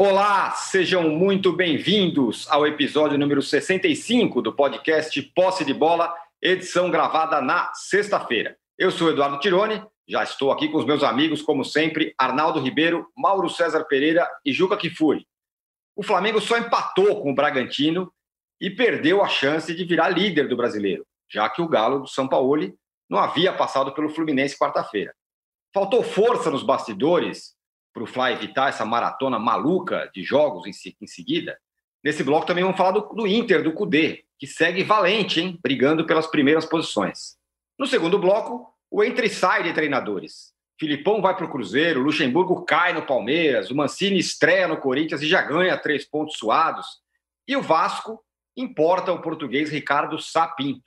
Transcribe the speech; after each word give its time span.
Olá, 0.00 0.52
sejam 0.52 1.10
muito 1.10 1.52
bem-vindos 1.52 2.46
ao 2.48 2.64
episódio 2.64 3.18
número 3.18 3.42
65 3.42 4.40
do 4.40 4.54
podcast 4.54 5.20
Posse 5.34 5.64
de 5.64 5.74
Bola, 5.74 6.14
edição 6.40 6.88
gravada 6.88 7.40
na 7.40 7.74
sexta-feira. 7.74 8.56
Eu 8.78 8.92
sou 8.92 9.10
Eduardo 9.10 9.40
Tironi, 9.40 9.84
já 10.08 10.22
estou 10.22 10.52
aqui 10.52 10.68
com 10.68 10.78
os 10.78 10.84
meus 10.84 11.02
amigos, 11.02 11.42
como 11.42 11.64
sempre, 11.64 12.14
Arnaldo 12.16 12.60
Ribeiro, 12.60 13.08
Mauro 13.18 13.50
César 13.50 13.82
Pereira 13.86 14.24
e 14.44 14.52
Juca 14.52 14.76
Kifuri. 14.76 15.26
O 15.96 16.04
Flamengo 16.04 16.40
só 16.40 16.56
empatou 16.56 17.20
com 17.20 17.32
o 17.32 17.34
Bragantino 17.34 18.12
e 18.60 18.70
perdeu 18.70 19.20
a 19.20 19.26
chance 19.26 19.74
de 19.74 19.84
virar 19.84 20.10
líder 20.10 20.46
do 20.46 20.56
brasileiro, 20.56 21.04
já 21.28 21.50
que 21.50 21.60
o 21.60 21.68
Galo 21.68 22.02
do 22.02 22.06
São 22.06 22.28
Paulo 22.28 22.72
não 23.10 23.18
havia 23.18 23.52
passado 23.52 23.92
pelo 23.92 24.10
Fluminense 24.10 24.56
quarta-feira. 24.56 25.12
Faltou 25.74 26.04
força 26.04 26.52
nos 26.52 26.62
bastidores 26.62 27.57
para 27.98 28.04
o 28.04 28.06
Fly 28.06 28.32
evitar 28.32 28.68
essa 28.68 28.84
maratona 28.84 29.38
maluca 29.38 30.08
de 30.14 30.22
jogos 30.22 30.66
em, 30.66 30.94
em 31.00 31.06
seguida. 31.06 31.58
Nesse 32.02 32.22
bloco 32.22 32.46
também 32.46 32.62
vamos 32.62 32.78
falar 32.78 32.92
do, 32.92 33.00
do 33.00 33.26
Inter, 33.26 33.62
do 33.62 33.72
Cudê, 33.72 34.24
que 34.38 34.46
segue 34.46 34.84
valente, 34.84 35.40
hein, 35.40 35.58
brigando 35.60 36.06
pelas 36.06 36.28
primeiras 36.28 36.64
posições. 36.64 37.36
No 37.76 37.86
segundo 37.86 38.18
bloco, 38.18 38.72
o 38.88 39.02
entre 39.02 39.26
e 39.26 39.30
sai 39.30 39.64
de 39.64 39.72
treinadores. 39.72 40.52
Filipão 40.78 41.20
vai 41.20 41.34
para 41.34 41.44
o 41.44 41.50
Cruzeiro, 41.50 42.00
Luxemburgo 42.00 42.64
cai 42.64 42.92
no 42.92 43.04
Palmeiras, 43.04 43.68
o 43.68 43.74
Mancini 43.74 44.18
estreia 44.18 44.68
no 44.68 44.76
Corinthians 44.76 45.20
e 45.22 45.26
já 45.26 45.42
ganha 45.42 45.76
três 45.76 46.04
pontos 46.04 46.36
suados. 46.38 46.86
E 47.48 47.56
o 47.56 47.62
Vasco 47.62 48.22
importa 48.56 49.12
o 49.12 49.20
português 49.20 49.70
Ricardo 49.70 50.20
Sapinto. 50.20 50.84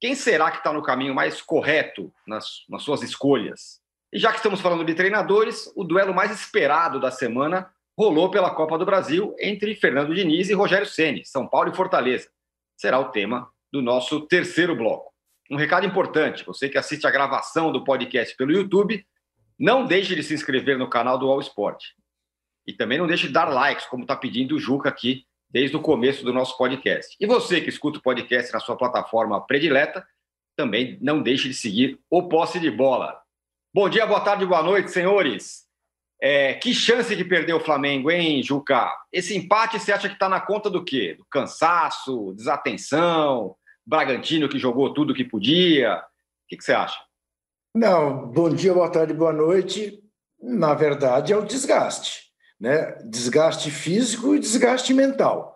Quem 0.00 0.14
será 0.14 0.52
que 0.52 0.58
está 0.58 0.72
no 0.72 0.82
caminho 0.82 1.14
mais 1.14 1.42
correto 1.42 2.12
nas, 2.24 2.64
nas 2.68 2.84
suas 2.84 3.02
escolhas? 3.02 3.80
E 4.12 4.18
já 4.18 4.30
que 4.30 4.36
estamos 4.36 4.60
falando 4.60 4.84
de 4.84 4.94
treinadores, 4.94 5.72
o 5.74 5.84
duelo 5.84 6.14
mais 6.14 6.30
esperado 6.30 7.00
da 7.00 7.10
semana 7.10 7.70
rolou 7.98 8.30
pela 8.30 8.54
Copa 8.54 8.78
do 8.78 8.84
Brasil 8.84 9.34
entre 9.38 9.74
Fernando 9.74 10.14
Diniz 10.14 10.48
e 10.48 10.54
Rogério 10.54 10.86
Ceni, 10.86 11.24
São 11.24 11.46
Paulo 11.46 11.70
e 11.70 11.76
Fortaleza. 11.76 12.28
Será 12.76 12.98
o 12.98 13.10
tema 13.10 13.50
do 13.72 13.82
nosso 13.82 14.20
terceiro 14.22 14.76
bloco. 14.76 15.12
Um 15.50 15.56
recado 15.56 15.86
importante: 15.86 16.44
você 16.44 16.68
que 16.68 16.78
assiste 16.78 17.06
a 17.06 17.10
gravação 17.10 17.72
do 17.72 17.84
podcast 17.84 18.36
pelo 18.36 18.52
YouTube, 18.52 19.04
não 19.58 19.86
deixe 19.86 20.14
de 20.14 20.22
se 20.22 20.34
inscrever 20.34 20.78
no 20.78 20.88
canal 20.88 21.18
do 21.18 21.30
All 21.30 21.40
Sport. 21.40 21.82
E 22.66 22.72
também 22.72 22.98
não 22.98 23.06
deixe 23.06 23.28
de 23.28 23.32
dar 23.32 23.46
likes, 23.46 23.86
como 23.86 24.02
está 24.02 24.16
pedindo 24.16 24.56
o 24.56 24.58
Juca 24.58 24.88
aqui 24.88 25.24
desde 25.48 25.76
o 25.76 25.80
começo 25.80 26.24
do 26.24 26.32
nosso 26.32 26.58
podcast. 26.58 27.16
E 27.20 27.26
você 27.26 27.60
que 27.60 27.68
escuta 27.68 27.98
o 27.98 28.02
podcast 28.02 28.52
na 28.52 28.60
sua 28.60 28.76
plataforma 28.76 29.40
predileta, 29.46 30.06
também 30.56 30.98
não 31.00 31.22
deixe 31.22 31.48
de 31.48 31.54
seguir 31.54 32.00
o 32.10 32.28
Posse 32.28 32.58
de 32.58 32.70
Bola. 32.70 33.25
Bom 33.76 33.90
dia, 33.90 34.06
boa 34.06 34.20
tarde, 34.20 34.46
boa 34.46 34.62
noite, 34.62 34.90
senhores. 34.90 35.66
É, 36.18 36.54
que 36.54 36.72
chance 36.72 37.14
de 37.14 37.22
perder 37.22 37.52
o 37.52 37.60
Flamengo, 37.60 38.10
hein, 38.10 38.42
Juca? 38.42 38.90
Esse 39.12 39.36
empate 39.36 39.78
você 39.78 39.92
acha 39.92 40.08
que 40.08 40.14
está 40.14 40.30
na 40.30 40.40
conta 40.40 40.70
do 40.70 40.82
quê? 40.82 41.14
Do 41.18 41.26
cansaço, 41.26 42.32
desatenção, 42.32 43.54
Bragantino 43.84 44.48
que 44.48 44.58
jogou 44.58 44.94
tudo 44.94 45.12
que 45.12 45.22
podia? 45.22 45.98
O 45.98 46.02
que, 46.48 46.56
que 46.56 46.64
você 46.64 46.72
acha? 46.72 46.96
Não, 47.74 48.26
bom 48.28 48.48
dia, 48.48 48.72
boa 48.72 48.88
tarde, 48.88 49.12
boa 49.12 49.34
noite. 49.34 50.02
Na 50.40 50.72
verdade, 50.72 51.34
é 51.34 51.36
o 51.36 51.44
desgaste, 51.44 52.30
né? 52.58 52.96
Desgaste 53.04 53.70
físico 53.70 54.34
e 54.34 54.40
desgaste 54.40 54.94
mental. 54.94 55.54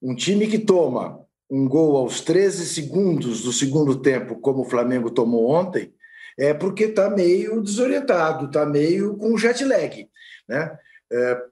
Um 0.00 0.14
time 0.14 0.46
que 0.46 0.58
toma 0.58 1.22
um 1.50 1.68
gol 1.68 1.98
aos 1.98 2.22
13 2.22 2.64
segundos 2.64 3.42
do 3.42 3.52
segundo 3.52 4.00
tempo, 4.00 4.40
como 4.40 4.62
o 4.62 4.70
Flamengo 4.70 5.10
tomou 5.10 5.50
ontem, 5.50 5.92
é 6.38 6.54
porque 6.54 6.84
está 6.84 7.10
meio 7.10 7.60
desorientado, 7.60 8.46
está 8.46 8.64
meio 8.64 9.16
com 9.16 9.36
jet 9.36 9.64
lag. 9.64 10.08
Né? 10.48 10.78
É, 11.12 11.42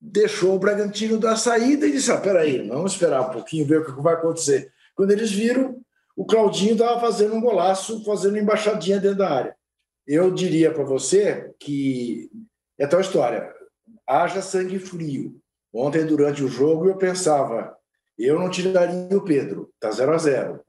deixou 0.00 0.56
o 0.56 0.58
Bragantino 0.58 1.18
dar 1.18 1.36
saída 1.36 1.86
e 1.86 1.92
disse: 1.92 2.10
ah, 2.10 2.16
peraí, 2.16 2.66
vamos 2.66 2.92
esperar 2.92 3.20
um 3.20 3.32
pouquinho, 3.32 3.66
ver 3.66 3.80
o 3.80 3.84
que 3.84 4.02
vai 4.02 4.14
acontecer. 4.14 4.72
Quando 4.94 5.10
eles 5.10 5.30
viram, 5.30 5.80
o 6.16 6.24
Claudinho 6.24 6.72
estava 6.72 6.98
fazendo 6.98 7.34
um 7.34 7.40
golaço, 7.40 8.02
fazendo 8.04 8.38
embaixadinha 8.38 8.98
dentro 8.98 9.18
da 9.18 9.30
área. 9.30 9.56
Eu 10.06 10.30
diria 10.30 10.72
para 10.72 10.84
você 10.84 11.52
que 11.60 12.30
é 12.78 12.86
tal 12.86 13.00
história: 13.00 13.52
haja 14.08 14.40
sangue 14.40 14.78
frio. 14.78 15.38
Ontem, 15.72 16.04
durante 16.04 16.42
o 16.42 16.48
jogo, 16.48 16.88
eu 16.88 16.96
pensava, 16.96 17.76
eu 18.18 18.38
não 18.38 18.50
tiraria 18.50 19.16
o 19.16 19.24
Pedro, 19.24 19.70
tá 19.78 19.88
0 19.90 20.12
a 20.12 20.18
0 20.18 20.60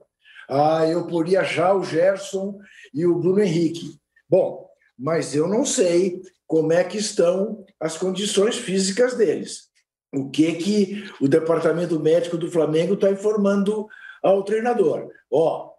ah, 0.48 0.86
eu 0.86 1.06
poria 1.06 1.42
já 1.42 1.72
o 1.72 1.82
Gerson 1.82 2.58
e 2.92 3.06
o 3.06 3.18
Bruno 3.18 3.40
Henrique. 3.40 3.98
Bom, 4.28 4.68
mas 4.98 5.34
eu 5.34 5.48
não 5.48 5.64
sei 5.64 6.20
como 6.46 6.72
é 6.72 6.84
que 6.84 6.98
estão 6.98 7.64
as 7.80 7.96
condições 7.96 8.56
físicas 8.56 9.14
deles. 9.14 9.70
O 10.14 10.30
que 10.30 10.54
que 10.54 11.10
o 11.20 11.26
departamento 11.26 11.98
médico 11.98 12.36
do 12.36 12.50
Flamengo 12.50 12.94
está 12.94 13.10
informando 13.10 13.88
ao 14.22 14.44
treinador? 14.44 15.10
Ó, 15.30 15.72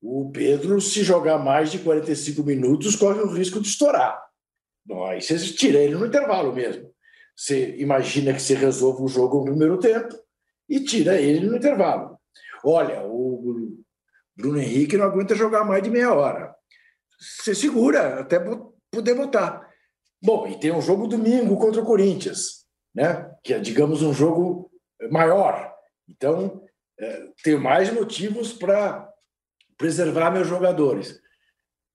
o 0.00 0.30
Pedro, 0.30 0.80
se 0.80 1.02
jogar 1.02 1.38
mais 1.38 1.70
de 1.70 1.80
45 1.80 2.42
minutos, 2.44 2.96
corre 2.96 3.20
o 3.20 3.32
risco 3.32 3.60
de 3.60 3.68
estourar. 3.68 4.22
Bom, 4.86 5.04
aí 5.04 5.20
você 5.20 5.36
tira 5.38 5.78
ele 5.78 5.94
no 5.94 6.06
intervalo 6.06 6.52
mesmo. 6.52 6.90
Você 7.36 7.76
imagina 7.78 8.32
que 8.32 8.40
você 8.40 8.54
resolve 8.54 9.02
o 9.02 9.08
jogo 9.08 9.38
no 9.38 9.44
primeiro 9.44 9.78
tempo 9.78 10.14
e 10.68 10.80
tira 10.80 11.20
ele 11.20 11.46
no 11.46 11.56
intervalo. 11.56 12.18
Olha, 12.64 13.02
o 13.04 13.74
Bruno 14.36 14.58
Henrique 14.58 14.96
não 14.96 15.06
aguenta 15.06 15.34
jogar 15.34 15.64
mais 15.64 15.82
de 15.82 15.90
meia 15.90 16.14
hora. 16.14 16.54
Você 17.20 17.54
segura 17.54 18.20
até 18.20 18.38
poder 18.90 19.14
botar. 19.14 19.68
Bom, 20.22 20.46
e 20.46 20.58
tem 20.58 20.72
um 20.72 20.80
jogo 20.80 21.06
domingo 21.06 21.56
contra 21.58 21.80
o 21.80 21.84
Corinthians, 21.84 22.64
né? 22.94 23.30
que 23.42 23.54
é, 23.54 23.58
digamos, 23.58 24.02
um 24.02 24.12
jogo 24.12 24.70
maior. 25.10 25.72
Então, 26.08 26.62
é, 26.98 27.28
tenho 27.42 27.60
mais 27.60 27.92
motivos 27.92 28.52
para 28.52 29.08
preservar 29.76 30.30
meus 30.30 30.46
jogadores. 30.46 31.20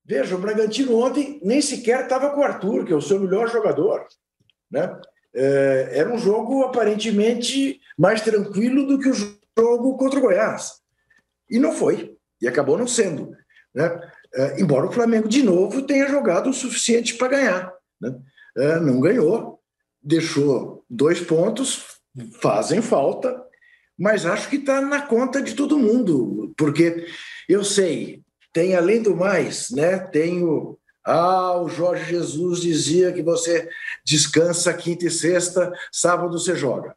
Veja, 0.04 0.36
o 0.36 0.38
Bragantino 0.38 0.98
ontem 0.98 1.40
nem 1.42 1.60
sequer 1.60 2.04
estava 2.04 2.30
com 2.30 2.40
o 2.40 2.44
Arthur, 2.44 2.84
que 2.84 2.92
é 2.92 2.96
o 2.96 3.02
seu 3.02 3.18
melhor 3.20 3.48
jogador. 3.48 4.06
Né? 4.70 5.00
É, 5.34 5.90
era 5.92 6.12
um 6.12 6.18
jogo 6.18 6.62
aparentemente 6.62 7.80
mais 7.98 8.20
tranquilo 8.20 8.86
do 8.86 8.98
que 8.98 9.08
o 9.08 9.14
jogo 9.14 9.96
contra 9.96 10.18
o 10.18 10.22
Goiás. 10.22 10.80
E 11.50 11.58
não 11.58 11.72
foi 11.72 12.16
e 12.40 12.46
acabou 12.46 12.78
não 12.78 12.86
sendo. 12.86 13.36
Né? 13.74 14.00
É, 14.36 14.60
embora 14.60 14.86
o 14.86 14.92
Flamengo, 14.92 15.28
de 15.28 15.42
novo, 15.42 15.82
tenha 15.82 16.08
jogado 16.08 16.50
o 16.50 16.54
suficiente 16.54 17.14
para 17.14 17.28
ganhar. 17.28 17.72
Né? 18.00 18.14
É, 18.56 18.80
não 18.80 19.00
ganhou, 19.00 19.60
deixou 20.02 20.84
dois 20.88 21.20
pontos, 21.20 21.98
fazem 22.40 22.82
falta, 22.82 23.42
mas 23.98 24.26
acho 24.26 24.50
que 24.50 24.56
está 24.56 24.80
na 24.80 25.02
conta 25.02 25.40
de 25.40 25.54
todo 25.54 25.78
mundo, 25.78 26.52
porque 26.56 27.06
eu 27.48 27.64
sei, 27.64 28.22
tem 28.52 28.74
além 28.74 29.02
do 29.02 29.16
mais, 29.16 29.70
né. 29.70 30.10
Ah, 31.04 31.56
o 31.60 31.68
Jorge 31.68 32.04
Jesus 32.04 32.60
dizia 32.60 33.12
que 33.12 33.22
você 33.22 33.68
descansa 34.04 34.74
quinta 34.74 35.06
e 35.06 35.10
sexta, 35.10 35.72
sábado 35.92 36.38
você 36.38 36.56
joga. 36.56 36.96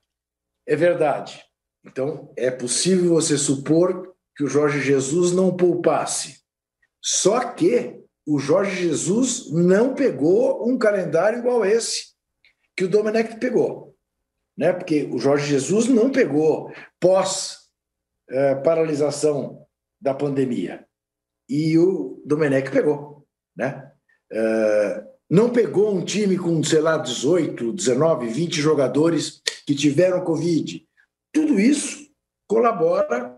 É 0.68 0.76
verdade. 0.76 1.44
Então, 1.86 2.34
é 2.36 2.50
possível 2.52 3.12
você 3.12 3.38
supor 3.38 4.14
que 4.36 4.44
o 4.44 4.48
Jorge 4.48 4.82
Jesus 4.82 5.32
não 5.32 5.56
poupasse. 5.56 6.39
Só 7.02 7.52
que 7.52 8.04
o 8.26 8.38
Jorge 8.40 8.88
Jesus 8.88 9.52
não 9.52 9.96
pegou 9.96 10.70
um 10.70 10.78
calendário 10.78 11.40
igual 11.40 11.66
esse 11.66 12.14
que 12.76 12.84
o 12.84 12.90
Domenech 12.90 13.38
pegou. 13.38 13.96
Né? 14.58 14.74
Porque 14.74 15.10
o 15.12 15.18
Jorge 15.18 15.48
Jesus 15.48 15.88
não 15.88 16.12
pegou 16.12 16.72
pós 17.00 17.58
eh, 18.30 18.56
paralisação 18.56 19.66
da 20.00 20.14
pandemia. 20.14 20.86
E 21.48 21.78
o 21.78 22.22
Domenech 22.26 22.70
pegou. 22.70 23.26
Né? 23.56 23.92
Eh, 24.32 25.04
não 25.30 25.50
pegou 25.50 25.94
um 25.94 26.04
time 26.04 26.38
com, 26.38 26.64
sei 26.64 26.82
lá, 26.82 26.98
18, 26.98 27.74
19, 27.74 28.28
20 28.28 28.62
jogadores 28.62 29.42
que 29.66 29.76
tiveram 29.76 30.24
Covid. 30.24 30.88
Tudo 31.32 31.60
isso 31.60 32.10
colabora 32.48 33.36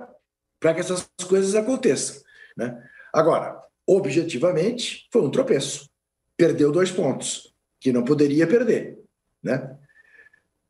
para 0.60 0.74
que 0.74 0.80
essas 0.80 1.10
coisas 1.28 1.56
aconteçam. 1.56 2.22
Né? 2.58 2.82
Agora, 3.14 3.62
objetivamente, 3.88 5.08
foi 5.12 5.22
um 5.22 5.32
tropeço. 5.32 5.90
Perdeu 6.38 6.72
dois 6.72 6.92
pontos, 6.92 7.54
que 7.80 7.92
não 7.92 8.04
poderia 8.04 8.48
perder. 8.48 9.00
Né? 9.44 9.78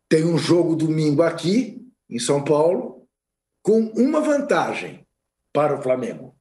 Tem 0.10 0.26
um 0.26 0.38
jogo 0.38 0.76
domingo 0.76 1.22
aqui, 1.22 1.86
em 2.10 2.20
São 2.20 2.44
Paulo, 2.44 3.08
com 3.62 3.80
uma 3.96 4.20
vantagem 4.20 5.06
para 5.54 5.78
o 5.78 5.82
Flamengo. 5.82 6.36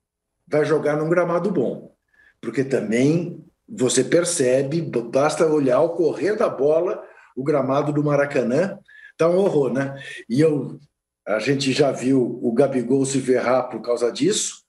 Vai 0.47 0.65
jogar 0.65 0.97
num 0.97 1.09
gramado 1.09 1.51
bom. 1.51 1.95
Porque 2.41 2.65
também 2.65 3.45
você 3.69 4.03
percebe, 4.03 4.83
basta 4.83 5.47
olhar 5.47 5.81
o 5.81 5.91
correr 5.91 6.35
da 6.35 6.49
bola, 6.49 7.05
o 7.37 7.45
gramado 7.45 7.93
do 7.93 8.03
Maracanã, 8.03 8.79
está 9.13 9.29
um 9.29 9.37
horror, 9.37 9.73
né? 9.73 10.03
E 10.29 10.41
eu 10.41 10.81
a 11.27 11.39
gente 11.39 11.73
já 11.73 11.93
viu 11.93 12.41
o 12.43 12.53
Gabigol 12.53 13.05
se 13.05 13.21
ferrar 13.21 13.69
por 13.69 13.81
causa 13.81 14.11
disso. 14.11 14.60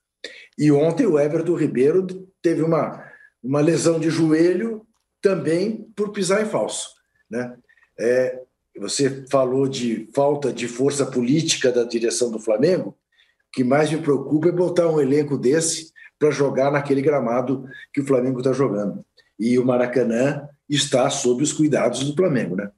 E 0.58 0.70
ontem 0.70 1.06
o 1.06 1.18
Everton 1.18 1.54
Ribeiro 1.54 2.06
teve 2.40 2.62
uma, 2.62 3.04
uma 3.42 3.60
lesão 3.60 3.98
de 3.98 4.10
joelho 4.10 4.86
também 5.20 5.88
por 5.96 6.10
pisar 6.10 6.42
em 6.42 6.48
falso. 6.48 6.88
Né? 7.30 7.56
É, 7.98 8.40
você 8.76 9.24
falou 9.30 9.68
de 9.68 10.08
falta 10.14 10.52
de 10.52 10.66
força 10.66 11.06
política 11.06 11.70
da 11.70 11.84
direção 11.84 12.30
do 12.30 12.38
Flamengo. 12.38 12.90
O 12.90 13.52
que 13.52 13.64
mais 13.64 13.90
me 13.90 14.00
preocupa 14.00 14.48
é 14.48 14.52
botar 14.52 14.88
um 14.88 15.00
elenco 15.00 15.38
desse 15.38 15.92
para 16.18 16.30
jogar 16.30 16.70
naquele 16.70 17.02
gramado 17.02 17.68
que 17.92 18.00
o 18.00 18.06
Flamengo 18.06 18.38
está 18.38 18.52
jogando. 18.52 19.04
E 19.38 19.58
o 19.58 19.64
Maracanã 19.64 20.48
está 20.68 21.10
sob 21.10 21.42
os 21.42 21.52
cuidados 21.52 22.04
do 22.04 22.14
Flamengo, 22.14 22.56
né? 22.56 22.70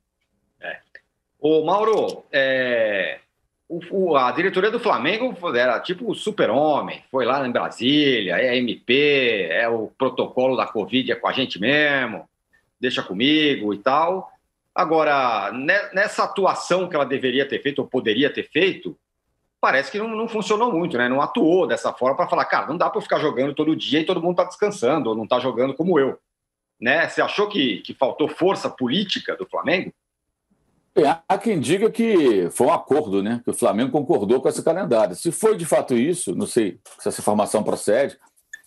É. 0.60 0.78
Ô, 1.38 1.64
Mauro, 1.64 2.24
é, 2.32 3.20
o, 3.74 3.80
o, 3.90 4.16
a 4.16 4.30
diretoria 4.30 4.70
do 4.70 4.78
Flamengo 4.78 5.34
era 5.56 5.80
tipo 5.80 6.10
o 6.10 6.14
super-homem, 6.14 7.02
foi 7.10 7.24
lá 7.24 7.46
em 7.46 7.50
Brasília, 7.50 8.36
é 8.36 8.56
MP, 8.56 9.48
é 9.50 9.68
o 9.68 9.88
protocolo 9.98 10.56
da 10.56 10.66
Covid, 10.66 11.10
é 11.10 11.16
com 11.16 11.26
a 11.26 11.32
gente 11.32 11.60
mesmo, 11.60 12.28
deixa 12.80 13.02
comigo 13.02 13.74
e 13.74 13.78
tal. 13.78 14.30
Agora, 14.74 15.52
nessa 15.92 16.24
atuação 16.24 16.88
que 16.88 16.96
ela 16.96 17.06
deveria 17.06 17.48
ter 17.48 17.62
feito, 17.62 17.80
ou 17.80 17.86
poderia 17.86 18.32
ter 18.32 18.48
feito, 18.50 18.96
parece 19.60 19.90
que 19.90 19.98
não, 19.98 20.08
não 20.08 20.28
funcionou 20.28 20.72
muito, 20.72 20.98
né? 20.98 21.08
Não 21.08 21.22
atuou 21.22 21.66
dessa 21.66 21.92
forma 21.92 22.16
para 22.16 22.28
falar, 22.28 22.44
cara, 22.44 22.66
não 22.66 22.76
dá 22.76 22.90
para 22.90 23.00
ficar 23.00 23.18
jogando 23.18 23.54
todo 23.54 23.76
dia 23.76 24.00
e 24.00 24.04
todo 24.04 24.20
mundo 24.20 24.32
está 24.32 24.44
descansando, 24.44 25.10
ou 25.10 25.16
não 25.16 25.24
está 25.24 25.38
jogando 25.38 25.74
como 25.74 25.98
eu. 25.98 26.18
Né? 26.80 27.08
Você 27.08 27.22
achou 27.22 27.48
que, 27.48 27.80
que 27.82 27.94
faltou 27.94 28.28
força 28.28 28.68
política 28.68 29.36
do 29.36 29.46
Flamengo? 29.46 29.92
É, 30.96 31.17
há 31.29 31.38
quem 31.38 31.58
diga 31.58 31.91
que 31.91 32.49
foi 32.50 32.69
um 32.69 32.73
acordo, 32.73 33.23
né? 33.23 33.41
Que 33.44 33.50
o 33.50 33.55
Flamengo 33.55 33.91
concordou 33.91 34.41
com 34.41 34.49
esse 34.49 34.62
calendário. 34.62 35.17
Se 35.17 35.32
foi 35.32 35.56
de 35.56 35.67
fato 35.67 35.94
isso, 35.94 36.35
não 36.35 36.46
sei 36.46 36.79
se 37.00 37.08
essa 37.08 37.20
informação 37.20 37.64
procede, 37.64 38.17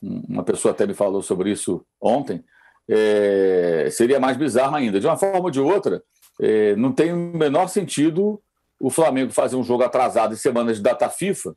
uma 0.02 0.44
pessoa 0.44 0.74
até 0.74 0.86
me 0.86 0.94
falou 0.94 1.22
sobre 1.22 1.52
isso 1.52 1.86
ontem, 2.02 2.44
é, 2.90 3.88
seria 3.92 4.20
mais 4.20 4.36
bizarro 4.36 4.76
ainda. 4.76 5.00
De 5.00 5.08
uma 5.08 5.18
forma 5.18 5.46
ou 5.46 5.52
de 5.52 5.62
outra, 5.62 6.04
é, 6.42 6.76
não 6.76 6.92
tem 6.92 7.14
o 7.14 7.38
menor 7.38 7.68
sentido 7.68 8.42
o 8.80 8.90
Flamengo 8.90 9.32
fazer 9.32 9.56
um 9.56 9.64
jogo 9.64 9.84
atrasado 9.84 10.34
em 10.34 10.38
semanas 10.38 10.78
de 10.78 10.84
data 10.84 11.10
FIFA 11.10 11.56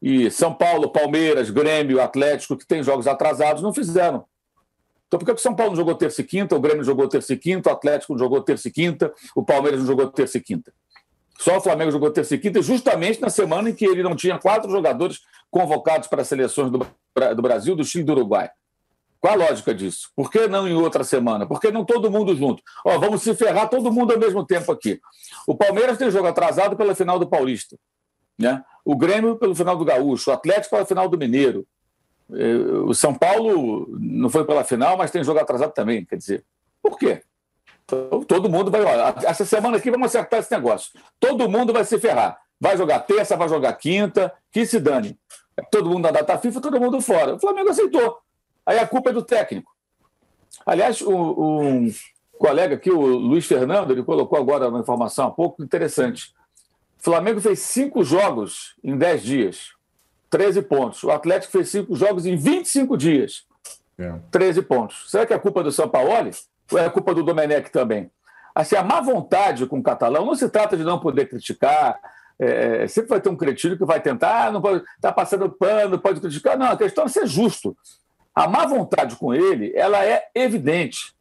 e 0.00 0.30
São 0.30 0.54
Paulo, 0.54 0.90
Palmeiras, 0.90 1.50
Grêmio, 1.50 2.00
Atlético, 2.00 2.56
que 2.56 2.66
tem 2.66 2.82
jogos 2.82 3.06
atrasados, 3.06 3.62
não 3.62 3.74
fizeram. 3.74 4.24
Então, 5.10 5.18
por 5.18 5.26
que 5.26 5.32
o 5.32 5.38
São 5.38 5.56
Paulo 5.56 5.74
jogou 5.74 5.92
terça 5.96 6.20
e 6.20 6.24
quinta, 6.24 6.54
o 6.54 6.60
Grêmio 6.60 6.84
jogou 6.84 7.08
terça 7.08 7.32
e 7.32 7.36
quinta, 7.36 7.68
o 7.68 7.72
Atlético 7.72 8.16
jogou 8.16 8.40
terça 8.42 8.68
e 8.68 8.70
quinta, 8.70 9.12
o 9.34 9.44
Palmeiras 9.44 9.80
não 9.80 9.86
jogou 9.88 10.06
terça 10.06 10.38
e 10.38 10.40
quinta? 10.40 10.72
Só 11.36 11.56
o 11.56 11.60
Flamengo 11.60 11.90
jogou 11.90 12.12
terça 12.12 12.36
e 12.36 12.38
quinta, 12.38 12.62
justamente 12.62 13.20
na 13.20 13.28
semana 13.28 13.70
em 13.70 13.74
que 13.74 13.84
ele 13.84 14.04
não 14.04 14.14
tinha 14.14 14.38
quatro 14.38 14.70
jogadores 14.70 15.18
convocados 15.50 16.06
para 16.06 16.22
as 16.22 16.28
seleções 16.28 16.70
do, 16.70 16.78
do 16.78 17.42
Brasil, 17.42 17.74
do 17.74 17.82
Chile 17.82 18.04
e 18.04 18.06
do 18.06 18.12
Uruguai. 18.12 18.50
Qual 19.18 19.34
a 19.34 19.36
lógica 19.48 19.74
disso? 19.74 20.12
Por 20.14 20.30
que 20.30 20.46
não 20.46 20.68
em 20.68 20.74
outra 20.74 21.02
semana? 21.02 21.44
Por 21.44 21.60
que 21.60 21.72
não 21.72 21.84
todo 21.84 22.08
mundo 22.08 22.36
junto? 22.36 22.62
Ó, 22.86 22.96
vamos 22.96 23.22
se 23.22 23.34
ferrar 23.34 23.68
todo 23.68 23.92
mundo 23.92 24.12
ao 24.12 24.18
mesmo 24.18 24.46
tempo 24.46 24.70
aqui. 24.70 25.00
O 25.44 25.56
Palmeiras 25.56 25.98
tem 25.98 26.08
jogo 26.08 26.28
atrasado 26.28 26.76
pela 26.76 26.94
final 26.94 27.18
do 27.18 27.28
Paulista. 27.28 27.76
Né? 28.38 28.62
O 28.84 28.96
Grêmio 28.96 29.34
pelo 29.34 29.56
final 29.56 29.76
do 29.76 29.84
Gaúcho, 29.84 30.30
o 30.30 30.32
Atlético 30.32 30.70
pela 30.70 30.86
final 30.86 31.08
do 31.08 31.18
Mineiro, 31.18 31.66
o 32.86 32.94
São 32.94 33.14
Paulo 33.14 33.86
não 33.98 34.28
foi 34.28 34.44
pela 34.44 34.64
final, 34.64 34.96
mas 34.96 35.10
tem 35.10 35.24
jogo 35.24 35.40
atrasado 35.40 35.72
também. 35.72 36.04
Quer 36.04 36.16
dizer, 36.16 36.44
por 36.82 36.98
quê? 36.98 37.22
Então, 37.84 38.22
todo 38.22 38.48
mundo 38.48 38.70
vai. 38.70 38.82
Essa 39.24 39.44
semana 39.44 39.76
aqui 39.76 39.90
vamos 39.90 40.06
acertar 40.06 40.40
esse 40.40 40.50
negócio. 40.52 40.92
Todo 41.18 41.48
mundo 41.48 41.72
vai 41.72 41.84
se 41.84 41.98
ferrar. 41.98 42.38
Vai 42.60 42.76
jogar 42.76 43.00
terça, 43.00 43.36
vai 43.36 43.48
jogar 43.48 43.72
quinta, 43.74 44.32
que 44.52 44.66
se 44.66 44.78
dane. 44.78 45.18
Todo 45.70 45.90
mundo 45.90 46.02
na 46.02 46.10
data 46.10 46.38
FIFA, 46.38 46.60
todo 46.60 46.80
mundo 46.80 47.00
fora. 47.00 47.34
O 47.34 47.40
Flamengo 47.40 47.70
aceitou. 47.70 48.18
Aí 48.64 48.78
a 48.78 48.86
culpa 48.86 49.10
é 49.10 49.12
do 49.12 49.22
técnico. 49.22 49.70
Aliás, 50.64 51.02
um 51.02 51.90
colega 52.38 52.74
aqui, 52.74 52.90
o 52.90 53.00
Luiz 53.00 53.46
Fernando, 53.46 53.90
ele 53.90 54.02
colocou 54.02 54.38
agora 54.38 54.68
uma 54.68 54.80
informação 54.80 55.28
um 55.28 55.32
pouco 55.32 55.62
interessante. 55.62 56.34
O 56.98 57.02
Flamengo 57.02 57.40
fez 57.40 57.60
cinco 57.60 58.04
jogos 58.04 58.76
em 58.84 58.96
dez 58.96 59.22
dias. 59.22 59.72
13 60.30 60.62
pontos. 60.62 61.02
O 61.02 61.10
Atlético 61.10 61.52
fez 61.52 61.68
cinco 61.68 61.94
jogos 61.94 62.24
em 62.24 62.36
25 62.36 62.96
dias. 62.96 63.44
É. 63.98 64.14
13 64.30 64.62
pontos. 64.62 65.10
Será 65.10 65.26
que 65.26 65.34
é 65.34 65.38
culpa 65.38 65.62
do 65.62 65.72
São 65.72 65.88
Paulo? 65.88 66.10
Ou 66.72 66.78
é 66.78 66.88
culpa 66.88 67.12
do 67.12 67.22
Domenech 67.22 67.70
também? 67.70 68.10
Assim, 68.54 68.76
a 68.76 68.82
má 68.82 69.00
vontade 69.00 69.66
com 69.66 69.78
o 69.78 69.82
catalão 69.82 70.24
não 70.24 70.34
se 70.34 70.48
trata 70.48 70.76
de 70.76 70.84
não 70.84 70.98
poder 70.98 71.28
criticar. 71.28 71.98
É, 72.38 72.86
sempre 72.88 73.10
vai 73.10 73.20
ter 73.20 73.28
um 73.28 73.36
cretino 73.36 73.76
que 73.76 73.84
vai 73.84 74.00
tentar, 74.00 74.46
ah, 74.46 74.50
não 74.50 74.62
pode, 74.62 74.82
tá 75.00 75.12
passando 75.12 75.50
pano, 75.50 75.98
pode 75.98 76.20
criticar. 76.20 76.56
Não, 76.56 76.70
a 76.70 76.76
questão 76.76 77.04
é 77.04 77.08
ser 77.08 77.26
justo. 77.26 77.76
A 78.34 78.48
má 78.48 78.64
vontade 78.64 79.16
com 79.16 79.34
ele, 79.34 79.72
ela 79.74 80.04
é 80.04 80.28
evidente. 80.34 81.14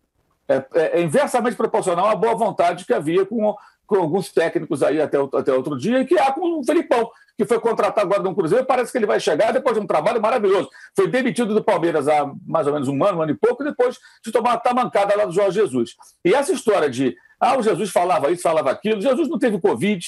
É, 0.48 0.66
é, 0.74 1.02
inversamente 1.02 1.58
proporcional 1.58 2.08
à 2.08 2.16
boa 2.16 2.36
vontade 2.36 2.86
que 2.86 2.94
havia 2.94 3.26
com, 3.26 3.56
com 3.86 3.96
alguns 3.98 4.32
técnicos 4.32 4.82
aí 4.82 5.02
até, 5.02 5.18
até 5.18 5.54
outro 5.54 5.78
dia, 5.78 6.00
e 6.00 6.06
que 6.06 6.18
há 6.18 6.32
com 6.32 6.60
o 6.60 6.64
Felipão, 6.64 7.10
que 7.40 7.46
foi 7.46 7.58
contratado 7.58 8.06
agora 8.06 8.22
no 8.22 8.36
Cruzeiro, 8.36 8.66
parece 8.66 8.92
que 8.92 8.98
ele 8.98 9.06
vai 9.06 9.18
chegar 9.18 9.54
depois 9.54 9.74
de 9.74 9.82
um 9.82 9.88
trabalho 9.88 10.22
maravilhoso. 10.22 10.70
Foi 10.94 11.08
demitido 11.08 11.54
do 11.54 11.64
Palmeiras 11.64 12.06
há 12.06 12.30
mais 12.46 12.68
ou 12.68 12.74
menos 12.74 12.90
um 12.90 13.02
ano, 13.02 13.20
um 13.20 13.22
ano 13.22 13.32
e 13.32 13.34
pouco, 13.34 13.64
depois 13.64 13.98
de 14.22 14.30
tomar 14.30 14.50
uma 14.50 14.58
tamancada 14.58 15.16
lá 15.16 15.24
do 15.24 15.32
Jorge 15.32 15.62
Jesus. 15.62 15.96
E 16.26 16.34
essa 16.34 16.52
história 16.52 16.90
de, 16.90 17.16
ah, 17.40 17.58
o 17.58 17.64
Jesus 17.64 17.92
falava 17.92 18.30
isso, 18.30 18.42
falava 18.42 18.70
aquilo, 18.70 19.00
Jesus 19.00 19.30
não 19.30 19.40
teve 19.40 19.58
Covid, 19.58 20.06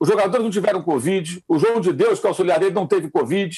os 0.00 0.08
jogadores 0.08 0.42
não 0.42 0.50
tiveram 0.50 0.82
Covid, 0.82 1.44
o 1.46 1.58
João 1.58 1.82
de 1.82 1.92
Deus, 1.92 2.18
que 2.18 2.26
é 2.26 2.30
auxiliar 2.30 2.58
dele, 2.58 2.74
não 2.74 2.86
teve 2.86 3.10
Covid, 3.10 3.54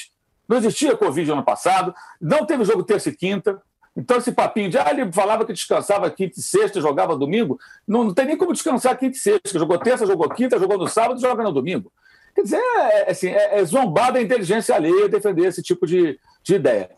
não 0.48 0.56
existia 0.56 0.96
Covid 0.96 1.28
no 1.28 1.34
ano 1.34 1.44
passado, 1.44 1.94
não 2.20 2.44
teve 2.44 2.64
jogo 2.64 2.82
terça 2.82 3.08
e 3.08 3.16
quinta, 3.16 3.62
então, 3.96 4.16
esse 4.16 4.32
papinho 4.32 4.70
de, 4.70 4.78
ah, 4.78 4.88
ele 4.90 5.12
falava 5.12 5.44
que 5.44 5.52
descansava 5.52 6.10
quinta 6.10 6.38
e 6.38 6.42
sexta, 6.42 6.80
jogava 6.80 7.16
domingo, 7.16 7.58
não, 7.86 8.04
não 8.04 8.14
tem 8.14 8.24
nem 8.24 8.36
como 8.36 8.52
descansar 8.52 8.96
quinta 8.96 9.16
e 9.16 9.20
sexta. 9.20 9.58
Jogou 9.58 9.78
terça, 9.78 10.06
jogou 10.06 10.28
quinta, 10.30 10.58
jogou 10.58 10.78
no 10.78 10.88
sábado, 10.88 11.20
joga 11.20 11.42
no 11.42 11.52
domingo. 11.52 11.92
Quer 12.34 12.42
dizer, 12.42 12.56
é, 12.56 13.00
é, 13.00 13.10
assim, 13.10 13.28
é, 13.28 13.58
é 13.58 13.64
zombar 13.64 14.12
da 14.12 14.20
inteligência 14.20 14.74
alheia 14.74 15.08
defender 15.08 15.46
esse 15.46 15.62
tipo 15.62 15.86
de, 15.86 16.18
de 16.42 16.54
ideia. 16.54 16.90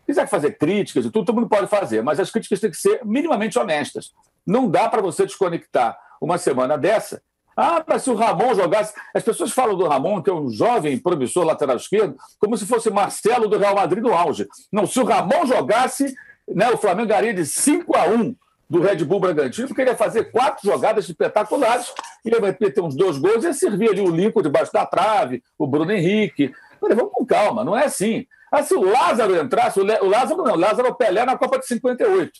Se 0.00 0.06
quiser 0.06 0.28
fazer 0.28 0.58
críticas 0.58 1.04
e 1.04 1.10
tudo, 1.10 1.24
todo 1.24 1.36
mundo 1.36 1.48
pode 1.48 1.66
fazer, 1.66 2.02
mas 2.02 2.20
as 2.20 2.30
críticas 2.30 2.60
têm 2.60 2.70
que 2.70 2.76
ser 2.76 3.00
minimamente 3.04 3.58
honestas. 3.58 4.12
Não 4.46 4.68
dá 4.68 4.88
para 4.88 5.00
você 5.00 5.24
desconectar 5.24 5.98
uma 6.20 6.36
semana 6.36 6.76
dessa. 6.76 7.22
Ah, 7.56 7.82
mas 7.86 8.02
se 8.02 8.10
o 8.10 8.14
Ramon 8.14 8.54
jogasse. 8.54 8.92
As 9.14 9.22
pessoas 9.22 9.52
falam 9.52 9.76
do 9.76 9.86
Ramon, 9.86 10.20
que 10.22 10.28
é 10.28 10.34
um 10.34 10.50
jovem 10.50 10.98
promissor 10.98 11.44
lateral 11.44 11.76
esquerdo, 11.76 12.16
como 12.38 12.56
se 12.56 12.66
fosse 12.66 12.90
Marcelo 12.90 13.48
do 13.48 13.58
Real 13.58 13.76
Madrid 13.76 14.02
no 14.02 14.12
auge. 14.12 14.46
Não, 14.72 14.86
se 14.86 14.98
o 14.98 15.04
Ramon 15.04 15.46
jogasse, 15.46 16.14
né, 16.48 16.68
o 16.70 16.76
Flamengo 16.76 17.08
ganharia 17.08 17.32
de 17.32 17.46
5 17.46 17.96
a 17.96 18.06
1 18.08 18.34
do 18.68 18.80
Red 18.80 19.04
Bull 19.04 19.20
Bragantino, 19.20 19.68
porque 19.68 19.82
ele 19.82 19.90
ia 19.90 19.96
fazer 19.96 20.30
quatro 20.30 20.66
jogadas 20.68 21.08
espetaculares, 21.08 21.92
ele 22.24 22.40
vai 22.40 22.52
ter 22.52 22.80
uns 22.80 22.96
dois 22.96 23.18
gols 23.18 23.44
e 23.44 23.48
ia 23.48 23.52
servir 23.52 23.90
ali 23.90 24.00
o 24.00 24.10
Lincoln 24.10 24.42
debaixo 24.42 24.72
da 24.72 24.86
trave, 24.86 25.42
o 25.58 25.66
Bruno 25.66 25.92
Henrique. 25.92 26.52
Falei, 26.80 26.96
vamos 26.96 27.12
com 27.12 27.24
calma, 27.24 27.64
não 27.64 27.76
é 27.76 27.84
assim. 27.84 28.26
Ah, 28.50 28.62
se 28.62 28.74
o 28.74 28.82
Lázaro 28.82 29.36
entrasse, 29.36 29.80
o 29.80 30.08
Lázaro 30.08 30.42
não, 30.44 30.54
o 30.54 30.58
Lázaro 30.58 30.88
é 30.88 30.90
o 30.90 30.94
Pelé 30.94 31.24
na 31.24 31.36
Copa 31.36 31.58
de 31.58 31.66
58. 31.66 32.32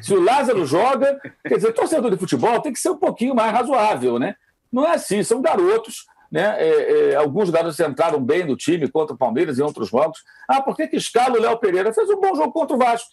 Se 0.00 0.14
o 0.14 0.22
Lázaro 0.22 0.64
joga, 0.64 1.18
quer 1.46 1.56
dizer, 1.56 1.72
torcedor 1.72 2.10
de 2.10 2.16
futebol 2.16 2.60
tem 2.60 2.72
que 2.72 2.78
ser 2.78 2.90
um 2.90 2.96
pouquinho 2.96 3.34
mais 3.34 3.52
razoável, 3.52 4.18
né? 4.18 4.34
Não 4.72 4.86
é 4.86 4.94
assim, 4.94 5.22
são 5.22 5.42
garotos, 5.42 6.06
né? 6.30 6.56
É, 6.58 7.10
é, 7.10 7.14
alguns 7.14 7.50
garotos 7.50 7.78
entraram 7.78 8.22
bem 8.22 8.44
no 8.44 8.56
time 8.56 8.88
contra 8.88 9.14
o 9.14 9.18
Palmeiras 9.18 9.58
e 9.58 9.62
outros 9.62 9.88
jogos. 9.90 10.18
Ah, 10.48 10.62
por 10.62 10.74
que, 10.74 10.88
que 10.88 10.96
escala 10.96 11.36
o 11.36 11.40
Léo 11.40 11.58
Pereira? 11.58 11.92
Fez 11.92 12.08
um 12.08 12.20
bom 12.20 12.34
jogo 12.34 12.52
contra 12.52 12.74
o 12.74 12.78
Vasco. 12.78 13.10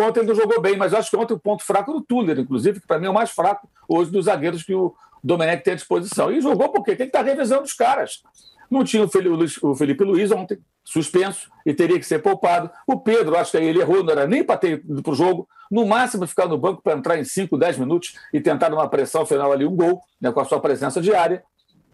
Ontem 0.00 0.20
ele 0.20 0.28
não 0.28 0.34
jogou 0.34 0.60
bem, 0.60 0.76
mas 0.76 0.94
acho 0.94 1.10
que 1.10 1.16
ontem 1.16 1.34
o 1.34 1.38
ponto 1.38 1.64
fraco 1.64 1.92
do 1.92 2.00
Tuller, 2.00 2.38
inclusive, 2.38 2.80
que 2.80 2.86
para 2.86 2.98
mim 2.98 3.06
é 3.06 3.10
o 3.10 3.14
mais 3.14 3.30
fraco 3.30 3.68
hoje 3.88 4.10
dos 4.10 4.24
zagueiros 4.24 4.62
que 4.62 4.74
o 4.74 4.94
Domenech 5.22 5.62
tem 5.62 5.72
à 5.72 5.76
disposição. 5.76 6.32
E 6.32 6.40
jogou 6.40 6.70
porque 6.70 6.96
tem 6.96 7.06
que 7.06 7.16
estar 7.16 7.20
tá 7.20 7.24
revisando 7.24 7.62
os 7.62 7.74
caras. 7.74 8.22
Não 8.70 8.84
tinha 8.84 9.04
o 9.04 9.74
Felipe 9.74 10.04
Luiz 10.04 10.30
ontem, 10.30 10.58
suspenso, 10.84 11.50
e 11.66 11.74
teria 11.74 11.98
que 11.98 12.06
ser 12.06 12.20
poupado. 12.20 12.70
O 12.86 12.98
Pedro, 13.00 13.36
acho 13.36 13.50
que 13.50 13.56
ele 13.56 13.80
errou, 13.80 14.04
não 14.04 14.12
era 14.12 14.26
nem 14.26 14.44
para 14.44 14.56
ter 14.56 14.78
ido 14.78 15.02
para 15.02 15.12
o 15.12 15.14
jogo. 15.14 15.48
No 15.70 15.84
máximo, 15.84 16.26
ficar 16.26 16.46
no 16.46 16.56
banco 16.56 16.80
para 16.80 16.96
entrar 16.96 17.18
em 17.18 17.24
5, 17.24 17.58
10 17.58 17.78
minutos 17.78 18.14
e 18.32 18.40
tentar 18.40 18.70
numa 18.70 18.88
pressão 18.88 19.26
final 19.26 19.52
ali 19.52 19.64
um 19.64 19.74
gol, 19.74 20.00
né, 20.20 20.30
com 20.30 20.40
a 20.40 20.44
sua 20.44 20.60
presença 20.60 21.00
diária. 21.00 21.42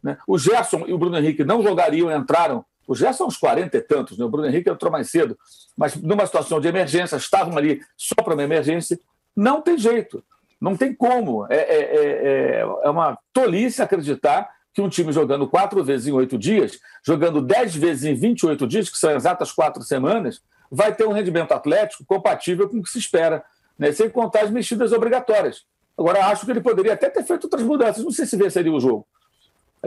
Né? 0.02 0.18
O 0.26 0.38
Gerson 0.38 0.84
e 0.86 0.92
o 0.92 0.98
Bruno 0.98 1.16
Henrique 1.16 1.44
não 1.44 1.62
jogariam, 1.62 2.14
entraram 2.14 2.64
o 2.86 2.94
Gerson 2.94 3.18
são 3.18 3.26
uns 3.26 3.36
40 3.36 3.76
e 3.76 3.80
tantos, 3.80 4.18
né? 4.18 4.24
o 4.24 4.28
Bruno 4.28 4.46
Henrique 4.46 4.70
entrou 4.70 4.90
mais 4.90 5.10
cedo, 5.10 5.36
mas 5.76 5.96
numa 5.96 6.24
situação 6.24 6.60
de 6.60 6.68
emergência, 6.68 7.16
estavam 7.16 7.56
ali 7.58 7.80
só 7.96 8.14
para 8.22 8.34
uma 8.34 8.42
emergência, 8.42 8.98
não 9.34 9.60
tem 9.60 9.76
jeito, 9.76 10.22
não 10.60 10.76
tem 10.76 10.94
como. 10.94 11.46
É, 11.50 11.56
é, 11.56 11.80
é, 11.80 12.60
é 12.60 12.90
uma 12.90 13.18
tolice 13.32 13.82
acreditar 13.82 14.48
que 14.72 14.80
um 14.80 14.88
time 14.88 15.10
jogando 15.10 15.48
quatro 15.48 15.82
vezes 15.82 16.06
em 16.06 16.12
oito 16.12 16.36
dias, 16.36 16.78
jogando 17.02 17.40
dez 17.40 17.74
vezes 17.74 18.04
em 18.04 18.14
28 18.14 18.66
dias, 18.66 18.90
que 18.90 18.98
são 18.98 19.10
exatas 19.10 19.50
quatro 19.50 19.82
semanas, 19.82 20.42
vai 20.70 20.94
ter 20.94 21.06
um 21.06 21.12
rendimento 21.12 21.52
atlético 21.52 22.04
compatível 22.04 22.68
com 22.68 22.78
o 22.78 22.82
que 22.82 22.90
se 22.90 22.98
espera, 22.98 23.42
né? 23.78 23.90
sem 23.92 24.10
contar 24.10 24.42
as 24.42 24.50
mexidas 24.50 24.92
obrigatórias. 24.92 25.64
Agora, 25.98 26.26
acho 26.26 26.44
que 26.44 26.50
ele 26.50 26.60
poderia 26.60 26.92
até 26.92 27.08
ter 27.08 27.24
feito 27.24 27.44
outras 27.44 27.62
mudanças, 27.62 28.04
não 28.04 28.10
sei 28.10 28.26
se 28.26 28.36
venceria 28.36 28.72
o 28.72 28.78
jogo. 28.78 29.06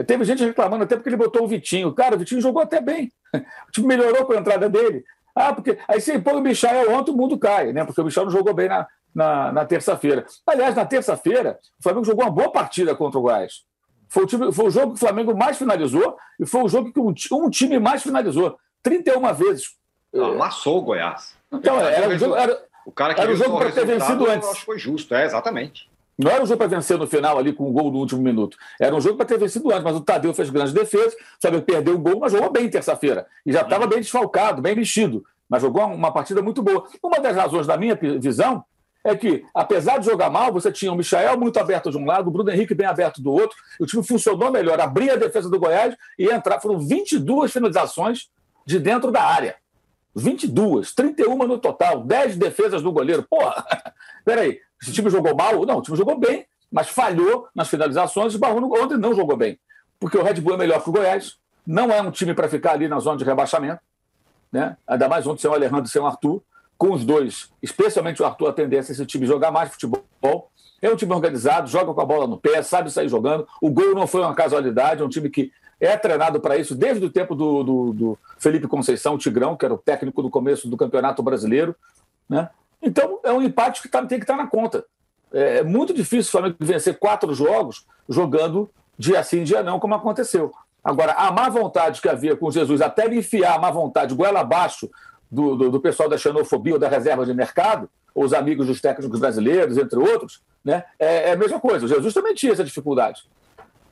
Teve 0.04 0.24
gente 0.24 0.44
reclamando 0.44 0.84
até 0.84 0.96
porque 0.96 1.08
ele 1.08 1.16
botou 1.16 1.44
o 1.44 1.48
Vitinho. 1.48 1.92
Cara, 1.92 2.16
o 2.16 2.18
Vitinho 2.18 2.40
jogou 2.40 2.62
até 2.62 2.80
bem. 2.80 3.12
O 3.68 3.70
time 3.70 3.86
melhorou 3.86 4.24
com 4.24 4.32
a 4.32 4.36
entrada 4.36 4.68
dele. 4.68 5.04
Ah, 5.34 5.52
porque 5.52 5.78
aí 5.86 6.00
você 6.00 6.18
põe 6.18 6.34
o 6.34 6.40
Michel 6.40 6.92
ontem, 6.92 7.12
o 7.12 7.16
mundo 7.16 7.38
cai, 7.38 7.72
né? 7.72 7.84
Porque 7.84 8.00
o 8.00 8.04
Michel 8.04 8.24
não 8.24 8.32
jogou 8.32 8.52
bem 8.52 8.68
na, 8.68 8.86
na, 9.14 9.52
na 9.52 9.64
terça-feira. 9.64 10.26
Aliás, 10.46 10.74
na 10.74 10.84
terça-feira, 10.84 11.58
o 11.78 11.82
Flamengo 11.82 12.04
jogou 12.04 12.24
uma 12.24 12.30
boa 12.30 12.50
partida 12.50 12.94
contra 12.94 13.18
o 13.18 13.22
Goiás. 13.22 13.64
Foi 14.08 14.24
o, 14.24 14.26
time, 14.26 14.52
foi 14.52 14.66
o 14.66 14.70
jogo 14.70 14.88
que 14.88 14.96
o 14.96 14.98
Flamengo 14.98 15.36
mais 15.36 15.56
finalizou 15.56 16.16
e 16.40 16.44
foi 16.44 16.62
o 16.64 16.68
jogo 16.68 16.92
que 16.92 16.98
um, 16.98 17.14
um 17.44 17.50
time 17.50 17.78
mais 17.78 18.02
finalizou. 18.02 18.58
31 18.82 19.32
vezes. 19.34 19.66
Amassou 20.14 20.78
o 20.78 20.82
Goiás. 20.82 21.36
Então, 21.52 21.78
era, 21.78 22.08
o 22.08 22.18
jogo, 22.18 22.34
era, 22.34 22.64
o 22.84 22.92
cara 22.92 23.14
que 23.14 23.20
era 23.20 23.30
o 23.30 23.36
jogo 23.36 23.58
para 23.58 23.70
ter 23.70 23.86
vencido 23.86 24.28
antes. 24.28 24.46
Eu 24.46 24.50
acho 24.52 24.60
que 24.60 24.66
foi 24.66 24.78
justo, 24.78 25.14
é, 25.14 25.24
exatamente. 25.24 25.89
Não 26.22 26.30
era 26.30 26.42
um 26.42 26.46
jogo 26.46 26.58
para 26.58 26.66
vencer 26.66 26.98
no 26.98 27.06
final 27.06 27.38
ali 27.38 27.52
com 27.52 27.64
o 27.64 27.70
um 27.70 27.72
gol 27.72 27.90
no 27.90 27.98
último 27.98 28.20
minuto. 28.20 28.58
Era 28.78 28.94
um 28.94 29.00
jogo 29.00 29.16
para 29.16 29.24
ter 29.24 29.38
vencido 29.38 29.70
antes, 29.70 29.82
mas 29.82 29.96
o 29.96 30.00
Tadeu 30.02 30.34
fez 30.34 30.50
grandes 30.50 30.72
defesas, 30.72 31.16
sabe, 31.40 31.62
perdeu 31.62 31.94
o 31.94 31.98
gol, 31.98 32.20
mas 32.20 32.32
jogou 32.32 32.50
bem 32.50 32.68
terça-feira. 32.68 33.26
E 33.46 33.52
já 33.52 33.62
estava 33.62 33.86
bem 33.86 34.00
desfalcado, 34.00 34.60
bem 34.60 34.76
mexido. 34.76 35.24
Mas 35.48 35.62
jogou 35.62 35.82
uma 35.86 36.12
partida 36.12 36.42
muito 36.42 36.62
boa. 36.62 36.86
Uma 37.02 37.18
das 37.20 37.34
razões, 37.34 37.66
da 37.66 37.76
minha 37.76 37.98
visão, 38.20 38.62
é 39.02 39.16
que, 39.16 39.44
apesar 39.54 39.98
de 39.98 40.04
jogar 40.04 40.28
mal, 40.28 40.52
você 40.52 40.70
tinha 40.70 40.92
o 40.92 40.96
Michael 40.96 41.38
muito 41.38 41.58
aberto 41.58 41.90
de 41.90 41.96
um 41.96 42.04
lado, 42.04 42.28
o 42.28 42.30
Bruno 42.30 42.50
Henrique 42.50 42.74
bem 42.74 42.86
aberto 42.86 43.22
do 43.22 43.32
outro, 43.32 43.56
o 43.80 43.86
time 43.86 44.02
funcionou 44.02 44.52
melhor, 44.52 44.78
abria 44.78 45.14
a 45.14 45.16
defesa 45.16 45.48
do 45.48 45.58
Goiás 45.58 45.96
e 46.18 46.26
entrar. 46.28 46.60
Foram 46.60 46.78
22 46.78 47.50
finalizações 47.50 48.28
de 48.66 48.78
dentro 48.78 49.10
da 49.10 49.22
área. 49.22 49.56
22, 50.14 50.92
31 50.92 51.34
no 51.46 51.58
total, 51.58 52.02
10 52.02 52.36
defesas 52.36 52.82
do 52.82 52.92
goleiro. 52.92 53.24
Porra, 53.28 53.64
peraí, 54.24 54.60
esse 54.80 54.92
time 54.92 55.10
jogou 55.10 55.34
mal? 55.34 55.64
Não, 55.66 55.78
o 55.78 55.82
time 55.82 55.96
jogou 55.96 56.18
bem, 56.18 56.46
mas 56.70 56.88
falhou 56.88 57.48
nas 57.54 57.68
finalizações. 57.68 58.34
O 58.34 58.38
Barrono 58.38 58.72
ontem 58.72 58.96
não 58.96 59.14
jogou 59.14 59.36
bem, 59.36 59.58
porque 59.98 60.16
o 60.16 60.22
Red 60.22 60.34
Bull 60.34 60.54
é 60.54 60.58
melhor 60.58 60.82
que 60.82 60.88
o 60.88 60.92
Goiás, 60.92 61.36
não 61.66 61.90
é 61.90 62.00
um 62.00 62.10
time 62.10 62.34
para 62.34 62.48
ficar 62.48 62.72
ali 62.72 62.88
na 62.88 62.98
zona 62.98 63.16
de 63.16 63.24
rebaixamento, 63.24 63.80
né? 64.50 64.76
ainda 64.86 65.08
mais 65.08 65.26
ontem 65.26 65.42
sem 65.42 65.50
o 65.50 65.54
Alejandro 65.54 65.84
e 65.84 65.88
sem 65.88 66.00
o 66.00 66.06
Arthur 66.06 66.42
com 66.80 66.94
os 66.94 67.04
dois, 67.04 67.50
especialmente 67.62 68.22
o 68.22 68.24
Arthur, 68.24 68.48
a 68.48 68.52
tendência 68.54 68.92
é 68.92 68.94
esse 68.94 69.04
time 69.04 69.26
jogar 69.26 69.50
mais 69.50 69.70
futebol. 69.70 70.50
É 70.80 70.88
um 70.88 70.96
time 70.96 71.12
organizado, 71.12 71.68
joga 71.68 71.92
com 71.92 72.00
a 72.00 72.06
bola 72.06 72.26
no 72.26 72.38
pé, 72.38 72.62
sabe 72.62 72.90
sair 72.90 73.06
jogando. 73.06 73.46
O 73.60 73.68
gol 73.68 73.94
não 73.94 74.06
foi 74.06 74.22
uma 74.22 74.34
casualidade, 74.34 75.02
é 75.02 75.04
um 75.04 75.08
time 75.10 75.28
que 75.28 75.52
é 75.78 75.94
treinado 75.98 76.40
para 76.40 76.56
isso 76.56 76.74
desde 76.74 77.04
o 77.04 77.10
tempo 77.10 77.34
do, 77.34 77.62
do, 77.62 77.92
do, 77.92 78.18
Felipe 78.38 78.66
Conceição, 78.66 79.14
o 79.14 79.18
Tigrão, 79.18 79.58
que 79.58 79.64
era 79.66 79.74
o 79.74 79.78
técnico 79.78 80.22
do 80.22 80.30
começo 80.30 80.68
do 80.68 80.76
Campeonato 80.78 81.22
Brasileiro. 81.22 81.76
Né? 82.26 82.48
Então, 82.82 83.20
é 83.22 83.32
um 83.32 83.42
empate 83.42 83.82
que 83.82 83.88
tá, 83.88 84.04
tem 84.04 84.18
que 84.18 84.24
estar 84.24 84.36
tá 84.36 84.42
na 84.42 84.48
conta. 84.48 84.84
É, 85.32 85.58
é 85.58 85.62
muito 85.62 85.92
difícil 85.92 86.28
o 86.28 86.32
Flamengo 86.32 86.56
vencer 86.60 86.98
quatro 86.98 87.34
jogos 87.34 87.86
jogando 88.08 88.70
dia 88.98 89.22
sim, 89.22 89.42
dia 89.42 89.62
não, 89.62 89.80
como 89.80 89.94
aconteceu. 89.94 90.52
Agora, 90.82 91.12
a 91.12 91.30
má 91.30 91.48
vontade 91.48 92.00
que 92.00 92.08
havia 92.08 92.36
com 92.36 92.50
Jesus, 92.50 92.80
até 92.80 93.04
ele 93.04 93.18
enfiar 93.18 93.54
a 93.54 93.58
má 93.58 93.70
vontade 93.70 94.14
goela 94.14 94.40
abaixo 94.40 94.90
do, 95.30 95.54
do, 95.56 95.70
do, 95.70 95.80
pessoal 95.80 96.08
da 96.08 96.18
xenofobia 96.18 96.74
ou 96.74 96.78
da 96.78 96.88
reserva 96.88 97.24
de 97.24 97.32
mercado, 97.32 97.88
ou 98.14 98.24
os 98.24 98.32
amigos 98.32 98.66
dos 98.66 98.80
técnicos 98.80 99.20
brasileiros, 99.20 99.78
entre 99.78 99.98
outros, 99.98 100.42
né? 100.64 100.84
é, 100.98 101.30
é 101.30 101.32
a 101.32 101.36
mesma 101.36 101.60
coisa. 101.60 101.86
Jesus 101.86 102.12
também 102.12 102.34
tinha 102.34 102.52
essa 102.52 102.64
dificuldade. 102.64 103.22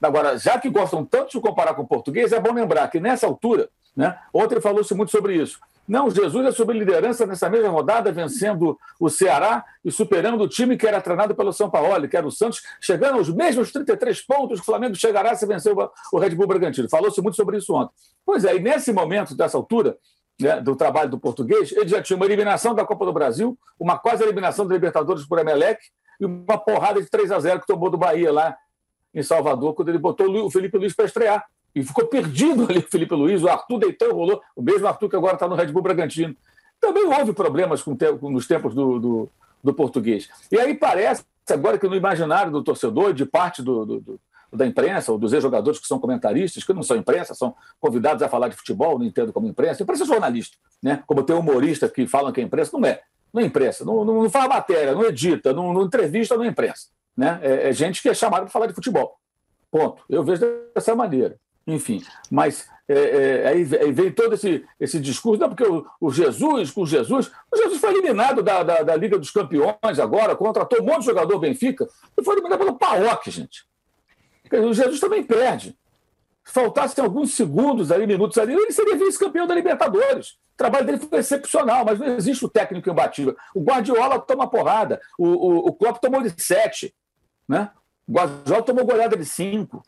Agora, 0.01 0.39
já 0.39 0.59
que 0.59 0.71
gostam 0.71 1.05
tanto 1.05 1.33
de 1.33 1.41
comparar 1.41 1.75
com 1.75 1.83
o 1.83 1.87
português, 1.87 2.33
é 2.33 2.41
bom 2.41 2.53
lembrar 2.53 2.89
que 2.89 3.01
nessa 3.01 3.27
altura, 3.27 3.69
né, 3.97 4.17
ontem 4.33 4.61
falou-se 4.61 4.95
muito 4.95 5.11
sobre 5.11 5.35
isso. 5.35 5.59
Não, 5.89 6.11
Jesus 6.11 6.47
é 6.47 6.53
sobre 6.53 6.79
liderança 6.79 7.25
nessa 7.25 7.49
mesma 7.49 7.71
rodada, 7.71 8.13
vencendo 8.13 8.79
o 9.01 9.09
Ceará 9.09 9.65
e 9.83 9.91
superando 9.91 10.43
o 10.43 10.49
time 10.49 10.77
que 10.77 10.87
era 10.87 11.01
treinado 11.01 11.35
pelo 11.35 11.51
São 11.51 11.71
Paulo, 11.71 12.07
que 12.07 12.17
era 12.17 12.27
o 12.27 12.31
Santos, 12.31 12.61
chegando 12.79 13.17
aos 13.17 13.33
mesmos 13.33 13.73
33 13.73 14.21
pontos 14.27 14.61
que 14.61 14.65
o 14.65 14.67
Flamengo 14.67 14.95
chegará 14.95 15.35
se 15.35 15.47
vencer 15.47 15.75
o 16.13 16.19
Red 16.19 16.35
Bull 16.35 16.47
Bragantino. 16.47 16.91
Falou-se 16.91 17.23
muito 17.23 17.37
sobre 17.37 17.57
isso 17.57 17.75
ontem. 17.75 17.95
Pois 18.27 18.45
é, 18.45 18.55
e 18.55 18.61
nesse 18.61 18.93
momento, 18.93 19.35
dessa 19.35 19.57
altura, 19.57 19.97
né, 20.39 20.61
do 20.61 20.77
trabalho 20.77 21.09
do 21.09 21.19
português, 21.19 21.73
ele 21.73 21.89
já 21.89 22.03
tinha 22.03 22.17
uma 22.19 22.27
eliminação 22.27 22.75
da 22.75 22.85
Copa 22.85 23.07
do 23.07 23.13
Brasil, 23.13 23.59
uma 23.81 23.99
quase 23.99 24.23
eliminação 24.23 24.67
da 24.67 24.75
Libertadores 24.75 25.27
por 25.27 25.39
Emelec 25.39 25.81
e 26.21 26.27
uma 26.27 26.59
porrada 26.59 27.01
de 27.01 27.09
3 27.09 27.33
a 27.33 27.41
0 27.41 27.61
que 27.61 27.67
tomou 27.67 27.89
do 27.89 27.97
Bahia 27.97 28.31
lá 28.31 28.55
em 29.15 29.23
Salvador, 29.23 29.75
quando 29.75 29.89
ele 29.89 29.99
botou 29.99 30.29
o 30.45 30.51
Felipe 30.51 30.77
Luiz 30.77 30.95
para 30.95 31.07
estrear. 31.07 31.45
E 31.75 31.83
ficou 31.83 32.07
perdido 32.07 32.67
ali 32.69 32.79
o 32.79 32.91
Felipe 32.91 33.15
Luiz, 33.15 33.43
o 33.43 33.49
Arthur 33.49 33.79
deitou 33.79 34.13
rolou, 34.13 34.43
o 34.57 34.63
mesmo 34.63 34.87
Arthur 34.87 35.09
que 35.09 35.17
agora 35.17 35.35
está 35.35 35.47
no 35.47 35.55
Red 35.55 35.67
Bull 35.67 35.83
Bragantino. 35.83 36.35
Também 36.81 37.07
houve 37.07 37.33
problemas 37.33 37.83
com, 37.83 37.97
nos 38.23 38.47
tempos 38.47 38.75
do, 38.75 38.99
do, 38.99 39.31
do, 39.63 39.75
português. 39.75 40.29
E 40.51 40.59
aí 40.59 40.75
parece, 40.75 41.25
agora 41.51 41.79
que 41.79 41.89
no 41.89 41.97
imaginário 41.97 42.53
do 42.53 42.63
torcedor, 42.63 43.13
de 43.13 43.27
parte 43.27 43.63
do, 43.63 43.85
do 43.85 44.21
da 44.53 44.67
imprensa, 44.67 45.13
ou 45.13 45.19
dos 45.19 45.33
ex-jogadores 45.33 45.79
que 45.79 45.87
são 45.87 45.99
comentaristas, 45.99 46.65
que 46.65 46.73
não 46.73 46.83
são 46.83 46.97
imprensa, 46.97 47.35
são 47.35 47.55
convidados 47.79 48.23
a 48.23 48.29
falar 48.29 48.49
de 48.49 48.57
futebol, 48.57 48.99
não 48.99 49.05
entendo 49.05 49.33
como 49.33 49.47
imprensa. 49.47 49.83
Imprensa 49.83 50.05
é 50.05 50.07
jornalista, 50.07 50.57
né? 50.83 51.03
Como 51.07 51.23
tem 51.23 51.37
humorista 51.37 51.89
que 51.89 52.07
falam 52.07 52.33
que 52.33 52.41
é 52.41 52.45
imprensa, 52.45 52.71
não 52.73 52.87
é. 52.87 53.03
Não 53.33 53.43
é 53.43 53.45
imprensa, 53.45 53.85
não, 53.85 54.05
não, 54.07 54.23
não 54.23 54.31
fala 54.31 54.49
matéria, 54.49 54.95
não 54.95 55.05
edita, 55.05 55.53
não, 55.53 55.75
não 55.75 55.83
entrevista, 55.83 56.35
não 56.35 56.45
é 56.45 56.49
imprensa. 56.49 56.89
Né? 57.15 57.39
É, 57.43 57.69
é 57.69 57.73
gente 57.73 58.01
que 58.01 58.09
é 58.09 58.15
chamada 58.15 58.45
para 58.45 58.51
falar 58.51 58.67
de 58.67 58.73
futebol. 58.73 59.19
Ponto. 59.71 60.03
Eu 60.09 60.25
vejo 60.25 60.47
dessa 60.75 60.95
maneira. 60.95 61.37
Enfim, 61.69 62.03
mas 62.31 62.67
é, 62.89 62.95
é, 62.95 63.49
aí 63.49 63.63
vem 63.63 64.11
todo 64.11 64.33
esse, 64.33 64.65
esse 64.81 64.99
discurso, 64.99 65.39
não, 65.39 65.51
porque 65.51 65.65
o, 65.65 65.87
o 66.01 66.11
Jesus, 66.11 66.71
com 66.71 66.87
Jesus, 66.87 67.31
o 67.53 67.57
Jesus 67.59 67.79
foi 67.79 67.91
eliminado 67.91 68.43
da, 68.43 68.63
da, 68.63 68.83
da, 68.83 68.97
Liga 68.97 69.19
dos 69.19 69.31
Campeões 69.31 69.99
agora, 70.01 70.35
contratou 70.35 70.81
um 70.81 70.87
monte 70.87 71.01
de 71.01 71.05
jogador 71.05 71.39
Benfica, 71.39 71.87
e 72.17 72.25
foi 72.25 72.35
eliminado 72.35 72.59
pelo 72.59 72.79
Paok, 72.79 73.31
gente. 73.31 73.67
O 74.51 74.73
Jesus 74.73 74.99
também 74.99 75.23
perde. 75.23 75.77
Se 76.43 76.55
faltassem 76.55 77.05
alguns 77.05 77.35
segundos 77.35 77.93
ali, 77.93 78.07
minutos 78.07 78.39
ali, 78.39 78.55
ele 78.55 78.73
seria 78.73 78.97
vice-campeão 78.97 79.47
da 79.47 79.55
Libertadores. 79.55 80.31
O 80.55 80.57
trabalho 80.57 80.87
dele 80.87 80.99
foi 80.99 81.19
excepcional, 81.19 81.85
mas 81.85 81.99
não 81.99 82.17
existe 82.17 82.43
o 82.47 82.49
técnico 82.49 82.89
imbatível. 82.89 83.37
O 83.55 83.61
Guardiola 83.61 84.19
toma 84.19 84.49
porrada, 84.49 84.99
o, 85.19 85.27
o, 85.27 85.57
o 85.69 85.73
Klopp 85.75 86.01
tomou 86.01 86.23
de 86.23 86.33
sete, 86.43 86.95
né? 87.47 87.71
o 88.09 88.13
Guardiola 88.13 88.63
tomou 88.63 88.87
goleada 88.87 89.15
de 89.15 89.27
cinco. 89.27 89.83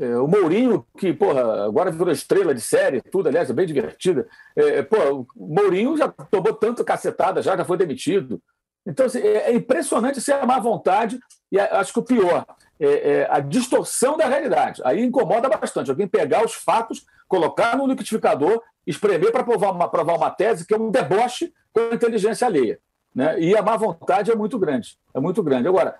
É, 0.00 0.16
o 0.16 0.26
Mourinho, 0.26 0.86
que, 0.96 1.12
porra, 1.12 1.66
agora 1.66 1.90
virou 1.90 2.10
estrela 2.10 2.54
de 2.54 2.62
série, 2.62 3.02
tudo, 3.02 3.28
aliás, 3.28 3.50
é 3.50 3.52
bem 3.52 3.66
divertida. 3.66 4.26
É, 4.56 4.82
pô, 4.82 5.26
o 5.36 5.54
Mourinho 5.54 5.94
já 5.94 6.08
tomou 6.08 6.54
tanto 6.54 6.82
cacetada, 6.82 7.42
já, 7.42 7.54
já 7.54 7.64
foi 7.66 7.76
demitido. 7.76 8.40
Então, 8.86 9.04
assim, 9.04 9.18
é, 9.18 9.50
é 9.50 9.54
impressionante 9.54 10.18
ser 10.18 10.32
a 10.32 10.46
má 10.46 10.58
vontade, 10.58 11.20
e 11.52 11.60
acho 11.60 11.92
que 11.92 11.98
o 11.98 12.02
pior, 12.02 12.46
é, 12.80 12.86
é, 12.86 13.28
a 13.30 13.40
distorção 13.40 14.16
da 14.16 14.26
realidade. 14.26 14.80
Aí 14.86 15.04
incomoda 15.04 15.50
bastante. 15.50 15.90
Alguém 15.90 16.08
pegar 16.08 16.42
os 16.42 16.54
fatos, 16.54 17.04
colocar 17.28 17.76
no 17.76 17.86
liquidificador, 17.86 18.62
espremer 18.86 19.30
para 19.30 19.44
provar 19.44 19.72
uma, 19.72 19.86
provar 19.86 20.16
uma 20.16 20.30
tese 20.30 20.66
que 20.66 20.72
é 20.72 20.78
um 20.78 20.90
deboche 20.90 21.52
com 21.74 21.80
a 21.80 21.94
inteligência 21.94 22.46
alheia. 22.46 22.78
Né? 23.14 23.38
E 23.38 23.54
a 23.54 23.62
má 23.62 23.76
vontade 23.76 24.30
é 24.30 24.34
muito 24.34 24.58
grande. 24.58 24.96
É 25.12 25.20
muito 25.20 25.42
grande. 25.42 25.68
Agora, 25.68 25.96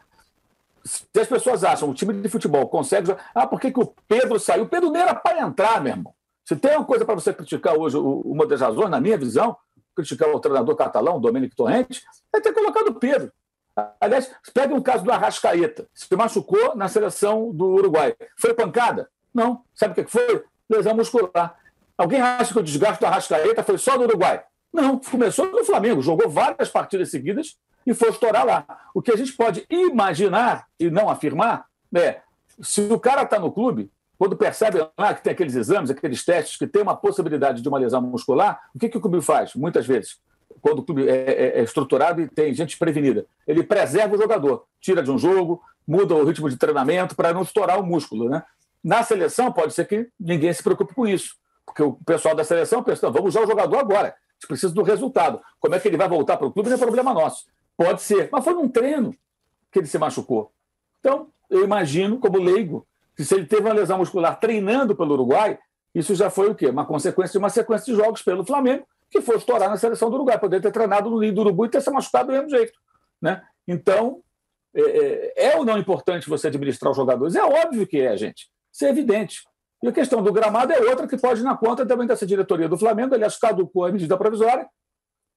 se 0.85 1.05
as 1.19 1.29
pessoas 1.29 1.65
acham 1.65 1.91
o 1.91 1.95
time 1.95 2.15
de 2.15 2.29
futebol 2.29 2.69
consegue. 2.69 3.15
Ah, 3.35 3.47
por 3.47 3.61
que, 3.61 3.71
que 3.71 3.81
o 3.81 3.95
Pedro 4.09 4.39
saiu? 4.39 4.65
O 4.65 4.69
Pedro 4.69 4.91
nem 4.91 5.03
era 5.03 5.15
para 5.15 5.41
entrar, 5.41 5.81
meu 5.81 5.93
irmão. 5.93 6.15
Se 6.45 6.57
tem 6.57 6.77
uma 6.77 6.85
coisa 6.85 7.05
para 7.05 7.15
você 7.15 7.33
criticar 7.33 7.77
hoje, 7.77 7.97
uma 7.97 8.47
das 8.47 8.61
razões, 8.61 8.91
na 8.91 9.01
minha 9.01 9.17
visão, 9.17 9.57
criticar 9.95 10.29
o 10.31 10.41
treinador 10.41 10.75
catalão, 10.75 11.21
Domenico 11.21 11.55
Torrente, 11.55 12.03
é 12.35 12.41
ter 12.41 12.53
colocado 12.53 12.89
o 12.89 12.95
Pedro. 12.95 13.31
Aliás, 14.01 14.31
pega 14.53 14.75
um 14.75 14.81
caso 14.81 15.05
do 15.05 15.13
Arrascaeta. 15.13 15.87
Se 15.95 16.15
machucou 16.17 16.75
na 16.75 16.89
seleção 16.89 17.53
do 17.53 17.67
Uruguai. 17.67 18.15
Foi 18.37 18.53
pancada? 18.53 19.09
Não. 19.33 19.63
Sabe 19.75 19.93
o 19.93 20.05
que 20.05 20.11
foi? 20.11 20.45
Lesão 20.69 20.95
muscular. 20.95 21.57
Alguém 21.97 22.21
acha 22.21 22.53
que 22.53 22.59
o 22.59 22.63
desgaste 22.63 23.01
do 23.01 23.07
Arrascaeta 23.07 23.63
foi 23.63 23.79
só 23.79 23.97
do 23.97 24.05
Uruguai? 24.05 24.43
Não. 24.73 24.99
Começou 24.99 25.47
no 25.51 25.65
Flamengo. 25.65 26.03
Jogou 26.03 26.29
várias 26.29 26.69
partidas 26.69 27.11
seguidas 27.11 27.57
e 27.87 27.95
foi 27.95 28.11
estourar 28.11 28.45
lá. 28.45 28.65
O 28.95 29.03
que 29.03 29.13
a 29.13 29.17
gente 29.17 29.33
pode 29.33 29.65
imaginar 29.71 30.67
e 30.79 30.91
não 30.91 31.09
afirmar 31.09 31.67
é 31.95 32.21
se 32.61 32.83
o 32.83 32.99
cara 32.99 33.23
está 33.23 33.39
no 33.39 33.51
clube, 33.51 33.91
quando 34.19 34.37
percebe 34.37 34.79
lá 34.99 35.15
que 35.15 35.23
tem 35.23 35.33
aqueles 35.33 35.55
exames, 35.55 35.91
aqueles 35.91 36.25
testes 36.25 36.57
que 36.57 36.67
tem 36.67 36.83
uma 36.83 36.97
possibilidade 36.97 37.63
de 37.63 37.69
uma 37.69 37.79
lesão 37.79 38.03
muscular, 38.03 38.61
o 38.75 38.79
que, 38.79 38.89
que 38.89 38.99
o 38.99 39.01
clube 39.01 39.23
faz? 39.23 39.55
Muitas 39.55 39.87
vezes 39.87 40.19
quando 40.61 40.81
o 40.81 40.83
clube 40.83 41.09
é, 41.09 41.13
é, 41.13 41.59
é, 41.61 41.63
estruturado 41.63 42.21
e 42.21 42.29
tem 42.29 42.53
gente 42.53 42.77
prevenida. 42.79 43.27
Ele 43.47 43.63
preserva 43.63 44.15
o 44.15 44.19
jogador, 44.19 44.65
tira 44.81 45.03
de 45.03 45.11
um 45.11 45.19
jogo, 45.19 45.63
muda 45.87 46.15
o 46.15 46.25
ritmo 46.25 46.49
de 46.49 46.57
treinamento 46.57 47.15
para 47.15 47.33
não 47.33 47.43
estourar 47.43 47.81
o 47.81 47.87
músculo. 47.87 48.29
Né? 48.29 48.43
Na 48.83 49.03
seleção, 49.03 49.53
pode 49.53 49.75
ser 49.75 49.87
que 49.87 50.09
ninguém 50.19 50.53
se 50.53 50.63
preocupe 50.63 50.95
com 50.95 51.07
isso, 51.07 51.35
porque 51.65 51.83
o 51.83 51.93
pessoal 52.05 52.35
da 52.35 52.45
seleção 52.45 52.83
pensa: 52.83 53.11
vamos 53.11 53.35
usar 53.35 53.45
o 53.45 53.47
jogador 53.47 53.79
agora, 53.79 54.09
a 54.09 54.13
gente 54.35 54.49
precisa 54.49 54.75
do 54.75 54.83
resultado. 54.83 55.41
Como 55.59 55.75
é 55.75 55.81
que 55.81 55.89
ele 55.89 55.97
vai 55.97 56.09
voltar 56.09 56.37
para 56.37 56.47
o 56.47 56.53
clube 56.53 56.69
não 56.69 56.77
é 56.77 56.79
problema 56.79 57.15
nosso. 57.15 57.45
Pode 57.81 58.03
ser, 58.03 58.29
mas 58.31 58.45
foi 58.45 58.53
num 58.53 58.69
treino 58.69 59.17
que 59.73 59.79
ele 59.79 59.87
se 59.87 59.97
machucou. 59.97 60.53
Então, 60.99 61.33
eu 61.49 61.65
imagino, 61.65 62.19
como 62.19 62.37
leigo, 62.37 62.87
que 63.17 63.25
se 63.25 63.35
ele 63.35 63.47
teve 63.47 63.63
uma 63.63 63.73
lesão 63.73 63.97
muscular 63.97 64.39
treinando 64.39 64.95
pelo 64.95 65.15
Uruguai, 65.15 65.59
isso 65.95 66.15
já 66.15 66.29
foi 66.29 66.51
o 66.51 66.55
quê? 66.55 66.67
Uma 66.67 66.85
consequência 66.85 67.33
de 67.33 67.39
uma 67.39 67.49
sequência 67.49 67.91
de 67.91 67.99
jogos 67.99 68.21
pelo 68.21 68.45
Flamengo, 68.45 68.87
que 69.09 69.23
foi 69.23 69.39
estourar 69.39 69.71
na 69.71 69.79
seleção 69.79 70.11
do 70.11 70.17
Uruguai, 70.17 70.39
poder 70.39 70.61
ter 70.61 70.71
treinado 70.71 71.09
no 71.09 71.19
Ninho 71.19 71.33
do 71.33 71.41
Urubu 71.41 71.65
e 71.65 71.69
ter 71.71 71.81
se 71.81 71.91
machucado 71.91 72.27
do 72.27 72.33
mesmo 72.35 72.51
jeito. 72.51 72.79
Né? 73.19 73.43
Então, 73.67 74.23
é, 74.75 74.83
é, 74.83 75.47
é, 75.47 75.57
ou 75.57 75.65
não 75.65 75.79
importante 75.79 76.29
você 76.29 76.49
administrar 76.49 76.91
os 76.91 76.99
jogadores? 76.99 77.35
É 77.35 77.43
óbvio 77.43 77.87
que 77.87 77.99
é, 77.99 78.15
gente. 78.15 78.51
Isso 78.71 78.85
é 78.85 78.91
evidente. 78.91 79.41
E 79.83 79.89
a 79.89 79.93
questão 79.93 80.23
do 80.23 80.31
gramado 80.35 80.71
é 80.71 80.81
outra 80.81 81.09
que 81.09 81.17
pode 81.17 81.41
ir 81.41 81.45
na 81.45 81.57
conta 81.57 81.87
também 81.87 82.07
dessa 82.07 82.27
diretoria 82.27 82.69
do 82.69 82.77
Flamengo. 82.77 83.15
Aliás, 83.15 83.39
caducou 83.39 83.87
a 83.87 83.91
medida 83.91 84.19
provisória. 84.19 84.69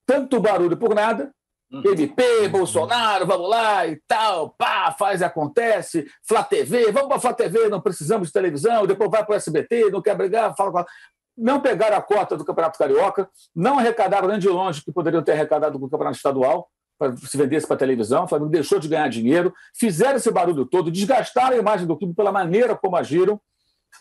Tanto 0.06 0.42
barulho 0.42 0.76
por 0.76 0.94
nada, 0.94 1.34
MP, 1.74 2.48
Bolsonaro, 2.50 3.26
vamos 3.26 3.50
lá 3.50 3.88
e 3.88 4.00
tal, 4.08 4.52
pá, 4.52 4.92
faz 4.98 5.22
e 5.22 5.24
acontece, 5.24 6.06
Flá 6.28 6.44
TV, 6.44 6.92
vamos 6.92 7.10
para 7.10 7.20
Flá 7.20 7.34
TV, 7.34 7.68
não 7.68 7.82
precisamos 7.82 8.28
de 8.28 8.34
televisão, 8.34 8.86
depois 8.86 9.10
vai 9.10 9.26
para 9.26 9.34
o 9.34 9.36
SBT, 9.36 9.90
não 9.90 10.02
quer 10.02 10.16
brigar, 10.16 10.56
fala 10.56 10.72
com 10.72 10.86
Não 11.36 11.60
pegaram 11.60 11.98
a 11.98 12.02
cota 12.02 12.38
do 12.38 12.46
Campeonato 12.46 12.78
Carioca, 12.78 13.28
não 13.56 13.80
arrecadaram 13.80 14.28
nem 14.28 14.38
de 14.38 14.48
longe 14.48 14.84
que 14.84 14.92
poderiam 14.92 15.24
ter 15.24 15.32
arrecadado 15.32 15.80
com 15.80 15.88
o 15.88 15.90
Campeonato 15.90 16.18
Estadual, 16.18 16.70
para 17.00 17.18
se 17.18 17.36
vendesse 17.36 17.66
para 17.66 17.76
a 17.76 17.80
televisão, 17.80 18.26
o 18.26 18.28
Flamengo 18.28 18.52
deixou 18.52 18.78
de 18.78 18.88
ganhar 18.88 19.10
dinheiro, 19.10 19.52
fizeram 19.76 20.18
esse 20.18 20.30
barulho 20.30 20.68
todo, 20.68 20.92
desgastaram 20.92 21.56
a 21.56 21.60
imagem 21.60 21.88
do 21.88 21.98
clube 21.98 22.14
pela 22.14 22.32
maneira 22.32 22.76
como 22.76 22.96
agiram, 22.96 23.42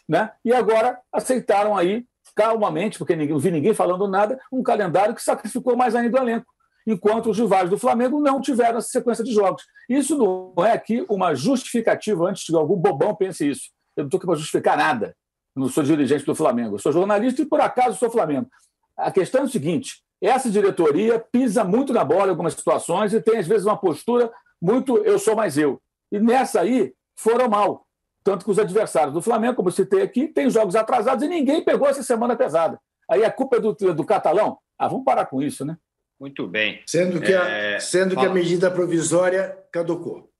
né? 0.06 0.30
e 0.44 0.52
agora 0.52 1.00
aceitaram 1.10 1.74
aí, 1.74 2.04
calmamente, 2.36 2.98
porque 2.98 3.16
ninguém, 3.16 3.32
não 3.32 3.40
vi 3.40 3.50
ninguém 3.50 3.72
falando 3.72 4.06
nada, 4.06 4.38
um 4.52 4.62
calendário 4.62 5.14
que 5.14 5.22
sacrificou 5.22 5.74
mais 5.74 5.94
ainda 5.94 6.18
o 6.18 6.22
elenco 6.22 6.51
enquanto 6.86 7.30
os 7.30 7.38
rivais 7.38 7.70
do 7.70 7.78
Flamengo 7.78 8.20
não 8.20 8.40
tiveram 8.40 8.78
essa 8.78 8.88
sequência 8.88 9.24
de 9.24 9.32
jogos. 9.32 9.62
Isso 9.88 10.16
não 10.16 10.64
é 10.64 10.72
aqui 10.72 11.04
uma 11.08 11.34
justificativa 11.34 12.28
antes 12.28 12.44
que 12.44 12.54
algum 12.54 12.76
bobão 12.76 13.14
pense 13.14 13.48
isso. 13.48 13.70
Eu 13.96 14.02
não 14.02 14.08
estou 14.08 14.18
aqui 14.18 14.26
para 14.26 14.36
justificar 14.36 14.76
nada. 14.76 15.14
Não 15.54 15.68
sou 15.68 15.82
dirigente 15.82 16.24
do 16.24 16.34
Flamengo. 16.34 16.76
Eu 16.76 16.78
sou 16.78 16.92
jornalista 16.92 17.42
e, 17.42 17.46
por 17.46 17.60
acaso, 17.60 17.98
sou 17.98 18.10
Flamengo. 18.10 18.48
A 18.96 19.10
questão 19.10 19.42
é 19.42 19.44
o 19.44 19.48
seguinte: 19.48 20.02
essa 20.20 20.50
diretoria 20.50 21.18
pisa 21.18 21.62
muito 21.62 21.92
na 21.92 22.04
bola 22.04 22.26
em 22.26 22.30
algumas 22.30 22.54
situações 22.54 23.12
e 23.12 23.20
tem, 23.20 23.38
às 23.38 23.46
vezes, 23.46 23.66
uma 23.66 23.76
postura 23.76 24.32
muito 24.60 24.98
eu 24.98 25.18
sou 25.18 25.36
mais 25.36 25.58
eu. 25.58 25.80
E 26.10 26.18
nessa 26.18 26.60
aí 26.60 26.94
foram 27.16 27.48
mal. 27.48 27.86
Tanto 28.24 28.44
que 28.44 28.50
os 28.50 28.58
adversários 28.58 29.12
do 29.12 29.20
Flamengo, 29.20 29.56
como 29.56 29.68
eu 29.68 29.72
citei 29.72 30.02
aqui, 30.02 30.28
têm 30.28 30.48
jogos 30.48 30.76
atrasados 30.76 31.24
e 31.24 31.28
ninguém 31.28 31.64
pegou 31.64 31.88
essa 31.88 32.02
semana 32.02 32.36
pesada. 32.36 32.78
Aí 33.10 33.24
a 33.24 33.32
culpa 33.32 33.56
é 33.56 33.60
do, 33.60 33.72
do 33.72 34.04
catalão? 34.04 34.58
Ah, 34.78 34.88
vamos 34.88 35.04
parar 35.04 35.26
com 35.26 35.42
isso, 35.42 35.64
né? 35.64 35.76
Muito 36.22 36.46
bem. 36.46 36.80
Sendo 36.86 37.20
que, 37.20 37.32
é... 37.32 37.74
a, 37.74 37.80
sendo 37.80 38.16
que 38.16 38.24
a 38.24 38.30
medida 38.30 38.70
provisória 38.70 39.58
caducou. 39.72 40.30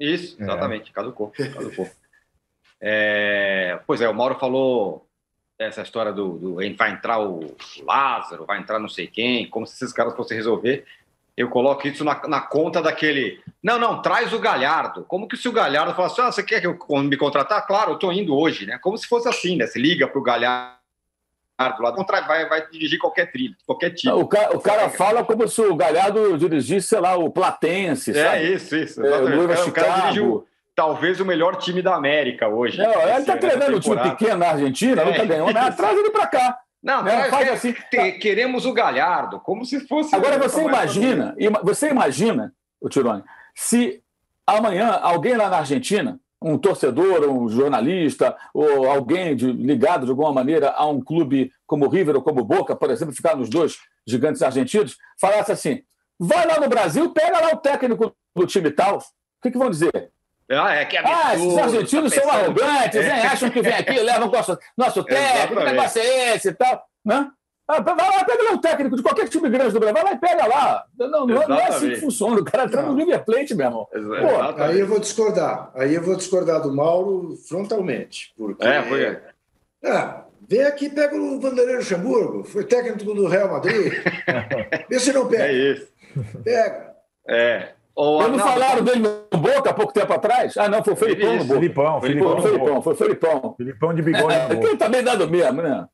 Isso, 0.00 0.36
é. 0.40 0.42
exatamente, 0.42 0.90
é. 0.90 0.92
caducou. 0.92 1.30
caducou. 1.54 1.88
é, 2.80 3.78
pois 3.86 4.00
é, 4.00 4.08
o 4.08 4.14
Mauro 4.14 4.34
falou 4.34 5.08
essa 5.56 5.80
história 5.82 6.12
do, 6.12 6.36
do 6.36 6.54
vai 6.76 6.90
entrar 6.90 7.20
o 7.20 7.54
Lázaro, 7.84 8.46
vai 8.46 8.58
entrar 8.58 8.80
não 8.80 8.88
sei 8.88 9.06
quem, 9.06 9.48
como 9.48 9.64
se 9.64 9.76
esses 9.76 9.92
caras 9.92 10.16
fossem 10.16 10.36
resolver. 10.36 10.84
Eu 11.36 11.50
coloco 11.50 11.86
isso 11.86 12.02
na, 12.02 12.26
na 12.26 12.40
conta 12.40 12.82
daquele. 12.82 13.40
Não, 13.62 13.78
não, 13.78 14.02
traz 14.02 14.32
o 14.32 14.40
Galhardo. 14.40 15.04
Como 15.04 15.28
que 15.28 15.36
se 15.36 15.48
o 15.48 15.52
Galhardo 15.52 15.94
falasse, 15.94 16.20
ah, 16.20 16.32
você 16.32 16.42
quer 16.42 16.60
que 16.60 16.66
eu 16.66 16.76
me 17.04 17.16
contratar? 17.16 17.64
Claro, 17.64 17.92
eu 17.92 17.94
estou 17.94 18.12
indo 18.12 18.36
hoje, 18.36 18.66
né? 18.66 18.76
Como 18.78 18.98
se 18.98 19.06
fosse 19.06 19.28
assim, 19.28 19.54
né? 19.54 19.68
Se 19.68 19.78
liga 19.78 20.08
para 20.08 20.18
o 20.18 20.24
Galhardo 20.24 20.85
lá, 21.58 21.90
vai, 22.26 22.48
vai 22.48 22.68
dirigir 22.68 22.98
qualquer 22.98 23.30
trilho, 23.30 23.54
qualquer 23.66 23.90
time. 23.90 24.12
O 24.12 24.26
cara, 24.26 24.56
o 24.56 24.60
cara 24.60 24.90
fala 24.90 25.24
como 25.24 25.48
se 25.48 25.60
o 25.60 25.74
Galhardo 25.74 26.36
dirigisse, 26.36 26.88
sei 26.88 27.00
lá, 27.00 27.16
o 27.16 27.30
Platense, 27.30 28.10
é, 28.10 28.24
sabe? 28.24 28.36
É 28.36 28.42
isso, 28.42 28.76
isso. 28.76 29.04
É, 29.04 29.22
o, 29.22 29.48
cara, 29.48 29.66
o 29.66 29.72
cara 29.72 30.00
dirigiu 30.02 30.46
talvez 30.74 31.18
o 31.18 31.24
melhor 31.24 31.56
time 31.56 31.80
da 31.80 31.94
América 31.94 32.46
hoje. 32.46 32.78
Não, 32.78 33.02
ele 33.02 33.18
está 33.18 33.36
treinando 33.36 33.78
um 33.78 33.80
time 33.80 33.96
pequeno 33.96 34.36
na 34.36 34.50
Argentina, 34.50 35.00
é, 35.00 35.04
nunca 35.04 35.24
ganhou 35.24 35.52
nada, 35.52 35.74
traz 35.74 35.98
ele 35.98 36.10
para 36.10 36.26
cá. 36.26 36.58
Não, 36.82 37.02
né? 37.02 37.24
faz 37.30 37.48
assim. 37.48 37.74
Queremos 38.20 38.66
o 38.66 38.72
Galhardo, 38.72 39.40
como 39.40 39.64
se 39.64 39.80
fosse. 39.88 40.14
Agora 40.14 40.38
você 40.38 40.62
imagina, 40.62 41.34
você 41.62 41.88
imagina, 41.88 42.52
o 42.80 42.88
Tirone, 42.88 43.24
se 43.54 44.02
amanhã 44.46 44.90
alguém 45.02 45.36
lá 45.36 45.48
na 45.48 45.58
Argentina 45.58 46.20
um 46.46 46.58
torcedor, 46.58 47.28
um 47.28 47.48
jornalista, 47.48 48.36
ou 48.54 48.88
alguém 48.88 49.34
de, 49.34 49.50
ligado 49.50 50.04
de 50.04 50.10
alguma 50.10 50.32
maneira 50.32 50.70
a 50.70 50.86
um 50.86 51.00
clube 51.00 51.50
como 51.66 51.86
o 51.86 51.88
River 51.88 52.16
ou 52.16 52.22
como 52.22 52.40
o 52.40 52.44
Boca, 52.44 52.76
por 52.76 52.90
exemplo, 52.90 53.14
ficar 53.14 53.36
nos 53.36 53.50
dois 53.50 53.78
gigantes 54.06 54.42
argentinos, 54.42 54.96
falasse 55.20 55.50
assim: 55.52 55.82
vai 56.18 56.46
lá 56.46 56.60
no 56.60 56.68
Brasil, 56.68 57.10
pega 57.10 57.40
lá 57.40 57.52
o 57.52 57.58
técnico 57.58 58.14
do 58.34 58.46
time 58.46 58.70
tal. 58.70 58.98
O 58.98 59.02
que, 59.42 59.50
que 59.50 59.58
vão 59.58 59.70
dizer? 59.70 60.12
Ah, 60.48 60.74
é 60.74 60.84
que 60.84 60.96
absurdo, 60.96 61.20
ah, 61.20 61.34
esses 61.34 61.58
argentinos 61.58 62.14
tá 62.14 62.20
são 62.20 62.30
arrogantes, 62.30 63.00
é. 63.00 63.26
acham 63.26 63.50
que 63.50 63.60
vem 63.60 63.74
aqui, 63.74 63.98
levam 63.98 64.30
nosso, 64.30 64.56
nosso 64.78 65.02
técnico, 65.02 65.60
que 65.60 65.72
negócio 65.72 66.00
é 66.00 66.36
esse 66.36 66.50
e 66.50 66.54
tal. 66.54 66.84
Né? 67.04 67.28
Ah, 67.68 67.80
vai 67.80 67.96
lá, 67.96 68.24
pega 68.24 68.44
lá 68.44 68.50
um 68.52 68.58
técnico 68.58 68.96
de 68.96 69.02
qualquer 69.02 69.28
time 69.28 69.48
grande 69.48 69.72
do 69.72 69.80
Brasil, 69.80 69.94
vai 69.94 70.04
lá 70.04 70.12
e 70.12 70.18
pega 70.18 70.46
lá. 70.46 70.84
Não, 70.96 71.08
não, 71.08 71.26
não 71.26 71.58
é 71.58 71.66
assim 71.66 71.90
que 71.90 71.96
funciona. 71.96 72.40
O 72.40 72.44
cara 72.44 72.64
entra 72.64 72.82
no 72.82 72.94
River 72.94 73.24
Plate, 73.24 73.54
meu 73.54 73.66
irmão. 73.66 73.88
Pô, 73.90 74.62
aí 74.62 74.78
eu 74.78 74.86
vou 74.86 75.00
discordar. 75.00 75.72
Aí 75.74 75.94
eu 75.94 76.02
vou 76.02 76.14
discordar 76.14 76.62
do 76.62 76.72
Mauro 76.72 77.36
frontalmente. 77.48 78.32
Porque... 78.36 78.64
É, 78.64 78.82
foi. 78.84 79.18
Ah, 79.84 80.24
vem 80.48 80.62
aqui 80.62 80.88
pega 80.88 81.16
o 81.16 81.40
Vanderlei 81.40 81.76
Luxemburgo, 81.76 82.44
foi 82.44 82.64
técnico 82.64 83.12
do 83.12 83.26
Real 83.26 83.50
Madrid. 83.50 83.92
Vê 84.88 85.00
se 85.00 85.12
não 85.12 85.26
pega. 85.26 85.48
É 85.48 85.52
isso. 85.52 85.88
Pega. 86.44 86.94
É. 87.28 87.70
Ou 87.96 88.18
Quando 88.18 88.38
falaram 88.38 88.84
dele 88.84 89.00
no 89.00 89.38
Boca 89.38 89.70
há 89.70 89.74
pouco 89.74 89.92
tempo 89.92 90.12
atrás? 90.12 90.56
Ah, 90.58 90.68
não, 90.68 90.84
foi 90.84 90.92
o 90.92 90.96
Felipão 90.96 91.36
no 91.36 91.44
Boca. 91.44 91.60
Felipão, 91.60 92.00
Felipão, 92.00 92.42
Felipão, 92.42 92.82
foi 92.82 92.92
o 92.92 92.96
Felipão. 92.96 93.54
Felipão 93.56 93.94
de 93.94 94.02
bigode. 94.02 94.34
É, 94.36 94.76
também 94.76 95.02
dando 95.02 95.28
mesmo, 95.28 95.62
né? 95.62 95.86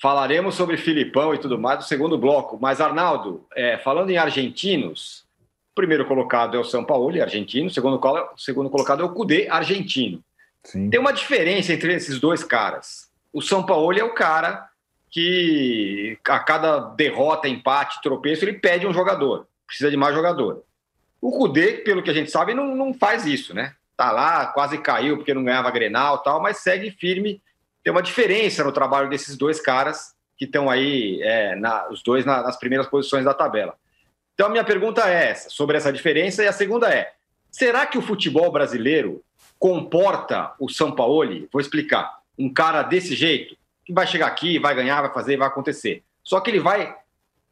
Falaremos 0.00 0.54
sobre 0.54 0.78
Filipão 0.78 1.34
e 1.34 1.38
tudo 1.38 1.58
mais 1.58 1.80
no 1.80 1.84
segundo 1.84 2.16
bloco. 2.16 2.58
Mas, 2.58 2.80
Arnaldo, 2.80 3.46
é, 3.54 3.76
falando 3.76 4.08
em 4.08 4.16
argentinos, 4.16 5.26
o 5.72 5.74
primeiro 5.74 6.06
colocado 6.06 6.56
é 6.56 6.60
o 6.60 6.64
São 6.64 6.82
Paulo, 6.82 7.20
argentino, 7.20 7.66
o 7.66 7.70
segundo, 7.70 8.00
o 8.02 8.38
segundo 8.38 8.70
colocado 8.70 9.02
é 9.02 9.04
o 9.04 9.12
Cudê, 9.12 9.46
argentino. 9.48 10.24
Sim. 10.64 10.88
Tem 10.88 10.98
uma 10.98 11.12
diferença 11.12 11.74
entre 11.74 11.92
esses 11.92 12.18
dois 12.18 12.42
caras. 12.42 13.10
O 13.30 13.42
São 13.42 13.62
Paulo 13.64 13.98
é 13.98 14.02
o 14.02 14.14
cara 14.14 14.70
que, 15.10 16.18
a 16.26 16.38
cada 16.38 16.78
derrota, 16.78 17.46
empate, 17.46 18.00
tropeço, 18.00 18.44
ele 18.44 18.54
pede 18.54 18.86
um 18.86 18.94
jogador, 18.94 19.46
precisa 19.66 19.90
de 19.90 19.98
mais 19.98 20.14
jogador. 20.14 20.62
O 21.20 21.30
Cudê, 21.30 21.72
pelo 21.74 22.02
que 22.02 22.08
a 22.08 22.14
gente 22.14 22.30
sabe, 22.30 22.54
não, 22.54 22.74
não 22.74 22.94
faz 22.94 23.26
isso, 23.26 23.54
né? 23.54 23.74
Tá 23.98 24.10
lá, 24.10 24.46
quase 24.46 24.78
caiu 24.78 25.18
porque 25.18 25.34
não 25.34 25.44
ganhava 25.44 25.70
Grenal 25.70 26.22
tal, 26.22 26.40
mas 26.40 26.56
segue 26.56 26.90
firme 26.90 27.42
tem 27.90 27.96
uma 27.96 28.02
diferença 28.02 28.62
no 28.62 28.70
trabalho 28.70 29.10
desses 29.10 29.36
dois 29.36 29.60
caras 29.60 30.14
que 30.38 30.44
estão 30.44 30.70
aí, 30.70 31.20
é, 31.22 31.56
na, 31.56 31.88
os 31.88 32.04
dois 32.04 32.24
na, 32.24 32.40
nas 32.40 32.56
primeiras 32.56 32.86
posições 32.86 33.24
da 33.24 33.34
tabela. 33.34 33.74
Então, 34.32 34.46
a 34.46 34.50
minha 34.50 34.62
pergunta 34.62 35.10
é 35.10 35.30
essa, 35.30 35.50
sobre 35.50 35.76
essa 35.76 35.92
diferença, 35.92 36.44
e 36.44 36.46
a 36.46 36.52
segunda 36.52 36.88
é: 36.88 37.12
será 37.50 37.84
que 37.84 37.98
o 37.98 38.02
futebol 38.02 38.50
brasileiro 38.52 39.24
comporta 39.58 40.52
o 40.60 40.68
São 40.68 40.92
Paulo? 40.92 41.48
Vou 41.52 41.60
explicar. 41.60 42.20
Um 42.38 42.50
cara 42.50 42.82
desse 42.82 43.16
jeito, 43.16 43.56
que 43.84 43.92
vai 43.92 44.06
chegar 44.06 44.28
aqui, 44.28 44.58
vai 44.58 44.72
ganhar, 44.72 45.02
vai 45.02 45.12
fazer, 45.12 45.36
vai 45.36 45.48
acontecer. 45.48 46.04
Só 46.22 46.38
que 46.40 46.48
ele 46.48 46.60
vai 46.60 46.96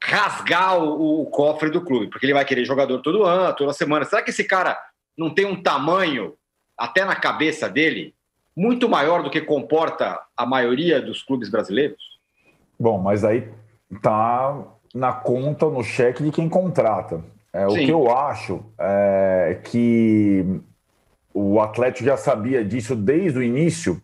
rasgar 0.02 0.78
o, 0.78 1.22
o 1.22 1.26
cofre 1.26 1.68
do 1.68 1.84
clube, 1.84 2.06
porque 2.06 2.24
ele 2.24 2.32
vai 2.32 2.44
querer 2.44 2.64
jogador 2.64 3.00
todo 3.00 3.24
ano, 3.24 3.56
toda 3.56 3.72
semana. 3.72 4.04
Será 4.04 4.22
que 4.22 4.30
esse 4.30 4.44
cara 4.44 4.80
não 5.16 5.34
tem 5.34 5.44
um 5.44 5.60
tamanho, 5.60 6.36
até 6.76 7.04
na 7.04 7.16
cabeça 7.16 7.68
dele, 7.68 8.14
muito 8.58 8.88
maior 8.88 9.22
do 9.22 9.30
que 9.30 9.40
comporta 9.40 10.20
a 10.36 10.44
maioria 10.44 11.00
dos 11.00 11.22
clubes 11.22 11.48
brasileiros? 11.48 12.18
Bom, 12.78 12.98
mas 12.98 13.24
aí 13.24 13.48
tá 14.02 14.64
na 14.92 15.12
conta, 15.12 15.66
no 15.66 15.84
cheque 15.84 16.24
de 16.24 16.32
quem 16.32 16.48
contrata. 16.48 17.22
É, 17.52 17.68
o 17.68 17.74
que 17.74 17.88
eu 17.88 18.10
acho 18.10 18.60
é 18.76 19.60
que 19.62 20.60
o 21.32 21.60
Atlético 21.60 22.04
já 22.04 22.16
sabia 22.16 22.64
disso 22.64 22.96
desde 22.96 23.38
o 23.38 23.42
início, 23.44 24.02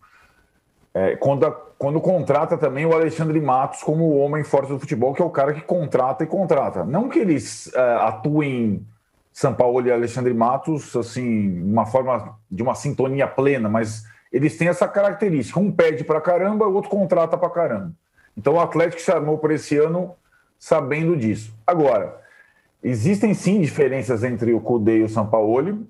é, 0.95 1.17
quando, 1.17 1.47
a, 1.47 1.51
quando 1.77 2.01
contrata 2.01 2.57
também 2.57 2.87
o 2.87 2.95
Alexandre 2.95 3.41
Matos 3.41 3.83
como 3.83 4.05
o 4.05 4.19
homem 4.19 4.45
forte 4.45 4.69
do 4.69 4.79
futebol, 4.79 5.13
que 5.13 5.21
é 5.21 5.25
o 5.25 5.31
cara 5.31 5.53
que 5.53 5.63
contrata 5.63 6.23
e 6.23 6.29
contrata. 6.29 6.85
Não 6.85 7.09
que 7.09 7.19
eles 7.19 7.75
é, 7.75 7.95
atuem 7.97 8.87
São 9.33 9.53
Paulo 9.53 9.85
e 9.85 9.91
Alexandre 9.91 10.33
Matos 10.33 10.95
assim, 10.95 11.61
uma 11.61 11.87
forma 11.87 12.39
de 12.49 12.63
uma 12.63 12.77
sintonia 12.77 13.27
plena, 13.27 13.69
mas 13.69 14.14
eles 14.35 14.59
têm 14.59 14.67
essa 14.67 14.89
característica. 14.89 15.61
Um 15.61 15.71
pede 15.71 16.03
para 16.03 16.21
caramba, 16.21 16.67
o 16.67 16.75
outro 16.75 16.91
contrata 16.91 17.39
para 17.39 17.49
caramba. 17.49 17.93
Então 18.37 18.55
o 18.55 18.61
Atlético 18.61 19.01
se 19.01 19.13
armou 19.13 19.39
para 19.39 19.55
esse 19.55 19.79
ano 19.79 20.13
sabendo 20.59 21.17
disso. 21.17 21.55
Agora, 21.65 22.21
existem 22.83 23.33
sim 23.33 23.61
diferenças 23.61 24.25
entre 24.25 24.53
o 24.53 24.61
Cudê 24.61 24.99
e 24.99 25.03
o 25.05 25.09
Sampaoli. 25.09 25.87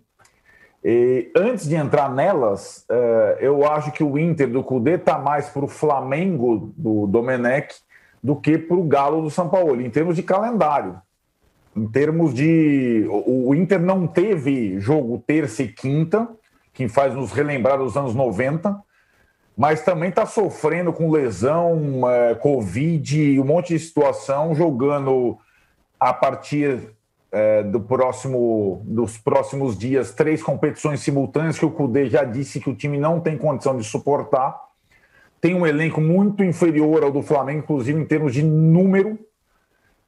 E 0.85 1.33
antes 1.35 1.67
de 1.67 1.75
entrar 1.75 2.15
nelas, 2.15 2.85
eh, 2.91 3.39
eu 3.41 3.67
acho 3.67 3.91
que 3.93 4.05
o 4.05 4.19
Inter 4.19 4.51
do 4.51 4.63
Cudê 4.63 4.97
está 4.97 5.19
mais 5.19 5.49
para 5.49 5.65
o 5.65 5.69
Flamengo 5.69 6.71
do 6.77 7.07
Domenech 7.07 7.75
do 8.23 8.37
que 8.37 8.59
para 8.59 8.77
o 8.77 8.85
Galo 8.85 9.23
do 9.23 9.31
Sampaoli, 9.31 9.87
em 9.87 9.91
termos 9.91 10.17
de 10.17 10.23
calendário. 10.23 11.01
Em 11.75 11.87
termos 11.87 12.35
de. 12.35 13.07
O 13.09 13.55
Inter 13.55 13.81
não 13.81 14.07
teve 14.07 14.79
jogo 14.79 15.25
terça 15.27 15.63
e 15.63 15.69
quinta, 15.69 16.29
que 16.75 16.89
faz 16.89 17.15
nos 17.15 17.31
relembrar 17.31 17.79
dos 17.79 17.97
anos 17.97 18.15
90, 18.15 18.77
mas 19.57 19.83
também 19.83 20.09
está 20.09 20.27
sofrendo 20.27 20.93
com 20.93 21.11
lesão, 21.11 22.11
é, 22.11 22.35
Covid, 22.35 23.41
um 23.41 23.45
monte 23.45 23.69
de 23.69 23.79
situação, 23.79 24.55
jogando 24.55 25.39
a 25.99 26.13
partir 26.13 26.91
é, 27.31 27.63
do 27.63 27.81
próximo, 27.81 28.83
dos 28.85 29.17
próximos 29.17 29.79
dias 29.79 30.13
três 30.13 30.43
competições 30.43 31.01
simultâneas 31.01 31.57
que 31.57 31.65
o 31.65 31.71
Cudê 31.71 32.11
já 32.11 32.25
disse 32.25 32.59
que 32.59 32.69
o 32.69 32.75
time 32.75 32.99
não 32.99 33.21
tem 33.21 33.39
condição 33.39 33.77
de 33.77 33.85
suportar. 33.85 34.61
Tem 35.41 35.55
um 35.55 35.67
elenco 35.67 36.01
muito 36.01 36.43
inferior 36.43 37.05
ao 37.05 37.13
do 37.13 37.23
Flamengo, 37.23 37.61
inclusive 37.61 38.01
em 38.01 38.05
termos 38.05 38.35
de 38.35 38.43
número, 38.43 39.19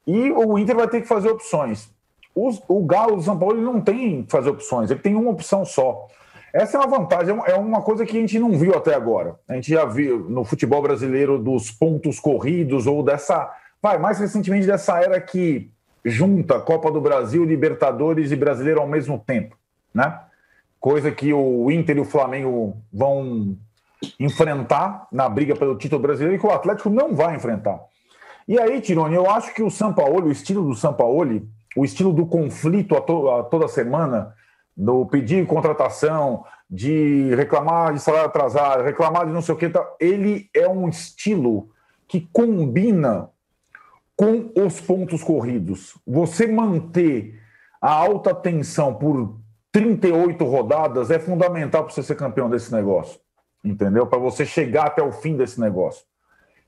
e 0.05 0.31
o 0.31 0.57
Inter 0.57 0.75
vai 0.75 0.87
ter 0.87 1.01
que 1.01 1.07
fazer 1.07 1.29
opções. 1.29 1.89
o, 2.35 2.49
o 2.67 2.85
Galo 2.85 3.15
do 3.15 3.21
São 3.21 3.37
Paulo 3.37 3.61
não 3.61 3.79
tem 3.79 4.23
que 4.23 4.31
fazer 4.31 4.49
opções, 4.49 4.91
ele 4.91 4.99
tem 4.99 5.15
uma 5.15 5.31
opção 5.31 5.63
só. 5.63 6.07
Essa 6.53 6.77
é 6.77 6.79
uma 6.79 6.97
vantagem, 6.97 7.37
é 7.45 7.55
uma 7.55 7.81
coisa 7.81 8.05
que 8.05 8.17
a 8.17 8.19
gente 8.19 8.39
não 8.39 8.57
viu 8.57 8.73
até 8.75 8.95
agora. 8.95 9.35
A 9.47 9.53
gente 9.53 9.71
já 9.71 9.85
viu 9.85 10.19
no 10.29 10.43
futebol 10.43 10.81
brasileiro 10.81 11.37
dos 11.37 11.71
pontos 11.71 12.19
corridos 12.19 12.87
ou 12.87 13.03
dessa. 13.03 13.51
Vai, 13.81 13.97
mais 13.97 14.19
recentemente 14.19 14.65
dessa 14.65 14.99
era 14.99 15.19
que 15.19 15.69
junta 16.03 16.59
Copa 16.59 16.91
do 16.91 17.01
Brasil, 17.01 17.43
Libertadores 17.43 18.31
e 18.31 18.35
Brasileiro 18.35 18.79
ao 18.79 18.87
mesmo 18.87 19.19
tempo, 19.19 19.57
né? 19.93 20.19
Coisa 20.79 21.11
que 21.11 21.33
o 21.33 21.69
Inter 21.69 21.97
e 21.97 21.99
o 22.01 22.05
Flamengo 22.05 22.77
vão 22.93 23.57
enfrentar 24.19 25.07
na 25.11 25.27
briga 25.27 25.55
pelo 25.55 25.75
título 25.75 26.01
brasileiro 26.01 26.35
e 26.35 26.39
que 26.39 26.45
o 26.45 26.51
Atlético 26.51 26.89
não 26.89 27.15
vai 27.15 27.35
enfrentar. 27.35 27.79
E 28.47 28.59
aí, 28.59 28.79
Tironi, 28.79 29.15
eu 29.15 29.29
acho 29.29 29.53
que 29.53 29.61
o 29.61 29.69
Sampaoli, 29.69 30.27
o 30.27 30.31
estilo 30.31 30.63
do 30.63 30.75
Sampaoli, 30.75 31.47
o 31.75 31.83
estilo 31.83 32.13
do 32.13 32.25
conflito 32.25 32.95
a, 32.95 33.01
to 33.01 33.29
a 33.29 33.43
toda 33.43 33.67
semana, 33.67 34.33
do 34.77 35.07
pedir 35.07 35.47
contratação, 35.47 36.45
de 36.69 37.33
reclamar 37.33 37.93
de 37.93 37.99
salário 37.99 38.27
atrasado, 38.27 38.83
reclamar 38.83 39.25
de 39.25 39.33
não 39.33 39.41
sei 39.41 39.55
o 39.55 39.57
que, 39.57 39.71
ele 39.99 40.49
é 40.53 40.67
um 40.67 40.87
estilo 40.87 41.69
que 42.07 42.21
combina 42.31 43.29
com 44.15 44.51
os 44.55 44.79
pontos 44.79 45.23
corridos. 45.23 45.97
Você 46.05 46.47
manter 46.47 47.41
a 47.81 47.91
alta 47.91 48.33
tensão 48.35 48.93
por 48.93 49.35
38 49.71 50.43
rodadas 50.45 51.11
é 51.11 51.19
fundamental 51.19 51.83
para 51.83 51.93
você 51.93 52.03
ser 52.03 52.15
campeão 52.15 52.49
desse 52.49 52.71
negócio. 52.71 53.19
Entendeu? 53.63 54.07
Para 54.07 54.19
você 54.19 54.45
chegar 54.45 54.87
até 54.87 55.01
o 55.01 55.11
fim 55.11 55.35
desse 55.35 55.59
negócio. 55.59 56.05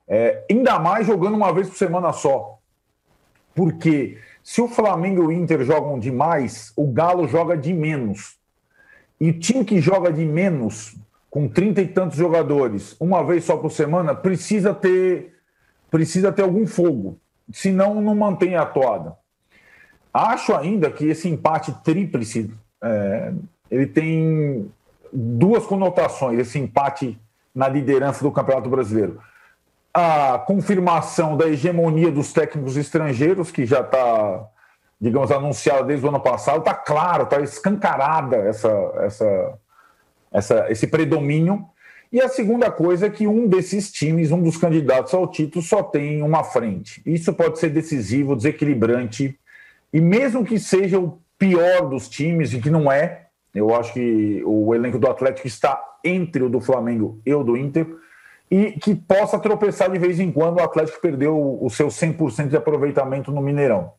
É, 0.07 0.45
ainda 0.49 0.79
mais 0.79 1.05
jogando 1.05 1.35
uma 1.35 1.53
vez 1.53 1.69
por 1.69 1.77
semana 1.77 2.11
só. 2.11 2.59
Porque 3.55 4.17
se 4.43 4.61
o 4.61 4.67
Flamengo 4.67 5.23
e 5.23 5.25
o 5.25 5.31
Inter 5.31 5.63
jogam 5.63 5.99
demais, 5.99 6.73
o 6.75 6.87
Galo 6.87 7.27
joga 7.27 7.57
de 7.57 7.73
menos. 7.73 8.37
E 9.19 9.29
o 9.29 9.39
time 9.39 9.65
que 9.65 9.81
joga 9.81 10.11
de 10.11 10.25
menos, 10.25 10.95
com 11.29 11.47
trinta 11.47 11.81
e 11.81 11.87
tantos 11.87 12.17
jogadores, 12.17 12.95
uma 12.99 13.23
vez 13.23 13.43
só 13.43 13.57
por 13.57 13.71
semana, 13.71 14.15
precisa 14.15 14.73
ter, 14.73 15.35
precisa 15.91 16.31
ter 16.31 16.41
algum 16.41 16.65
fogo. 16.65 17.19
Senão, 17.51 18.01
não 18.01 18.15
mantém 18.15 18.55
a 18.55 18.65
toada. 18.65 19.15
Acho 20.13 20.55
ainda 20.55 20.89
que 20.89 21.05
esse 21.05 21.27
empate 21.27 21.71
tríplice 21.83 22.51
é, 22.81 23.33
ele 23.69 23.85
tem 23.85 24.71
duas 25.11 25.65
conotações, 25.65 26.39
esse 26.39 26.57
empate 26.57 27.19
na 27.53 27.67
liderança 27.67 28.23
do 28.23 28.31
Campeonato 28.31 28.69
Brasileiro 28.69 29.19
a 29.93 30.39
confirmação 30.39 31.35
da 31.35 31.47
hegemonia 31.47 32.11
dos 32.11 32.31
técnicos 32.31 32.77
estrangeiros, 32.77 33.51
que 33.51 33.65
já 33.65 33.81
está, 33.81 34.47
digamos, 34.99 35.31
anunciada 35.31 35.83
desde 35.83 36.05
o 36.05 36.09
ano 36.09 36.19
passado, 36.19 36.59
está 36.59 36.73
claro, 36.73 37.23
está 37.23 37.41
escancarada 37.41 38.37
essa, 38.37 38.69
essa, 39.01 39.59
essa, 40.31 40.71
esse 40.71 40.87
predomínio. 40.87 41.65
E 42.11 42.19
a 42.21 42.27
segunda 42.27 42.71
coisa 42.71 43.05
é 43.05 43.09
que 43.09 43.27
um 43.27 43.47
desses 43.47 43.91
times, 43.91 44.31
um 44.31 44.41
dos 44.41 44.57
candidatos 44.57 45.13
ao 45.13 45.27
título, 45.27 45.63
só 45.63 45.83
tem 45.83 46.23
uma 46.23 46.43
frente. 46.43 47.01
Isso 47.05 47.33
pode 47.33 47.59
ser 47.59 47.69
decisivo, 47.69 48.35
desequilibrante, 48.35 49.39
e 49.91 50.01
mesmo 50.01 50.43
que 50.43 50.59
seja 50.59 50.99
o 50.99 51.19
pior 51.37 51.87
dos 51.87 52.07
times, 52.09 52.53
e 52.53 52.59
que 52.59 52.69
não 52.69 52.91
é, 52.91 53.27
eu 53.53 53.75
acho 53.75 53.93
que 53.93 54.43
o 54.45 54.73
elenco 54.73 54.99
do 54.99 55.09
Atlético 55.09 55.47
está 55.47 55.79
entre 56.03 56.43
o 56.43 56.49
do 56.49 56.61
Flamengo 56.61 57.19
e 57.25 57.33
o 57.33 57.43
do 57.43 57.57
Inter 57.57 57.87
e 58.49 58.71
que 58.71 58.95
possa 58.95 59.37
tropeçar 59.37 59.91
de 59.91 59.99
vez 59.99 60.19
em 60.19 60.31
quando 60.31 60.57
o 60.57 60.63
Atlético 60.63 60.99
perdeu 60.99 61.59
o 61.61 61.69
seu 61.69 61.87
100% 61.87 62.47
de 62.47 62.57
aproveitamento 62.57 63.31
no 63.31 63.41
Mineirão. 63.41 63.93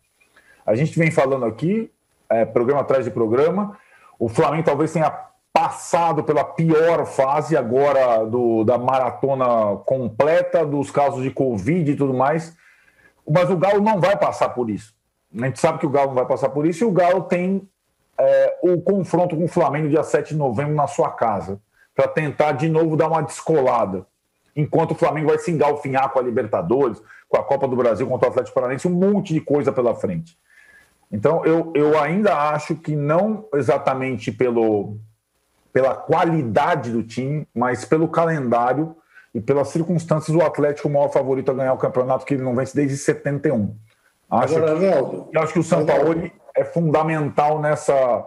A 0.66 0.74
gente 0.74 0.98
vem 0.98 1.10
falando 1.10 1.44
aqui, 1.44 1.90
é, 2.28 2.44
programa 2.44 2.80
atrás 2.80 3.04
de 3.04 3.10
programa, 3.10 3.76
o 4.18 4.28
Flamengo 4.28 4.64
talvez 4.64 4.92
tenha 4.92 5.10
passado 5.52 6.24
pela 6.24 6.44
pior 6.44 7.06
fase 7.06 7.56
agora 7.56 8.24
do, 8.24 8.64
da 8.64 8.76
maratona 8.76 9.76
completa, 9.84 10.64
dos 10.64 10.90
casos 10.90 11.22
de 11.22 11.30
Covid 11.30 11.90
e 11.90 11.96
tudo 11.96 12.14
mais, 12.14 12.56
mas 13.28 13.50
o 13.50 13.56
Galo 13.56 13.80
não 13.80 14.00
vai 14.00 14.16
passar 14.16 14.50
por 14.50 14.68
isso. 14.68 14.94
A 15.40 15.46
gente 15.46 15.60
sabe 15.60 15.78
que 15.78 15.86
o 15.86 15.90
Galo 15.90 16.08
não 16.08 16.14
vai 16.16 16.26
passar 16.26 16.48
por 16.50 16.66
isso 16.66 16.82
e 16.82 16.86
o 16.86 16.92
Galo 16.92 17.22
tem 17.22 17.68
é, 18.18 18.58
o 18.62 18.80
confronto 18.80 19.36
com 19.36 19.44
o 19.44 19.48
Flamengo 19.48 19.88
dia 19.88 20.02
7 20.02 20.30
de 20.30 20.36
novembro 20.36 20.74
na 20.74 20.86
sua 20.86 21.10
casa, 21.10 21.60
para 21.94 22.08
tentar 22.08 22.52
de 22.52 22.68
novo 22.68 22.96
dar 22.96 23.08
uma 23.08 23.22
descolada 23.22 24.06
enquanto 24.54 24.92
o 24.92 24.94
Flamengo 24.94 25.28
vai 25.28 25.38
se 25.38 25.50
engalfinhar 25.50 26.10
com 26.10 26.18
a 26.18 26.22
Libertadores, 26.22 27.02
com 27.28 27.36
a 27.36 27.44
Copa 27.44 27.68
do 27.68 27.76
Brasil 27.76 28.06
contra 28.06 28.28
o 28.28 28.30
Atlético 28.30 28.54
Paranaense, 28.54 28.88
um 28.88 28.90
monte 28.90 29.32
de 29.32 29.40
coisa 29.40 29.72
pela 29.72 29.94
frente. 29.94 30.36
Então, 31.12 31.44
eu, 31.44 31.72
eu 31.74 31.98
ainda 31.98 32.34
acho 32.50 32.76
que 32.76 32.94
não 32.94 33.46
exatamente 33.54 34.30
pelo, 34.30 34.96
pela 35.72 35.94
qualidade 35.94 36.90
do 36.90 37.02
time, 37.02 37.46
mas 37.54 37.84
pelo 37.84 38.08
calendário 38.08 38.96
e 39.34 39.40
pelas 39.40 39.68
circunstâncias, 39.68 40.36
o 40.36 40.42
Atlético 40.42 40.88
é 40.88 40.90
o 40.90 40.94
maior 40.94 41.08
favorito 41.08 41.50
a 41.50 41.54
ganhar 41.54 41.72
o 41.72 41.78
campeonato, 41.78 42.24
que 42.24 42.34
ele 42.34 42.42
não 42.42 42.54
vence 42.54 42.74
desde 42.74 42.96
71. 42.96 43.74
Acho, 44.30 44.56
Agora, 44.56 44.78
que, 44.78 44.86
Arnaldo, 44.86 45.28
eu 45.32 45.42
acho 45.42 45.52
que 45.52 45.58
o 45.58 45.64
São 45.64 45.84
Paulo 45.84 46.30
é 46.54 46.64
fundamental 46.64 47.60
nessa, 47.60 48.26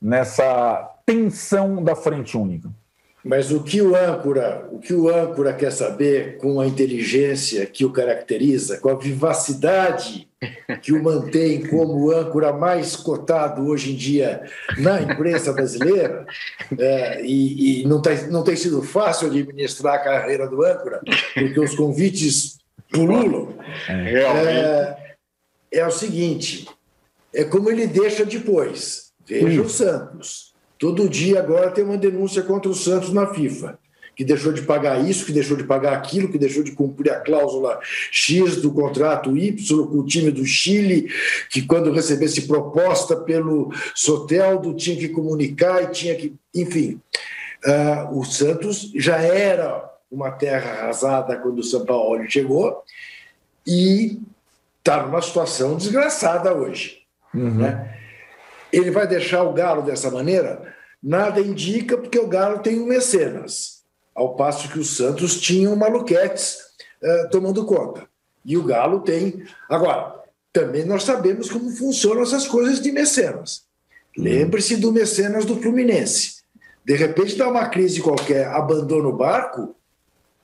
nessa 0.00 0.94
tensão 1.04 1.82
da 1.82 1.94
frente 1.94 2.36
única. 2.36 2.68
Mas 3.26 3.50
o 3.50 3.60
que 3.60 3.82
o 3.82 3.96
âncora, 3.96 4.68
o 4.70 4.78
que 4.78 4.94
o 4.94 5.08
âncora 5.08 5.52
quer 5.52 5.72
saber 5.72 6.36
com 6.36 6.60
a 6.60 6.66
inteligência 6.66 7.66
que 7.66 7.84
o 7.84 7.90
caracteriza, 7.90 8.78
com 8.78 8.88
a 8.88 8.94
vivacidade 8.94 10.28
que 10.80 10.92
o 10.92 11.02
mantém 11.02 11.66
como 11.66 12.04
o 12.04 12.12
âncora 12.12 12.52
mais 12.52 12.94
cotado 12.94 13.66
hoje 13.66 13.92
em 13.92 13.96
dia 13.96 14.48
na 14.78 15.02
imprensa 15.02 15.52
brasileira, 15.52 16.24
é, 16.78 17.20
e, 17.24 17.82
e, 17.82 17.86
não, 17.88 18.00
tá, 18.00 18.14
não 18.30 18.44
tem 18.44 18.54
sido 18.54 18.80
fácil 18.80 19.26
administrar 19.26 19.94
a 19.94 20.04
carreira 20.04 20.46
do 20.46 20.64
âncora, 20.64 21.00
porque 21.34 21.58
os 21.58 21.74
convites 21.74 22.58
pululam. 22.92 23.54
É, 23.88 24.20
é, 25.72 25.78
é 25.80 25.86
o 25.86 25.90
seguinte: 25.90 26.68
é 27.34 27.42
como 27.42 27.70
ele 27.70 27.88
deixa 27.88 28.24
depois. 28.24 29.10
Veja 29.26 29.62
o 29.62 29.68
Santos 29.68 30.45
Todo 30.78 31.08
dia 31.08 31.38
agora 31.38 31.70
tem 31.70 31.84
uma 31.84 31.96
denúncia 31.96 32.42
contra 32.42 32.70
o 32.70 32.74
Santos 32.74 33.12
na 33.12 33.26
FIFA, 33.26 33.78
que 34.14 34.24
deixou 34.24 34.52
de 34.52 34.62
pagar 34.62 35.02
isso, 35.06 35.26
que 35.26 35.32
deixou 35.32 35.56
de 35.56 35.64
pagar 35.64 35.92
aquilo, 35.92 36.30
que 36.30 36.38
deixou 36.38 36.62
de 36.62 36.72
cumprir 36.72 37.12
a 37.12 37.20
cláusula 37.20 37.78
X 38.10 38.56
do 38.62 38.72
contrato 38.72 39.36
Y 39.36 39.86
com 39.86 39.98
o 39.98 40.06
time 40.06 40.30
do 40.30 40.44
Chile, 40.44 41.08
que 41.50 41.62
quando 41.62 41.92
recebesse 41.92 42.46
proposta 42.46 43.16
pelo 43.16 43.72
Soteldo 43.94 44.74
tinha 44.74 44.96
que 44.96 45.08
comunicar 45.08 45.82
e 45.82 45.86
tinha 45.88 46.14
que. 46.14 46.34
Enfim, 46.54 47.00
uh, 47.64 48.18
o 48.18 48.24
Santos 48.24 48.90
já 48.94 49.18
era 49.18 49.84
uma 50.10 50.30
terra 50.30 50.70
arrasada 50.70 51.36
quando 51.36 51.58
o 51.58 51.64
São 51.64 51.84
Paulo 51.84 52.24
chegou 52.28 52.82
e 53.66 54.18
está 54.78 55.04
numa 55.04 55.20
situação 55.20 55.76
desgraçada 55.76 56.54
hoje. 56.54 57.02
Uhum. 57.34 57.56
Né? 57.56 57.92
Ele 58.72 58.90
vai 58.90 59.06
deixar 59.06 59.42
o 59.42 59.52
Galo 59.52 59.82
dessa 59.82 60.10
maneira? 60.10 60.74
Nada 61.02 61.40
indica, 61.40 61.96
porque 61.96 62.18
o 62.18 62.26
Galo 62.26 62.58
tem 62.60 62.80
um 62.80 62.86
mecenas, 62.86 63.82
ao 64.14 64.34
passo 64.34 64.68
que 64.68 64.78
o 64.78 64.84
Santos 64.84 65.40
tinha 65.40 65.70
o 65.70 65.76
Maluquetes 65.76 66.58
uh, 67.02 67.30
tomando 67.30 67.64
conta. 67.64 68.06
E 68.44 68.56
o 68.56 68.62
Galo 68.62 69.00
tem. 69.00 69.44
Agora, 69.68 70.14
também 70.52 70.84
nós 70.84 71.02
sabemos 71.02 71.50
como 71.50 71.70
funcionam 71.70 72.22
essas 72.22 72.46
coisas 72.46 72.80
de 72.80 72.90
mecenas. 72.92 73.64
Lembre-se 74.16 74.76
do 74.76 74.90
mecenas 74.90 75.44
do 75.44 75.60
Fluminense. 75.60 76.36
De 76.84 76.94
repente 76.94 77.36
dá 77.36 77.48
uma 77.48 77.68
crise 77.68 78.00
qualquer, 78.00 78.46
abandona 78.46 79.08
o 79.08 79.16
barco, 79.16 79.74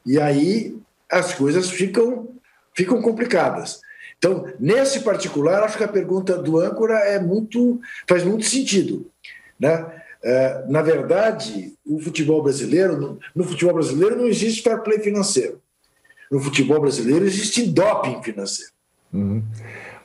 e 0.04 0.20
aí 0.20 0.76
as 1.10 1.32
coisas 1.32 1.70
ficam, 1.70 2.28
ficam 2.74 3.00
complicadas. 3.00 3.80
Então, 4.24 4.46
nesse 4.60 5.00
particular, 5.00 5.64
acho 5.64 5.76
que 5.76 5.82
a 5.82 5.88
pergunta 5.88 6.38
do 6.38 6.60
âncora 6.60 6.96
é 7.00 7.18
muito, 7.18 7.80
faz 8.08 8.22
muito 8.22 8.44
sentido. 8.44 9.10
Né? 9.58 9.84
É, 10.22 10.64
na 10.68 10.80
verdade, 10.80 11.74
o 11.84 11.98
futebol 11.98 12.40
brasileiro, 12.40 13.18
no, 13.34 13.42
futebol 13.42 13.74
brasileiro 13.74 14.14
não 14.14 14.28
existe 14.28 14.62
fair 14.62 14.80
play 14.84 15.00
financeiro. 15.00 15.60
No 16.30 16.38
futebol 16.38 16.80
brasileiro 16.80 17.24
existe 17.24 17.66
doping 17.66 18.22
financeiro. 18.22 18.70
Uhum. 19.12 19.42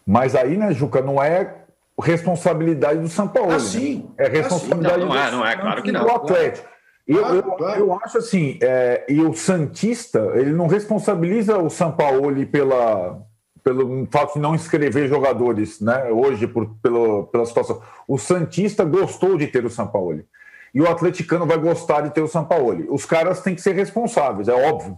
Mas 0.03 0.33
aí, 0.33 0.57
né, 0.57 0.73
Juca, 0.73 0.99
não 0.99 1.21
é 1.21 1.53
responsabilidade 2.01 2.99
do 2.99 3.09
São 3.09 3.27
Paulo. 3.27 3.51
Ah, 3.51 3.59
sim. 3.59 4.09
Né? 4.17 4.25
É 4.25 4.29
responsabilidade 4.29 4.99
não, 4.99 5.09
não 5.09 5.15
é, 5.15 5.31
não 5.31 5.45
é, 5.45 5.55
claro 5.55 5.83
que 5.83 5.91
não. 5.91 6.03
do 6.03 6.09
Atlético. 6.09 6.67
Eu, 7.07 7.19
claro, 7.19 7.35
eu, 7.35 7.43
claro. 7.43 7.79
eu, 7.79 7.93
acho 7.93 8.17
assim, 8.17 8.57
é, 8.61 9.05
e 9.07 9.21
o 9.21 9.33
Santista, 9.35 10.31
ele 10.33 10.53
não 10.53 10.65
responsabiliza 10.65 11.57
o 11.59 11.69
São 11.69 11.91
Paulo 11.91 12.45
pela, 12.47 13.21
pelo 13.67 14.07
fato 14.09 14.35
de 14.35 14.39
não 14.39 14.55
inscrever 14.55 15.09
jogadores, 15.09 15.81
né? 15.81 16.05
Hoje, 16.09 16.47
por, 16.47 16.69
pelo, 16.81 17.25
pela 17.25 17.45
situação. 17.45 17.81
O 18.07 18.17
Santista 18.17 18.85
gostou 18.85 19.37
de 19.37 19.45
ter 19.45 19.65
o 19.65 19.69
Sampaoli. 19.69 20.25
E 20.73 20.79
o 20.79 20.89
atleticano 20.89 21.45
vai 21.45 21.57
gostar 21.57 21.99
de 21.99 22.11
ter 22.11 22.21
o 22.21 22.29
Sampaoli. 22.29 22.87
Os 22.89 23.05
caras 23.05 23.41
têm 23.41 23.53
que 23.53 23.61
ser 23.61 23.75
responsáveis, 23.75 24.47
é 24.47 24.53
óbvio. 24.53 24.97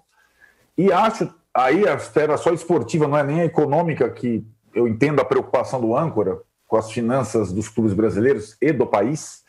E 0.78 0.92
acho, 0.92 1.34
aí 1.52 1.88
a 1.88 1.96
esfera 1.96 2.38
só 2.38 2.54
esportiva, 2.54 3.08
não 3.08 3.18
é 3.18 3.24
nem 3.24 3.42
a 3.42 3.46
econômica, 3.46 4.08
que 4.08 4.46
eu 4.76 4.88
entendo 4.88 5.20
a 5.20 5.26
preocupação 5.26 5.82
do 5.82 5.98
âncora, 5.98 6.40
com 6.68 6.78
as 6.78 6.92
finanças 6.92 7.52
dos 7.52 7.68
clubes 7.70 7.94
brasileiros 7.94 8.56
e 8.62 8.72
do 8.72 8.86
país. 8.86 9.44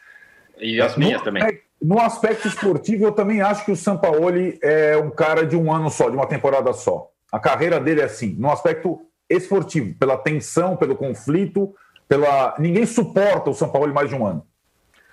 E 0.59 0.81
as 0.81 0.97
minhas 0.97 1.19
no, 1.19 1.25
também. 1.25 1.61
No 1.83 2.01
aspecto 2.01 2.49
esportivo, 2.49 3.05
eu 3.05 3.13
também 3.13 3.43
acho 3.43 3.67
que 3.67 3.73
o 3.73 3.77
Sampaoli 3.77 4.59
é 4.63 4.97
um 4.97 5.11
cara 5.11 5.45
de 5.45 5.57
um 5.57 5.71
ano 5.71 5.91
só, 5.91 6.09
de 6.09 6.17
uma 6.17 6.27
temporada 6.27 6.73
só. 6.73 7.11
A 7.31 7.39
carreira 7.39 7.79
dele 7.79 8.01
é 8.01 8.05
assim, 8.05 8.35
no 8.39 8.51
aspecto 8.51 8.99
esportivo, 9.31 9.95
pela 9.95 10.17
tensão, 10.17 10.77
pelo 10.77 10.97
conflito, 10.97 11.75
pela 12.09 12.55
ninguém 12.59 12.85
suporta 12.85 13.51
o 13.51 13.55
São 13.55 13.69
Paulo 13.69 13.95
mais 13.95 14.09
de 14.09 14.17
um 14.17 14.27
ano. 14.27 14.45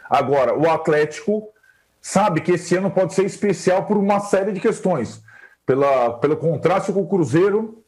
Agora, 0.10 0.58
o 0.58 0.70
Atlético 0.70 1.50
sabe 2.02 2.42
que 2.42 2.54
esse 2.54 2.76
ano 2.76 2.90
pode 2.90 3.14
ser 3.14 3.26
especial 3.26 3.86
por 3.86 3.98
uma 3.98 4.20
série 4.20 4.52
de 4.52 4.60
questões, 4.60 5.22
pela, 5.66 6.14
pelo 6.20 6.38
contraste 6.38 6.92
com 6.92 7.02
o 7.02 7.08
Cruzeiro, 7.08 7.84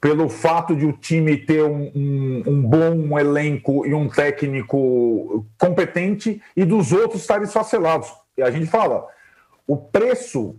pelo 0.00 0.28
fato 0.30 0.74
de 0.74 0.86
o 0.86 0.92
time 0.94 1.36
ter 1.36 1.62
um, 1.62 1.92
um, 1.94 2.42
um 2.46 2.62
bom 2.62 3.18
elenco 3.18 3.86
e 3.86 3.92
um 3.92 4.08
técnico 4.08 5.46
competente 5.58 6.42
e 6.56 6.64
dos 6.64 6.90
outros 6.90 7.20
estarem 7.20 7.44
esfacelados. 7.44 8.10
E 8.36 8.42
a 8.42 8.50
gente 8.50 8.66
fala, 8.66 9.06
o 9.66 9.76
preço 9.76 10.56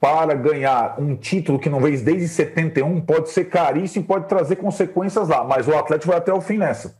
para 0.00 0.34
ganhar 0.34 1.00
um 1.00 1.16
título 1.16 1.58
que 1.58 1.68
não 1.68 1.80
veio 1.80 2.02
desde 2.02 2.28
71 2.28 3.00
pode 3.00 3.30
ser 3.30 3.46
caríssimo 3.46 4.04
e 4.04 4.08
pode 4.08 4.28
trazer 4.28 4.56
consequências 4.56 5.28
lá, 5.28 5.42
mas 5.42 5.66
o 5.66 5.74
Atlético 5.74 6.10
vai 6.10 6.18
até 6.18 6.32
o 6.32 6.40
fim 6.40 6.58
nessa. 6.58 6.96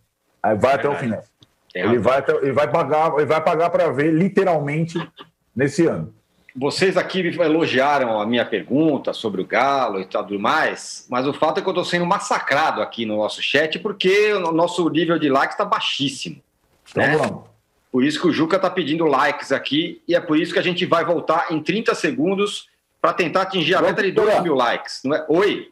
Vai 0.59 0.75
até 0.75 0.89
o 0.89 0.95
fim 0.97 1.09
nessa. 1.09 1.29
Ele 1.75 1.99
vai, 1.99 2.19
até, 2.19 2.33
ele 2.37 2.53
vai 2.53 2.71
pagar, 2.71 3.13
ele 3.17 3.27
vai 3.27 3.41
pagar 3.41 3.69
para 3.69 3.93
ver 3.93 4.11
literalmente 4.11 4.99
nesse 5.55 5.87
ano. 5.87 6.15
Vocês 6.59 6.97
aqui 6.97 7.21
elogiaram 7.21 8.19
a 8.19 8.25
minha 8.25 8.47
pergunta 8.47 9.13
sobre 9.13 9.43
o 9.43 9.47
Galo 9.47 10.01
e 10.01 10.07
tudo 10.07 10.41
mais, 10.41 11.07
mas 11.11 11.27
o 11.27 11.35
fato 11.35 11.59
é 11.59 11.63
que 11.63 11.69
eu 11.69 11.73
estou 11.73 11.85
sendo 11.85 12.07
massacrado 12.07 12.81
aqui 12.81 13.05
no 13.05 13.19
nosso 13.19 13.43
chat 13.43 13.79
porque 13.79 14.33
o 14.33 14.53
nosso 14.53 14.89
nível 14.89 15.19
de 15.19 15.29
likes 15.29 15.53
está 15.53 15.67
baixíssimo. 15.67 16.41
Então, 16.91 17.03
né? 17.03 17.17
vamos. 17.19 17.45
Por 17.93 18.03
isso 18.03 18.21
que 18.21 18.27
o 18.27 18.33
Juca 18.33 18.57
está 18.57 18.71
pedindo 18.71 19.05
likes 19.05 19.53
aqui 19.53 20.03
e 20.09 20.15
é 20.15 20.21
por 20.21 20.39
isso 20.39 20.55
que 20.55 20.59
a 20.59 20.63
gente 20.63 20.87
vai 20.87 21.05
voltar 21.05 21.49
em 21.51 21.63
30 21.63 21.95
segundos 21.95 22.69
para 23.07 23.13
tentar 23.13 23.43
atingir 23.43 23.77
a 23.77 23.81
meta 23.81 24.03
de 24.03 24.11
2 24.11 24.43
mil 24.43 24.57
likes. 24.57 25.01
Não 25.05 25.15
é? 25.15 25.25
Oi? 25.29 25.69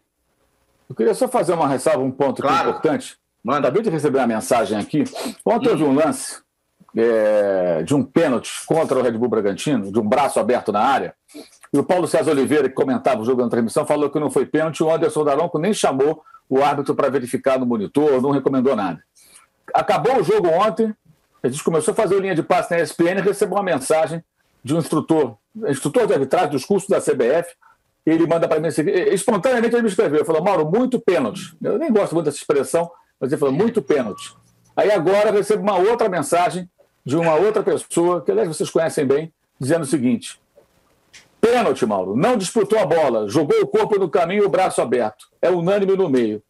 Eu 0.89 0.95
queria 0.95 1.15
só 1.15 1.27
fazer 1.27 1.53
uma 1.53 1.67
ressalva, 1.67 1.99
um 1.99 2.11
ponto 2.13 2.41
claro. 2.41 2.71
importante. 2.71 3.17
Manda. 3.43 3.67
Acabei 3.67 3.83
de 3.83 3.91
receber 3.91 4.19
uma 4.19 4.27
mensagem 4.29 4.79
aqui. 4.79 5.03
Ontem 5.45 5.71
hum. 5.71 5.77
vi 5.77 5.83
um 5.83 5.95
lance 5.95 6.41
é, 6.97 7.83
de 7.83 7.93
um 7.93 8.05
pênalti 8.05 8.53
contra 8.67 8.97
o 8.97 9.03
Red 9.03 9.19
Bull 9.19 9.29
Bragantino, 9.29 9.91
de 9.91 9.99
um 9.99 10.09
braço 10.09 10.39
aberto 10.39 10.71
na 10.71 10.79
área. 10.79 11.13
E 11.73 11.77
o 11.77 11.83
Paulo 11.83 12.07
César 12.07 12.31
Oliveira, 12.31 12.69
que 12.69 12.75
comentava 12.77 13.21
o 13.21 13.25
jogo 13.25 13.43
na 13.43 13.49
transmissão, 13.49 13.85
falou 13.85 14.09
que 14.09 14.21
não 14.21 14.31
foi 14.31 14.47
pênalti. 14.47 14.85
O 14.85 14.95
Anderson 14.95 15.25
Daronco 15.25 15.59
nem 15.59 15.75
chamou 15.75 16.23
o 16.49 16.63
árbitro 16.63 16.95
para 16.95 17.09
verificar 17.09 17.59
no 17.59 17.67
monitor, 17.67 18.23
não 18.23 18.31
recomendou 18.31 18.77
nada. 18.77 19.03
Acabou 19.75 20.21
o 20.21 20.23
jogo 20.23 20.47
ontem, 20.51 20.95
a 21.43 21.49
gente 21.49 21.65
começou 21.65 21.91
a 21.91 21.95
fazer 21.97 22.15
o 22.15 22.21
linha 22.21 22.37
de 22.37 22.45
passe 22.45 22.71
na 22.71 22.81
ESPN 22.81 23.19
e 23.19 23.23
recebeu 23.23 23.57
uma 23.57 23.65
mensagem 23.65 24.23
de 24.65 24.75
um 24.75 24.79
instrutor, 24.79 25.37
instrutor 25.69 26.07
de 26.07 26.15
arbitragem 26.15 26.51
dos 26.51 26.65
cursos 26.65 26.89
da 26.89 27.01
CBF, 27.01 27.55
ele 28.07 28.27
manda 28.27 28.49
para 28.49 28.59
mim 28.59 28.69
assim, 28.69 28.83
espontaneamente 28.83 29.75
ele 29.75 29.83
me 29.83 29.89
escreveu, 29.89 30.19
ele 30.19 30.25
falou, 30.25 30.43
Mauro, 30.43 30.71
muito 30.71 30.99
pênalti. 30.99 31.57
Eu 31.63 31.79
nem 31.79 31.93
gosto 31.93 32.15
muito 32.15 32.27
dessa 32.27 32.39
expressão, 32.39 32.91
mas 33.21 33.31
ele 33.31 33.39
falou, 33.39 33.55
muito 33.55 33.83
pênalti. 33.83 34.35
Aí 34.77 34.91
agora 34.91 35.29
eu 35.29 35.35
recebo 35.35 35.63
uma 35.63 35.79
outra 35.79 36.09
mensagem 36.09 36.69
de 37.05 37.17
uma 37.17 37.35
outra 37.35 37.63
pessoa, 37.63 38.23
que 38.23 38.31
aliás 38.31 38.49
vocês 38.49 38.71
conhecem 38.71 39.07
bem, 39.07 39.33
dizendo 39.61 39.83
o 39.83 39.87
seguinte: 39.87 40.41
pênalti, 41.41 41.85
Mauro, 41.87 42.17
não 42.17 42.37
disputou 42.37 42.79
a 42.79 42.87
bola, 42.87 43.29
jogou 43.29 43.61
o 43.61 43.67
corpo 43.67 43.99
no 43.99 44.09
caminho 44.09 44.43
e 44.43 44.47
o 44.47 44.51
braço 44.51 44.81
aberto. 44.81 45.27
É 45.41 45.51
unânime 45.51 45.97
no 45.97 46.09
meio. 46.09 46.43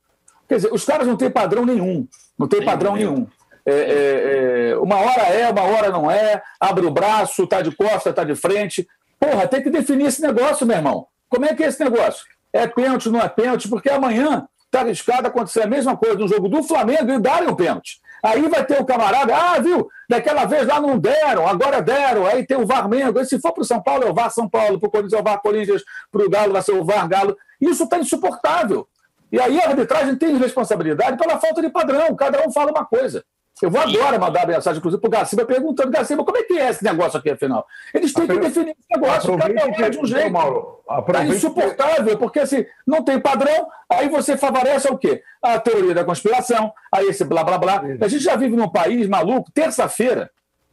Quer 0.49 0.57
dizer, 0.57 0.73
os 0.73 0.85
caras 0.85 1.07
não 1.07 1.17
têm 1.17 1.31
padrão 1.31 1.67
nenhum. 1.67 2.07
Não 2.39 2.47
tem 2.47 2.65
padrão 2.65 2.95
nenhum. 2.95 3.27
É, 3.67 3.73
é, 3.73 4.71
é, 4.71 4.77
uma 4.77 4.97
hora 4.97 5.23
é, 5.23 5.49
uma 5.49 5.63
hora 5.63 5.91
não 5.91 6.11
é, 6.11 6.43
abre 6.61 6.85
o 6.87 6.91
braço, 6.91 7.47
tá 7.47 7.63
de 7.63 7.75
costa, 7.75 8.13
tá 8.13 8.25
de 8.25 8.35
frente. 8.35 8.87
Porra, 9.19 9.49
tem 9.49 9.63
que 9.63 9.71
definir 9.71 10.07
esse 10.07 10.21
negócio, 10.21 10.67
meu 10.67 10.77
irmão. 10.77 11.07
Como 11.29 11.47
é 11.47 11.55
que 11.55 11.65
é 11.65 11.69
esse 11.69 11.83
negócio? 11.83 12.25
É 12.53 12.67
pênalti, 12.67 13.09
não 13.09 13.21
é 13.21 13.29
pênalti? 13.29 13.69
Porque 13.69 13.89
amanhã 13.89 14.47
está 14.67 14.81
arriscado 14.81 15.29
acontecer 15.29 15.63
a 15.63 15.67
mesma 15.67 15.97
coisa 15.97 16.19
no 16.19 16.29
jogo 16.29 16.49
do 16.49 16.63
Flamengo 16.63 17.11
e 17.11 17.19
darem 17.19 17.49
um 17.49 17.55
pênalti. 17.55 18.01
Aí 18.23 18.49
vai 18.49 18.65
ter 18.65 18.81
o 18.81 18.87
camarada, 18.87 19.37
ah, 19.37 19.59
viu, 19.59 19.87
daquela 20.09 20.47
vez 20.47 20.67
lá 20.67 20.81
não 20.81 20.99
deram, 20.99 21.47
agora 21.47 21.83
deram. 21.83 22.27
Aí 22.27 22.47
tem 22.47 22.57
o 22.57 22.67
VAR 22.67 22.89
Mengo. 22.89 23.23
se 23.25 23.39
for 23.39 23.53
para 23.53 23.63
o 23.63 23.65
São 23.65 23.83
Paulo, 23.83 24.05
é 24.05 24.11
o 24.11 24.15
VAR 24.15 24.31
São 24.31 24.49
Paulo, 24.49 24.81
para 24.81 24.89
o 24.89 24.91
Corinthians 24.91 25.13
é 25.13 25.21
o 25.21 25.23
VAR 25.23 25.43
Corinthians, 25.43 25.83
para 26.11 26.25
o 26.25 26.31
Galo 26.31 26.53
vai 26.55 26.63
ser 26.63 26.73
o 26.73 26.85
VAR 26.85 27.07
Galo. 27.07 27.37
Isso 27.61 27.85
está 27.85 27.99
insuportável. 27.99 28.89
E 29.31 29.39
aí 29.39 29.61
a 29.61 29.69
arbitragem 29.69 30.17
tem 30.17 30.37
responsabilidade 30.39 31.19
pela 31.19 31.39
falta 31.39 31.61
de 31.61 31.69
padrão, 31.69 32.15
cada 32.17 32.47
um 32.47 32.51
fala 32.51 32.71
uma 32.71 32.85
coisa. 32.87 33.23
Eu 33.63 33.71
vou 33.71 33.81
agora 33.81 34.19
mandar 34.19 34.47
mensagem, 34.47 34.79
inclusive, 34.79 35.01
para 35.01 35.09
o 35.09 35.11
Garciba 35.11 35.45
perguntando, 35.45 35.91
Garciba, 35.91 36.25
como 36.25 36.37
é 36.37 36.43
que 36.43 36.59
é 36.59 36.71
esse 36.71 36.83
negócio 36.83 37.19
aqui, 37.19 37.31
afinal? 37.31 37.67
Eles 37.93 38.13
têm 38.13 38.27
que 38.27 38.39
definir 38.39 38.71
esse 38.71 39.01
negócio, 39.01 39.39
cada 39.39 39.87
é 39.87 39.91
de 39.91 39.99
um 39.99 40.05
jeito. 40.05 40.33
Mauro, 40.33 40.81
é 41.15 41.27
insuportável, 41.27 42.19
porque 42.19 42.41
assim, 42.41 42.67
não 42.87 43.03
tem 43.03 43.21
padrão, 43.21 43.69
aí 43.89 44.09
você 44.09 44.37
favorece 44.37 44.89
o 44.89 44.99
quê? 44.99 45.23
A 45.41 45.59
teoria 45.59 45.95
da 45.95 46.05
conspiração, 46.05 46.73
aí 46.91 47.07
esse 47.07 47.25
blá 47.25 47.45
blá 47.45 47.57
blá. 47.57 47.83
A 48.01 48.09
gente 48.09 48.25
já 48.25 48.35
vive 48.35 48.57
num 48.57 48.69
país 48.69 49.07
maluco, 49.09 49.51
terça-feira, 49.53 50.31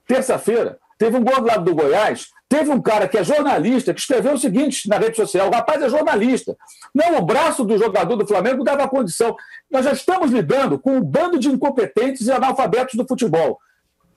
terça-feira, 0.08 0.80
teve 1.02 1.18
um 1.18 1.24
gol 1.24 1.42
do 1.42 1.48
lado 1.48 1.66
do 1.66 1.74
Goiás, 1.74 2.28
Teve 2.52 2.70
um 2.70 2.82
cara 2.82 3.08
que 3.08 3.18
é 3.18 3.24
jornalista 3.24 3.94
que 3.94 4.02
escreveu 4.02 4.34
o 4.34 4.38
seguinte 4.38 4.90
na 4.90 4.98
rede 4.98 5.16
social: 5.16 5.48
o 5.48 5.54
rapaz 5.54 5.82
é 5.82 5.88
jornalista. 5.88 6.54
Não, 6.94 7.18
o 7.18 7.22
braço 7.22 7.64
do 7.64 7.78
jogador 7.78 8.18
do 8.18 8.28
Flamengo 8.28 8.62
dava 8.62 8.90
condição. 8.90 9.34
Nós 9.72 9.86
já 9.86 9.94
estamos 9.94 10.32
lidando 10.32 10.78
com 10.78 10.98
um 10.98 11.02
bando 11.02 11.40
de 11.40 11.48
incompetentes 11.48 12.28
e 12.28 12.32
analfabetos 12.32 12.96
do 12.96 13.08
futebol. 13.08 13.58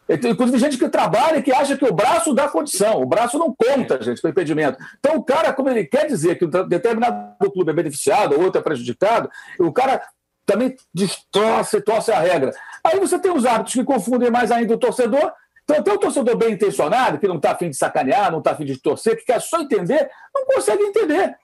Inclusive, 0.09 0.59
gente 0.59 0.77
que 0.77 0.89
trabalha 0.89 1.39
e 1.39 1.43
que 1.45 1.53
acha 1.53 1.77
que 1.77 1.85
o 1.85 1.95
braço 1.95 2.35
dá 2.35 2.49
condição. 2.49 3.01
O 3.01 3.07
braço 3.07 3.39
não 3.39 3.55
conta, 3.55 4.03
gente, 4.03 4.21
para 4.21 4.33
impedimento. 4.33 4.79
Então, 4.99 5.15
o 5.15 5.23
cara, 5.23 5.53
como 5.53 5.71
ele 5.71 5.85
quer 5.85 6.09
dizer 6.09 6.37
que 6.37 6.45
um 6.45 6.51
determinado 6.51 7.37
clube 7.53 7.71
é 7.71 7.75
beneficiado, 7.75 8.35
ou 8.35 8.43
outro 8.43 8.61
é 8.61 8.65
prejudicado, 8.65 9.31
o 9.61 9.73
cara 9.73 10.03
também 10.45 10.75
distorce, 10.93 11.81
torce 11.81 12.11
a 12.11 12.19
regra. 12.19 12.51
Aí 12.83 12.99
você 12.99 13.17
tem 13.17 13.31
os 13.31 13.47
árbitros 13.47 13.75
que 13.75 13.85
confundem 13.85 14.29
mais 14.29 14.51
ainda 14.51 14.75
o 14.75 14.79
torcedor 14.79 15.33
então, 15.65 15.79
até 15.79 15.93
o 15.93 15.99
torcedor 15.99 16.37
bem 16.37 16.53
intencionado, 16.53 17.19
que 17.19 17.27
não 17.27 17.37
está 17.37 17.53
afim 17.53 17.71
de 17.71 17.77
sacanear, 17.77 18.31
não 18.31 18.39
está 18.39 18.51
afim 18.51 18.67
de 18.67 18.77
torcer, 18.77 19.17
que 19.17 19.25
quer 19.25 19.41
só 19.41 19.61
entender, 19.61 20.11
não 20.35 20.45
consegue 20.45 20.83
entender. 20.83 21.35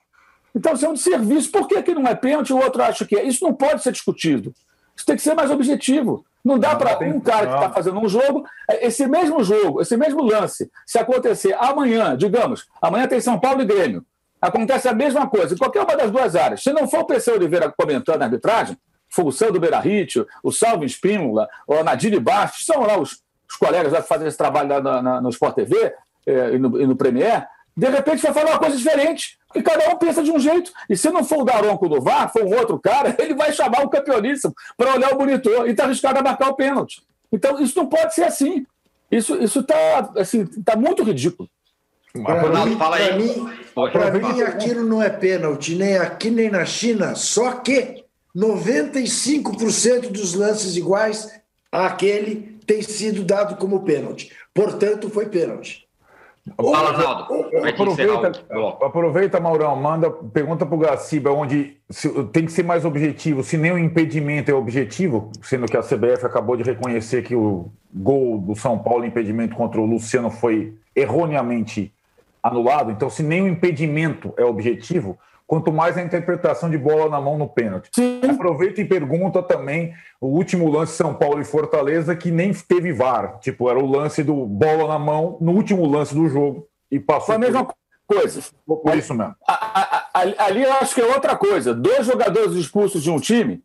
Então, 0.55 0.73
isso 0.73 0.85
é 0.85 0.89
um 0.89 0.95
serviço. 0.95 1.51
Por 1.51 1.67
que, 1.67 1.81
que 1.81 1.95
não 1.95 2.05
é 2.05 2.13
pênalti 2.13 2.49
e 2.49 2.53
o 2.53 2.61
outro 2.61 2.83
acha 2.83 3.05
que 3.05 3.17
é? 3.17 3.23
Isso 3.23 3.43
não 3.43 3.53
pode 3.53 3.81
ser 3.81 3.91
discutido. 3.91 4.53
Isso 4.95 5.05
tem 5.05 5.15
que 5.15 5.21
ser 5.23 5.33
mais 5.33 5.49
objetivo. 5.49 6.23
Não 6.43 6.59
dá 6.59 6.75
para 6.75 6.99
um 7.07 7.19
cara 7.19 7.47
que 7.47 7.55
está 7.55 7.71
fazendo 7.71 7.99
um 7.99 8.07
jogo, 8.07 8.43
é, 8.69 8.85
esse 8.85 9.07
mesmo 9.07 9.43
jogo, 9.43 9.81
esse 9.81 9.95
mesmo 9.95 10.23
lance, 10.23 10.71
se 10.85 10.97
acontecer 10.97 11.55
amanhã, 11.59 12.17
digamos, 12.17 12.65
amanhã 12.81 13.07
tem 13.07 13.21
São 13.21 13.39
Paulo 13.39 13.61
e 13.61 13.65
Grêmio, 13.65 14.03
acontece 14.41 14.87
a 14.87 14.93
mesma 14.93 15.27
coisa 15.29 15.53
em 15.53 15.57
qualquer 15.57 15.83
uma 15.83 15.95
das 15.95 16.09
duas 16.09 16.35
áreas. 16.35 16.63
Se 16.63 16.73
não 16.73 16.87
for 16.87 17.01
o 17.01 17.05
PC 17.05 17.31
Oliveira 17.31 17.71
comentando 17.71 18.23
a 18.23 18.25
arbitragem, 18.25 18.75
for 19.07 19.27
o 19.27 19.31
Sandro 19.31 19.59
Beirarritio, 19.59 20.27
o 20.43 20.51
Salvo 20.51 20.83
Espínola, 20.83 21.47
ou 21.67 21.79
a 21.79 21.83
Nadine 21.83 22.19
Bastos, 22.19 22.65
são 22.65 22.81
lá 22.81 22.97
os, 22.97 23.21
os 23.51 23.57
colegas 23.57 23.91
lá 23.91 24.01
que 24.01 24.07
fazem 24.07 24.27
esse 24.27 24.37
trabalho 24.37 24.69
lá 24.69 24.81
na, 24.81 25.01
na, 25.01 25.21
no 25.21 25.29
Sport 25.29 25.55
TV 25.55 25.93
é, 26.25 26.53
e, 26.53 26.57
no, 26.57 26.81
e 26.81 26.87
no 26.87 26.95
Premier, 26.95 27.47
de 27.75 27.89
repente 27.89 28.21
vai 28.21 28.33
falar 28.33 28.51
uma 28.51 28.59
coisa 28.59 28.77
diferente, 28.77 29.37
porque 29.47 29.61
cada 29.61 29.93
um 29.93 29.97
pensa 29.97 30.23
de 30.23 30.31
um 30.31 30.39
jeito. 30.39 30.71
E 30.89 30.95
se 30.95 31.09
não 31.09 31.23
for 31.23 31.39
o 31.39 31.45
Daronco 31.45 31.89
do 31.89 32.01
VAR, 32.01 32.31
for 32.31 32.43
um 32.43 32.55
outro 32.55 32.79
cara, 32.79 33.15
ele 33.19 33.33
vai 33.33 33.51
chamar 33.51 33.83
o 33.83 33.89
campeoníssimo 33.89 34.53
para 34.77 34.93
olhar 34.93 35.13
o 35.13 35.17
monitor 35.17 35.67
e 35.67 35.71
está 35.71 35.83
arriscado 35.83 36.19
a 36.19 36.23
marcar 36.23 36.49
o 36.49 36.55
pênalti. 36.55 37.01
Então, 37.31 37.59
isso 37.59 37.77
não 37.77 37.87
pode 37.87 38.13
ser 38.13 38.23
assim. 38.23 38.65
Isso 39.11 39.35
está 39.35 40.11
assim, 40.17 40.45
tá 40.45 40.75
muito 40.75 41.03
ridículo. 41.03 41.49
Para 42.23 42.65
mim, 42.65 42.77
mim, 43.17 44.33
mim, 44.33 44.41
aquilo 44.41 44.83
não 44.83 45.01
é 45.01 45.09
pênalti, 45.09 45.75
nem 45.75 45.97
aqui 45.97 46.29
nem 46.29 46.49
na 46.49 46.65
China, 46.65 47.15
só 47.15 47.53
que 47.53 48.03
95% 48.35 50.09
dos 50.09 50.33
lances 50.33 50.75
iguais 50.75 51.41
àquele 51.71 52.59
tem 52.71 52.81
sido 52.81 53.25
dado 53.25 53.57
como 53.57 53.81
pênalti. 53.81 54.31
Portanto, 54.53 55.09
foi 55.09 55.25
pênalti. 55.25 55.85
Fala. 56.55 57.27
Aproveita, 57.69 58.45
aproveita, 58.81 59.39
Maurão, 59.41 59.75
manda, 59.75 60.09
pergunta 60.09 60.65
para 60.65 60.75
o 60.75 60.79
Gaciba, 60.79 61.31
onde 61.31 61.77
se, 61.89 62.09
tem 62.31 62.45
que 62.45 62.51
ser 62.51 62.63
mais 62.63 62.85
objetivo, 62.85 63.43
se 63.43 63.57
nem 63.57 63.73
o 63.73 63.77
impedimento 63.77 64.49
é 64.49 64.53
objetivo, 64.53 65.29
sendo 65.43 65.67
que 65.67 65.77
a 65.77 65.83
CBF 65.83 66.25
acabou 66.25 66.55
de 66.55 66.63
reconhecer 66.63 67.21
que 67.23 67.35
o 67.35 67.69
gol 67.93 68.39
do 68.39 68.55
São 68.55 68.79
Paulo, 68.79 69.05
impedimento 69.05 69.53
contra 69.53 69.79
o 69.79 69.85
Luciano, 69.85 70.31
foi 70.31 70.73
erroneamente 70.95 71.93
anulado, 72.41 72.89
então 72.89 73.09
se 73.09 73.21
nem 73.21 73.43
o 73.43 73.47
impedimento 73.47 74.33
é 74.37 74.43
objetivo, 74.43 75.19
quanto 75.51 75.69
mais 75.69 75.97
a 75.97 76.01
interpretação 76.01 76.69
de 76.69 76.77
bola 76.77 77.09
na 77.09 77.19
mão 77.19 77.37
no 77.37 77.45
pênalti. 77.45 77.89
Sim. 77.93 78.21
Aproveita 78.23 78.79
e 78.79 78.85
pergunta 78.85 79.43
também 79.43 79.93
o 80.21 80.27
último 80.27 80.71
lance 80.71 80.93
São 80.93 81.13
Paulo 81.13 81.41
e 81.41 81.43
Fortaleza, 81.43 82.15
que 82.15 82.31
nem 82.31 82.53
teve 82.53 82.93
VAR. 82.93 83.37
Tipo, 83.41 83.69
era 83.69 83.77
o 83.77 83.85
lance 83.85 84.23
do 84.23 84.45
bola 84.45 84.87
na 84.87 84.97
mão 84.97 85.37
no 85.41 85.51
último 85.51 85.85
lance 85.85 86.15
do 86.15 86.29
jogo 86.29 86.69
e 86.89 87.01
passou. 87.01 87.25
Foi 87.25 87.35
a 87.35 87.39
mesma 87.39 87.67
coisa. 88.07 88.41
Por 88.65 88.95
isso 88.95 89.13
mesmo. 89.13 89.35
Ali 90.13 90.63
eu 90.63 90.71
acho 90.75 90.95
que 90.95 91.01
é 91.01 91.05
outra 91.05 91.35
coisa. 91.35 91.73
Dois 91.73 92.05
jogadores 92.05 92.53
expulsos 92.53 93.03
de 93.03 93.11
um 93.11 93.19
time, 93.19 93.61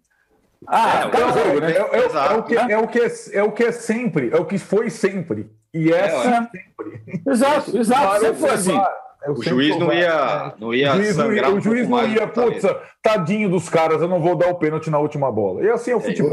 Ah, 0.66 1.03
é, 1.03 1.20
é, 1.20 1.61
né? 1.61 1.70
É, 1.70 1.77
é, 1.77 2.33
é, 2.33 2.37
o 2.37 2.42
que, 2.42 2.57
é, 2.57 2.79
o 2.79 2.88
que 2.88 2.99
é, 2.99 3.09
é 3.33 3.42
o 3.44 3.53
que 3.53 3.62
é 3.62 3.70
sempre, 3.70 4.31
é 4.33 4.37
o 4.37 4.44
que 4.44 4.59
foi 4.59 4.90
sempre. 4.90 5.53
E 5.72 5.92
é, 5.92 6.07
assim 6.07 6.33
sempre. 6.33 7.22
Exato, 7.29 7.79
exato. 7.79 8.20
Sempre 8.22 8.40
foi 8.40 8.51
assim. 8.51 8.81
O 9.30 9.42
juiz 9.42 9.78
não 9.78 9.92
ia, 9.92 10.54
não 10.58 10.74
ia. 10.74 10.94
O 10.94 10.96
juiz 10.96 11.16
não 11.16 11.32
ia, 11.32 11.50
o 11.50 11.60
juiz 11.60 11.88
não 11.88 12.08
ia 12.08 12.26
putz, 12.26 12.62
tadinho 13.02 13.48
dos 13.48 13.68
caras, 13.68 14.00
eu 14.00 14.08
não 14.08 14.20
vou 14.20 14.36
dar 14.36 14.48
o 14.48 14.54
pênalti 14.56 14.90
na 14.90 14.98
última 14.98 15.30
bola. 15.30 15.62
E 15.62 15.70
assim 15.70 15.90
é 15.90 15.96
o 15.96 16.00
futebol. 16.00 16.32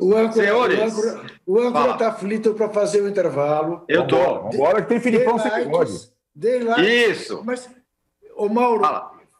O 0.00 0.14
âncora, 0.14 0.32
Senhores, 0.32 0.94
o 1.44 1.58
âncora 1.58 1.92
está 1.92 2.08
aflito 2.08 2.54
para 2.54 2.68
fazer 2.68 3.02
o 3.02 3.08
intervalo. 3.08 3.84
Eu 3.88 4.06
tô. 4.06 4.16
Agora 4.16 4.82
que 4.82 4.88
tem 4.88 5.00
Filipão, 5.00 5.38
você 5.38 5.64
pode. 5.66 5.92
Isso. 6.80 7.42
Mas, 7.44 7.68
ô 8.36 8.48
Mauro, 8.48 8.82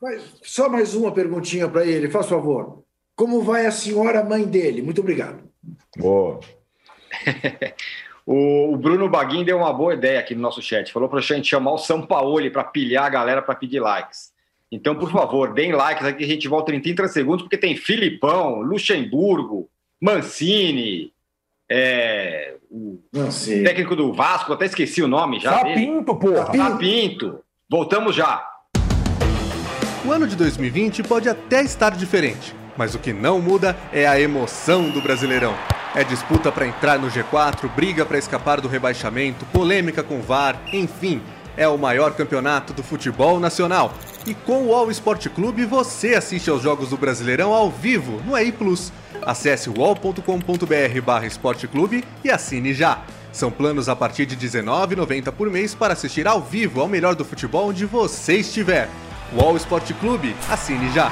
mas, 0.03 0.23
só 0.43 0.69
mais 0.69 0.95
uma 0.95 1.13
perguntinha 1.13 1.69
para 1.69 1.87
ele, 1.87 2.11
faz 2.11 2.27
favor. 2.27 2.83
Como 3.15 3.43
vai 3.43 3.67
a 3.67 3.71
senhora 3.71 4.25
mãe 4.25 4.45
dele? 4.45 4.83
Muito 4.83 5.01
obrigado. 5.01 5.43
Boa. 5.97 6.41
o, 8.31 8.77
Bruno 8.77 9.09
Baguin 9.09 9.43
deu 9.43 9.57
uma 9.57 9.73
boa 9.73 9.95
ideia 9.95 10.21
aqui 10.21 10.35
no 10.35 10.43
nosso 10.43 10.61
chat. 10.61 10.93
Falou 10.93 11.09
para 11.09 11.19
a 11.19 11.23
gente 11.23 11.49
chamar 11.49 11.73
o 11.73 11.79
São 11.79 12.05
Paulo 12.05 12.51
para 12.51 12.63
pilhar 12.63 13.07
a 13.07 13.09
galera 13.09 13.41
para 13.41 13.55
pedir 13.55 13.81
likes. 13.81 14.33
Então, 14.71 14.95
por 14.95 15.11
favor, 15.11 15.55
deem 15.55 15.73
likes 15.73 16.05
aqui, 16.05 16.25
a 16.25 16.27
gente 16.27 16.47
volta 16.47 16.75
em 16.75 16.79
30 16.79 17.09
segundos, 17.09 17.41
porque 17.41 17.57
tem 17.57 17.75
Filipão, 17.75 18.61
Luxemburgo, 18.61 19.71
Mancini, 19.99 21.11
é, 21.71 22.57
o 22.71 23.01
Mancini. 23.11 23.65
técnico 23.65 23.97
do 23.97 24.13
Vasco, 24.13 24.53
até 24.53 24.67
esqueci 24.67 25.03
o 25.03 25.09
nome 25.09 25.41
já. 25.41 25.53
Sapinto, 25.53 26.15
porra. 26.15 26.55
Sapinto. 26.55 27.41
Voltamos 27.67 28.15
já. 28.15 28.47
O 30.05 30.13
ano 30.13 30.27
de 30.27 30.37
2020 30.37 31.03
pode 31.03 31.31
até 31.31 31.63
estar 31.63 31.97
diferente, 31.97 32.55
mas 32.79 32.95
o 32.95 32.99
que 32.99 33.13
não 33.13 33.41
muda 33.41 33.77
é 33.93 34.07
a 34.07 34.19
emoção 34.19 34.89
do 34.89 35.03
Brasileirão. 35.03 35.55
É 35.97 36.05
disputa 36.05 36.53
para 36.53 36.67
entrar 36.67 36.97
no 36.97 37.11
G4, 37.11 37.69
briga 37.75 38.07
para 38.07 38.17
escapar 38.17 38.61
do 38.61 38.69
rebaixamento, 38.69 39.45
polêmica 39.47 40.03
com 40.03 40.23
VAR, 40.23 40.57
enfim, 40.73 41.21
é 41.57 41.67
o 41.67 41.77
maior 41.77 42.13
campeonato 42.15 42.73
do 42.73 42.85
futebol 42.85 43.41
nacional. 43.41 43.93
E 44.25 44.33
com 44.33 44.67
o 44.67 44.75
All 44.75 44.91
Sport 44.93 45.27
Clube 45.31 45.65
você 45.65 46.15
assiste 46.15 46.49
aos 46.49 46.63
jogos 46.63 46.91
do 46.91 46.97
Brasileirão 46.97 47.53
ao 47.53 47.69
vivo 47.69 48.23
no 48.25 48.39
EI 48.39 48.53
Plus. 48.53 48.93
Acesse 49.27 49.69
wall.com.br 49.69 51.27
esporteclube 51.27 52.05
e 52.23 52.31
assine 52.31 52.73
já. 52.73 53.03
São 53.33 53.51
planos 53.51 53.89
a 53.89 53.97
partir 53.97 54.25
de 54.25 54.37
R$19,90 54.37 55.33
por 55.33 55.51
mês 55.51 55.75
para 55.75 55.95
assistir 55.95 56.29
ao 56.29 56.41
vivo 56.41 56.81
ao 56.81 56.89
melhor 56.89 57.17
do 57.17 57.25
futebol 57.25 57.69
onde 57.69 57.85
você 57.85 58.35
estiver. 58.35 58.89
Wall 59.35 59.57
Sport 59.57 59.93
Clube, 59.95 60.35
assine 60.49 60.91
já. 60.93 61.11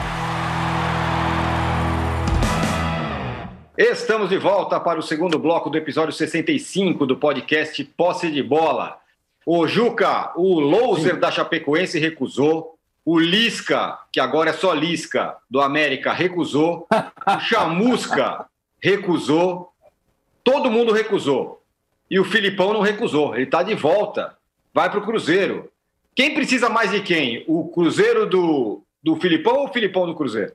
Estamos 3.78 4.30
de 4.30 4.38
volta 4.38 4.80
para 4.80 4.98
o 4.98 5.02
segundo 5.02 5.38
bloco 5.38 5.68
do 5.68 5.76
episódio 5.76 6.10
65 6.10 7.04
do 7.04 7.14
podcast 7.14 7.84
Posse 7.84 8.30
de 8.30 8.42
Bola. 8.42 8.98
O 9.44 9.66
Juca, 9.66 10.32
o 10.34 10.58
loser 10.58 11.20
da 11.20 11.30
Chapecoense 11.30 11.98
recusou. 11.98 12.78
O 13.04 13.18
Lisca, 13.18 13.98
que 14.10 14.18
agora 14.18 14.48
é 14.48 14.52
só 14.54 14.72
Lisca, 14.72 15.36
do 15.50 15.60
América, 15.60 16.14
recusou. 16.14 16.88
O 16.90 17.40
Chamusca 17.40 18.46
recusou. 18.80 19.70
Todo 20.42 20.70
mundo 20.70 20.90
recusou. 20.90 21.62
E 22.10 22.18
o 22.18 22.24
Filipão 22.24 22.72
não 22.72 22.80
recusou. 22.80 23.34
Ele 23.34 23.44
está 23.44 23.62
de 23.62 23.74
volta. 23.74 24.38
Vai 24.72 24.88
para 24.88 25.00
o 25.00 25.04
Cruzeiro. 25.04 25.70
Quem 26.14 26.32
precisa 26.32 26.70
mais 26.70 26.92
de 26.92 27.02
quem? 27.02 27.44
O 27.46 27.68
Cruzeiro 27.68 28.26
do, 28.26 28.82
do 29.02 29.16
Filipão 29.16 29.56
ou 29.56 29.68
o 29.68 29.72
Filipão 29.72 30.06
do 30.06 30.14
Cruzeiro? 30.14 30.54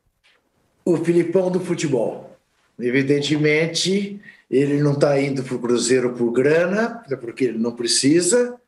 O 0.84 0.98
Filipão 0.98 1.52
do 1.52 1.60
futebol. 1.60 2.31
Evidentemente, 2.80 4.20
ele 4.50 4.82
não 4.82 4.94
está 4.94 5.20
indo 5.20 5.44
para 5.44 5.56
o 5.56 5.60
Cruzeiro 5.60 6.14
por 6.14 6.32
grana, 6.32 7.04
porque 7.20 7.46
ele 7.46 7.58
não 7.58 7.72
precisa 7.72 8.60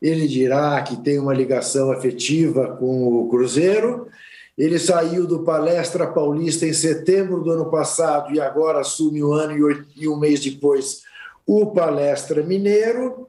ele 0.00 0.26
dirá 0.26 0.80
que 0.82 0.96
tem 0.96 1.18
uma 1.18 1.34
ligação 1.34 1.92
afetiva 1.92 2.76
com 2.76 3.06
o 3.06 3.28
Cruzeiro. 3.28 4.08
Ele 4.56 4.78
saiu 4.78 5.26
do 5.26 5.44
Palestra 5.44 6.06
Paulista 6.06 6.66
em 6.66 6.72
setembro 6.72 7.42
do 7.42 7.50
ano 7.50 7.70
passado 7.70 8.32
e 8.34 8.40
agora 8.40 8.80
assume 8.80 9.22
um 9.22 9.32
ano 9.32 9.54
e 9.96 10.08
um 10.08 10.18
mês 10.18 10.40
depois 10.40 11.02
o 11.46 11.66
Palestra 11.66 12.42
Mineiro. 12.42 13.28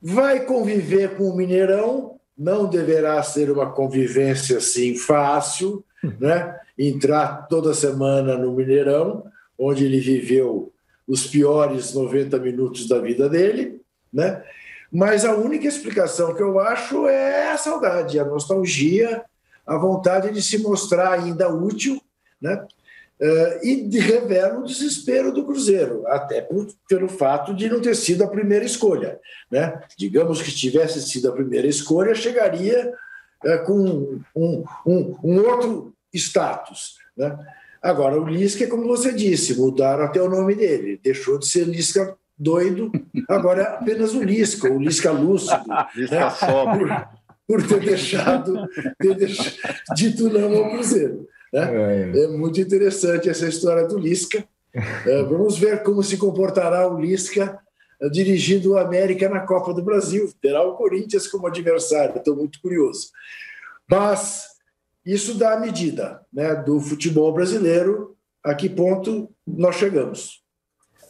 Vai 0.00 0.44
conviver 0.44 1.16
com 1.16 1.28
o 1.28 1.36
Mineirão, 1.36 2.16
não 2.36 2.66
deverá 2.66 3.22
ser 3.22 3.50
uma 3.50 3.70
convivência 3.70 4.58
assim 4.58 4.96
fácil, 4.96 5.84
né? 6.18 6.56
Entrar 6.76 7.46
toda 7.48 7.74
semana 7.74 8.36
no 8.36 8.52
Mineirão, 8.52 9.24
onde 9.58 9.84
ele 9.84 10.00
viveu 10.00 10.72
os 11.06 11.26
piores 11.26 11.92
90 11.92 12.38
minutos 12.38 12.88
da 12.88 12.98
vida 12.98 13.28
dele, 13.28 13.80
né? 14.12 14.42
Mas 14.90 15.24
a 15.24 15.34
única 15.34 15.66
explicação 15.66 16.34
que 16.34 16.42
eu 16.42 16.60
acho 16.60 17.08
é 17.08 17.50
a 17.52 17.56
saudade, 17.56 18.18
a 18.18 18.24
nostalgia, 18.24 19.24
a 19.66 19.76
vontade 19.78 20.30
de 20.30 20.42
se 20.42 20.58
mostrar 20.58 21.12
ainda 21.12 21.48
útil, 21.48 22.00
né? 22.40 22.66
Uh, 23.20 23.64
e 23.64 24.00
revela 24.00 24.58
o 24.58 24.64
desespero 24.64 25.32
do 25.32 25.44
Cruzeiro, 25.44 26.04
até 26.08 26.40
por, 26.40 26.66
pelo 26.88 27.08
fato 27.08 27.54
de 27.54 27.68
não 27.68 27.80
ter 27.80 27.94
sido 27.94 28.24
a 28.24 28.28
primeira 28.28 28.64
escolha. 28.64 29.20
Né? 29.48 29.80
Digamos 29.96 30.42
que 30.42 30.50
tivesse 30.50 31.00
sido 31.02 31.28
a 31.28 31.32
primeira 31.32 31.68
escolha, 31.68 32.16
chegaria 32.16 32.92
uh, 33.44 33.64
com 33.64 34.20
um, 34.34 34.64
um, 34.84 35.16
um, 35.22 35.38
outro 35.38 35.94
status. 36.12 36.96
Né? 37.16 37.38
Agora, 37.82 38.20
o 38.20 38.28
Lisca, 38.28 38.66
como 38.68 38.86
você 38.86 39.12
disse, 39.12 39.58
mudaram 39.58 40.04
até 40.04 40.22
o 40.22 40.30
nome 40.30 40.54
dele, 40.54 41.00
deixou 41.02 41.38
de 41.38 41.46
ser 41.46 41.64
Lisca 41.66 42.16
doido, 42.38 42.92
agora 43.28 43.62
é 43.62 43.66
apenas 43.66 44.14
o 44.14 44.22
Lisca, 44.22 44.70
o 44.70 44.78
Lisca 44.78 45.10
lúcido. 45.10 45.64
Lisca 45.96 46.16
né? 46.16 47.08
Por, 47.46 47.60
por, 47.60 47.68
ter 47.68 47.80
deixado, 47.80 48.68
ter 48.98 49.14
deixado 49.16 49.56
dito 49.96 50.28
não 50.28 50.54
ao 50.54 50.70
Cruzeiro. 50.70 51.26
Né? 51.52 52.12
É. 52.14 52.24
é 52.24 52.28
muito 52.28 52.60
interessante 52.60 53.28
essa 53.28 53.48
história 53.48 53.86
do 53.86 53.98
Lisca. 53.98 54.44
É, 54.74 55.22
vamos 55.24 55.58
ver 55.58 55.82
como 55.82 56.02
se 56.02 56.16
comportará 56.16 56.88
o 56.88 56.98
Lisca 56.98 57.58
é, 58.00 58.08
dirigindo 58.08 58.72
o 58.72 58.78
América 58.78 59.28
na 59.28 59.40
Copa 59.40 59.74
do 59.74 59.82
Brasil. 59.82 60.32
Terá 60.40 60.62
o 60.62 60.76
Corinthians 60.76 61.26
como 61.26 61.46
adversário, 61.46 62.16
estou 62.16 62.36
muito 62.36 62.60
curioso. 62.60 63.10
Mas 63.90 64.51
isso 65.04 65.34
dá 65.34 65.54
a 65.54 65.60
medida 65.60 66.24
né, 66.32 66.54
do 66.54 66.80
futebol 66.80 67.32
brasileiro, 67.32 68.16
a 68.44 68.54
que 68.54 68.68
ponto 68.68 69.30
nós 69.46 69.76
chegamos. 69.76 70.42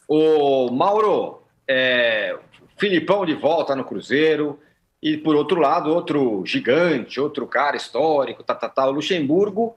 O 0.09 0.71
Mauro, 0.71 1.43
é, 1.69 2.39
Filipão 2.79 3.25
de 3.25 3.35
volta 3.35 3.77
no 3.77 3.85
Cruzeiro, 3.85 4.59
e 5.03 5.17
por 5.17 5.35
outro 5.35 5.61
lado, 5.61 5.91
outro 5.91 6.45
gigante, 6.47 7.21
outro 7.21 7.47
cara 7.47 7.77
histórico, 7.77 8.43
tá, 8.43 8.55
tá, 8.55 8.69
tá, 8.69 8.87
o 8.87 8.93
Luxemburgo, 8.93 9.77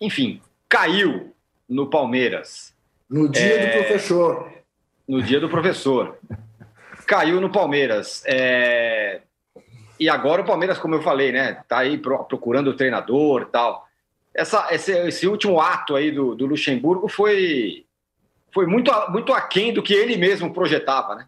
enfim, 0.00 0.40
caiu 0.68 1.34
no 1.68 1.90
Palmeiras. 1.90 2.74
No 3.08 3.28
dia 3.28 3.42
é, 3.42 3.66
do 3.66 3.72
professor. 3.72 4.52
No 5.08 5.22
dia 5.22 5.40
do 5.40 5.48
professor. 5.48 6.18
caiu 7.06 7.40
no 7.40 7.50
Palmeiras. 7.50 8.22
É, 8.24 9.22
e 10.00 10.08
agora 10.08 10.40
o 10.42 10.46
Palmeiras, 10.46 10.78
como 10.78 10.94
eu 10.94 11.02
falei, 11.02 11.30
né, 11.30 11.62
tá 11.68 11.78
aí 11.78 11.98
procurando 11.98 12.70
o 12.70 12.76
treinador 12.76 13.42
e 13.42 13.46
tal. 13.46 13.86
Essa, 14.34 14.68
esse, 14.70 14.92
esse 14.92 15.28
último 15.28 15.60
ato 15.60 15.94
aí 15.94 16.10
do, 16.10 16.34
do 16.34 16.46
Luxemburgo 16.46 17.06
foi 17.08 17.84
foi 18.52 18.66
muito, 18.66 18.90
muito 19.10 19.32
aquém 19.32 19.72
do 19.72 19.82
que 19.82 19.94
ele 19.94 20.16
mesmo 20.16 20.52
projetava, 20.52 21.14
né? 21.14 21.26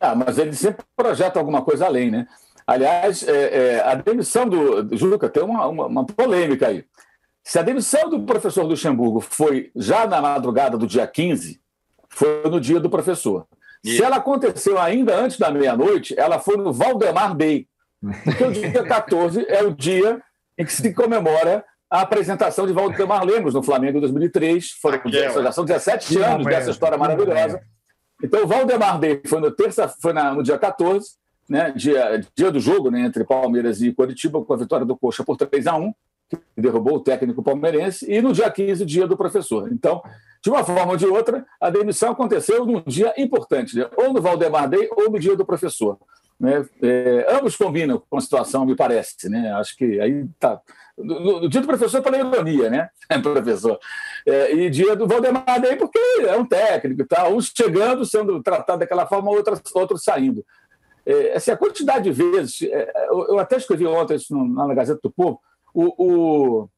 Ah, 0.00 0.14
mas 0.14 0.38
ele 0.38 0.52
sempre 0.54 0.84
projeta 0.96 1.38
alguma 1.38 1.62
coisa 1.62 1.86
além, 1.86 2.10
né? 2.10 2.26
Aliás, 2.66 3.26
é, 3.26 3.32
é, 3.76 3.80
a 3.80 3.94
demissão 3.94 4.48
do. 4.48 4.96
Juca, 4.96 5.28
tem 5.28 5.42
uma, 5.42 5.66
uma, 5.66 5.86
uma, 5.86 6.06
polêmica 6.06 6.68
aí. 6.68 6.84
Se 7.42 7.58
a 7.58 7.62
demissão 7.62 8.08
do 8.08 8.22
professor 8.22 8.62
Luxemburgo 8.62 9.20
foi 9.20 9.70
já 9.74 10.06
na 10.06 10.20
madrugada 10.20 10.76
do 10.76 10.86
dia 10.86 11.06
15, 11.06 11.60
foi 12.08 12.42
no 12.44 12.60
dia 12.60 12.78
do 12.78 12.90
professor. 12.90 13.46
E... 13.82 13.96
Se 13.96 14.02
ela 14.02 14.16
aconteceu 14.16 14.78
ainda 14.78 15.16
antes 15.16 15.38
da 15.38 15.50
meia-noite, 15.50 16.14
ela 16.18 16.38
foi 16.38 16.56
no 16.56 16.72
Valdemar 16.72 17.34
Day. 17.34 17.66
Porque 18.24 18.44
o 18.44 18.52
dia 18.52 18.84
14 18.84 19.44
é 19.48 19.62
o 19.62 19.74
dia 19.74 20.20
em 20.56 20.64
que 20.64 20.72
se 20.72 20.92
comemora 20.92 21.64
a 21.90 22.02
apresentação 22.02 22.66
de 22.66 22.72
Valdemar 22.72 23.24
Lemos 23.24 23.54
no 23.54 23.62
Flamengo 23.62 23.98
em 23.98 24.00
2003. 24.00 24.72
Foram, 24.72 25.00
já 25.06 25.52
são 25.52 25.64
17 25.64 26.18
anos 26.18 26.46
dessa 26.46 26.70
história 26.70 26.98
maravilhosa. 26.98 27.60
Então, 28.22 28.44
o 28.44 28.46
Valdemar 28.46 28.98
Day 28.98 29.22
foi, 29.26 29.40
no, 29.40 29.50
terça, 29.50 29.88
foi 30.02 30.12
na, 30.12 30.34
no 30.34 30.42
dia 30.42 30.58
14, 30.58 31.12
né, 31.48 31.72
dia, 31.74 32.20
dia 32.34 32.50
do 32.50 32.58
jogo 32.58 32.90
né, 32.90 33.00
entre 33.00 33.24
Palmeiras 33.24 33.80
e 33.80 33.92
Curitiba, 33.92 34.44
com 34.44 34.52
a 34.52 34.56
vitória 34.56 34.84
do 34.84 34.96
Coxa 34.96 35.24
por 35.24 35.36
3 35.36 35.66
a 35.66 35.76
1 35.76 35.92
que 36.28 36.38
derrubou 36.56 36.96
o 36.96 37.00
técnico 37.00 37.42
palmeirense, 37.42 38.10
e 38.10 38.20
no 38.20 38.32
dia 38.32 38.50
15, 38.50 38.84
dia 38.84 39.06
do 39.06 39.16
professor. 39.16 39.72
Então, 39.72 40.02
de 40.42 40.50
uma 40.50 40.62
forma 40.62 40.92
ou 40.92 40.96
de 40.96 41.06
outra, 41.06 41.46
a 41.60 41.70
demissão 41.70 42.12
aconteceu 42.12 42.66
num 42.66 42.82
dia 42.86 43.14
importante, 43.16 43.76
né? 43.76 43.88
ou 43.96 44.12
no 44.12 44.20
Valdemar 44.20 44.68
Day 44.68 44.88
ou 44.92 45.10
no 45.10 45.18
dia 45.18 45.34
do 45.34 45.46
professor. 45.46 45.98
Né? 46.38 46.64
É, 46.82 47.26
ambos 47.30 47.56
combinam 47.56 48.00
com 48.08 48.16
a 48.16 48.20
situação, 48.20 48.64
me 48.64 48.76
parece. 48.76 49.28
Né? 49.28 49.52
Acho 49.52 49.76
que 49.76 50.00
aí 50.00 50.26
está. 50.32 50.60
No, 50.96 51.48
dia 51.48 51.60
do 51.60 51.66
professor, 51.66 52.02
pela 52.02 52.18
ironia, 52.18 52.68
né, 52.70 52.90
professor? 53.22 53.78
É, 54.26 54.52
e 54.52 54.68
dia 54.68 54.96
do 54.96 55.06
Valdemar 55.06 55.44
aí, 55.46 55.76
porque 55.76 55.98
é 56.26 56.36
um 56.36 56.44
técnico 56.44 57.02
e 57.02 57.06
tal, 57.06 57.36
uns 57.36 57.52
chegando, 57.56 58.04
sendo 58.04 58.42
tratado 58.42 58.80
daquela 58.80 59.06
forma, 59.06 59.30
outros, 59.30 59.60
outros 59.74 60.02
saindo. 60.02 60.44
É, 61.06 61.36
assim, 61.36 61.50
a 61.50 61.56
quantidade 61.56 62.04
de 62.04 62.12
vezes. 62.12 62.62
É, 62.62 63.06
eu, 63.08 63.28
eu, 63.28 63.38
até 63.38 63.56
escrevi 63.56 63.86
ontem 63.86 64.16
isso 64.16 64.36
na 64.36 64.74
Gazeta 64.74 65.00
do 65.02 65.10
Povo. 65.10 65.40
O, 65.72 65.94
o, 65.96 66.68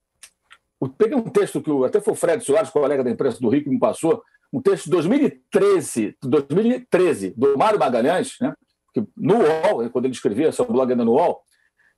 o, 0.78 0.88
peguei 0.88 1.16
um 1.16 1.22
texto 1.22 1.60
que 1.62 1.70
o, 1.70 1.84
até 1.84 2.00
foi 2.00 2.12
o 2.12 2.16
Fred 2.16 2.44
Soares, 2.44 2.70
colega 2.70 3.02
da 3.02 3.10
imprensa 3.10 3.40
do 3.40 3.48
Rio, 3.48 3.64
que 3.64 3.70
me 3.70 3.78
passou, 3.78 4.22
um 4.52 4.60
texto 4.60 4.84
de 4.84 4.90
2013, 4.90 6.16
2013 6.22 7.34
do 7.36 7.56
Mário 7.56 7.78
Magalhães, 7.78 8.36
né, 8.40 8.54
no 9.16 9.36
UOL, 9.36 9.90
quando 9.90 10.06
ele 10.06 10.14
escrevia 10.14 10.52
seu 10.52 10.64
blog 10.64 10.90
ainda 10.90 11.04
no 11.04 11.12
UOL, 11.12 11.42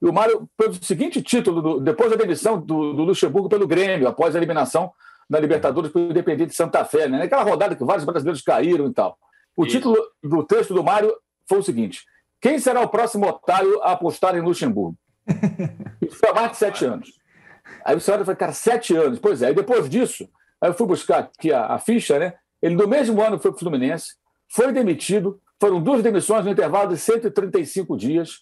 e 0.01 0.07
o 0.07 0.13
Mário 0.13 0.49
fez 0.61 0.79
o 0.79 0.85
seguinte 0.85 1.23
título, 1.23 1.63
do, 1.63 1.81
depois 1.81 2.11
da 2.11 2.17
demissão 2.17 2.59
do, 2.61 2.93
do, 2.93 3.05
Luxemburgo 3.05 3.49
pelo 3.49 3.69
Grêmio, 3.69 4.09
após 4.09 4.35
a 4.35 4.39
eliminação 4.39 4.93
da 5.31 5.39
Libertadores 5.39 5.93
pelo 5.93 6.11
Independente 6.11 6.51
de 6.51 6.57
Santa 6.57 6.85
Fé, 6.85 7.09
né? 7.09 7.19
naquela 7.19 7.45
rodada 7.45 7.77
que 7.77 7.85
vários 7.85 8.05
brasileiros 8.05 8.43
caíram 8.43 8.89
e 8.89 8.93
tal. 8.93 9.17
O 9.57 9.65
Isso. 9.65 9.77
título 9.77 9.97
do 10.23 10.43
texto 10.43 10.75
do 10.75 10.83
Mário 10.83 11.15
foi 11.49 11.59
o 11.59 11.63
seguinte: 11.63 12.03
Quem 12.41 12.59
será 12.59 12.81
o 12.81 12.89
próximo 12.89 13.29
otário 13.29 13.81
a 13.83 13.93
apostar 13.93 14.37
em 14.37 14.41
Luxemburgo? 14.41 14.97
Isso 16.01 16.17
foi 16.19 16.31
há 16.31 16.35
mais 16.35 16.51
de 16.51 16.57
sete 16.57 16.85
anos. 16.85 17.13
Aí 17.85 17.95
olha 17.95 18.23
e 18.23 18.25
fala, 18.25 18.37
cara, 18.37 18.53
sete 18.53 18.97
anos. 18.97 19.19
Pois 19.21 19.41
é, 19.41 19.51
e 19.51 19.55
depois 19.55 19.89
disso, 19.89 20.29
aí 20.61 20.71
eu 20.71 20.75
fui 20.75 20.87
buscar 20.87 21.19
aqui 21.21 21.53
a, 21.53 21.67
a 21.67 21.79
ficha, 21.79 22.19
né? 22.19 22.35
Ele, 22.61 22.75
no 22.75 22.89
mesmo 22.89 23.21
ano, 23.23 23.39
foi 23.39 23.51
para 23.51 23.57
o 23.57 23.61
Fluminense, 23.61 24.15
foi 24.49 24.73
demitido, 24.73 25.41
foram 25.63 25.81
duas 25.81 26.03
demissões 26.03 26.45
no 26.45 26.51
intervalo 26.51 26.89
de 26.89 26.97
135 26.97 27.97
dias. 27.97 28.41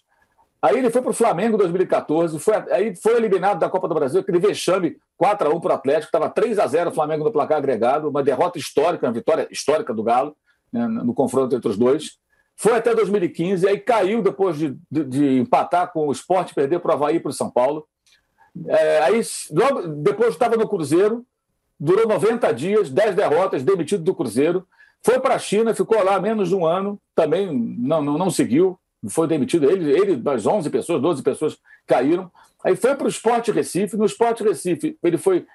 Aí 0.59 0.75
ele 0.75 0.89
foi 0.89 1.03
para 1.03 1.11
o 1.11 1.13
Flamengo 1.13 1.53
em 1.53 1.59
2014, 1.59 2.39
foi, 2.39 2.55
aí 2.71 2.95
foi 2.95 3.15
eliminado 3.15 3.59
da 3.59 3.69
Copa 3.69 3.87
do 3.87 3.93
Brasil, 3.93 4.21
aquele 4.21 4.39
vexame 4.39 4.97
4x1 5.21 5.61
para 5.61 5.71
o 5.71 5.75
Atlético, 5.75 6.05
estava 6.07 6.33
3x0 6.33 6.87
o 6.87 6.91
Flamengo 6.91 7.23
no 7.23 7.31
placar 7.31 7.59
agregado, 7.59 8.09
uma 8.09 8.23
derrota 8.23 8.57
histórica, 8.57 9.05
uma 9.05 9.13
vitória 9.13 9.47
histórica 9.51 9.93
do 9.93 10.01
Galo, 10.01 10.35
né, 10.73 10.87
no 10.87 11.13
confronto 11.13 11.55
entre 11.55 11.69
os 11.69 11.77
dois. 11.77 12.17
Foi 12.57 12.73
até 12.75 12.95
2015, 12.95 13.67
aí 13.67 13.79
caiu 13.79 14.23
depois 14.23 14.57
de, 14.57 14.75
de, 14.89 15.03
de 15.03 15.39
empatar 15.39 15.91
com 15.91 16.07
o 16.07 16.11
esporte, 16.11 16.55
perder 16.55 16.79
para 16.79 16.89
o 16.89 16.93
Havaí 16.95 17.17
e 17.17 17.19
para 17.19 17.29
o 17.29 17.33
São 17.33 17.51
Paulo. 17.51 17.85
É, 18.67 18.99
aí, 19.03 19.21
logo 19.51 19.87
depois 19.89 20.29
estava 20.29 20.57
no 20.57 20.67
Cruzeiro, 20.67 21.23
durou 21.79 22.07
90 22.07 22.51
dias, 22.51 22.89
10 22.89 23.15
derrotas, 23.15 23.61
demitido 23.63 24.03
do 24.03 24.15
Cruzeiro. 24.15 24.67
Foi 25.03 25.19
para 25.19 25.35
a 25.35 25.39
China, 25.39 25.73
ficou 25.73 26.03
lá 26.03 26.19
menos 26.19 26.49
de 26.49 26.55
um 26.55 26.65
ano, 26.65 26.99
também 27.15 27.51
não, 27.79 28.01
não, 28.01 28.17
não 28.17 28.29
seguiu, 28.29 28.79
foi 29.09 29.27
demitido. 29.27 29.69
Ele, 29.69 29.91
ele, 29.91 30.29
as 30.29 30.45
11 30.45 30.69
pessoas, 30.69 31.01
12 31.01 31.23
pessoas 31.23 31.57
caíram. 31.87 32.31
Aí 32.63 32.75
foi 32.75 32.95
para 32.95 33.05
o 33.05 33.09
Esporte 33.09 33.51
Recife. 33.51 33.97
No 33.97 34.05
Esporte 34.05 34.43
Recife, 34.43 34.97
ele 35.03 35.17
foi 35.17 35.45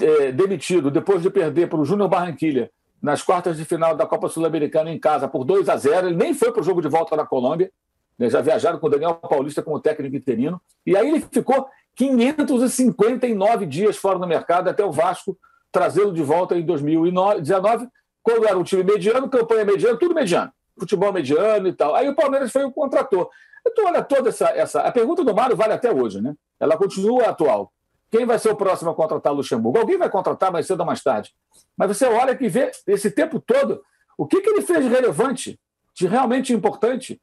é, 0.00 0.32
demitido 0.32 0.90
depois 0.90 1.22
de 1.22 1.28
perder 1.28 1.68
para 1.68 1.78
o 1.78 1.84
Júnior 1.84 2.08
Barranquilha 2.08 2.70
nas 3.00 3.22
quartas 3.22 3.56
de 3.56 3.64
final 3.64 3.94
da 3.94 4.06
Copa 4.06 4.28
Sul-Americana 4.28 4.90
em 4.90 4.98
casa 4.98 5.28
por 5.28 5.44
2 5.44 5.68
a 5.68 5.76
0. 5.76 6.08
Ele 6.08 6.16
nem 6.16 6.34
foi 6.34 6.50
para 6.50 6.60
o 6.60 6.64
jogo 6.64 6.80
de 6.80 6.88
volta 6.88 7.14
na 7.14 7.26
Colômbia. 7.26 7.70
Né? 8.18 8.28
Já 8.30 8.40
viajaram 8.40 8.78
com 8.78 8.86
o 8.86 8.90
Daniel 8.90 9.14
Paulista 9.14 9.62
como 9.62 9.78
técnico 9.78 10.16
interino. 10.16 10.60
E 10.84 10.96
aí 10.96 11.08
ele 11.08 11.20
ficou 11.30 11.68
559 11.94 13.66
dias 13.66 13.96
fora 13.96 14.18
do 14.18 14.26
mercado 14.26 14.68
até 14.68 14.84
o 14.84 14.90
Vasco 14.90 15.38
trazê-lo 15.70 16.12
de 16.12 16.22
volta 16.22 16.56
em 16.56 16.64
2019, 16.64 17.86
quando 18.28 18.46
era 18.46 18.58
um 18.58 18.62
time 18.62 18.84
mediano, 18.84 19.26
campanha 19.30 19.64
mediana, 19.64 19.96
tudo 19.98 20.14
mediano, 20.14 20.52
futebol 20.78 21.10
mediano 21.10 21.66
e 21.66 21.72
tal. 21.72 21.94
Aí 21.94 22.10
o 22.10 22.14
Palmeiras 22.14 22.52
foi 22.52 22.62
o 22.62 22.70
contrator. 22.70 23.30
Então, 23.66 23.86
olha 23.86 24.02
toda 24.02 24.28
essa, 24.28 24.50
essa. 24.50 24.82
A 24.82 24.92
pergunta 24.92 25.24
do 25.24 25.34
Mário 25.34 25.56
vale 25.56 25.72
até 25.72 25.90
hoje, 25.90 26.20
né? 26.20 26.34
Ela 26.60 26.76
continua 26.76 27.28
atual. 27.28 27.72
Quem 28.10 28.26
vai 28.26 28.38
ser 28.38 28.50
o 28.50 28.56
próximo 28.56 28.90
a 28.90 28.94
contratar 28.94 29.32
o 29.32 29.36
Luxemburgo? 29.36 29.78
Alguém 29.78 29.96
vai 29.96 30.10
contratar 30.10 30.52
mais 30.52 30.66
cedo 30.66 30.80
ou 30.80 30.86
mais 30.86 31.02
tarde. 31.02 31.32
Mas 31.76 31.96
você 31.96 32.06
olha 32.06 32.36
que 32.36 32.48
vê 32.48 32.70
esse 32.86 33.10
tempo 33.10 33.40
todo 33.40 33.82
o 34.16 34.26
que, 34.26 34.42
que 34.42 34.50
ele 34.50 34.62
fez 34.62 34.84
de 34.84 34.90
relevante, 34.90 35.58
de 35.94 36.06
realmente 36.06 36.52
importante. 36.52 37.20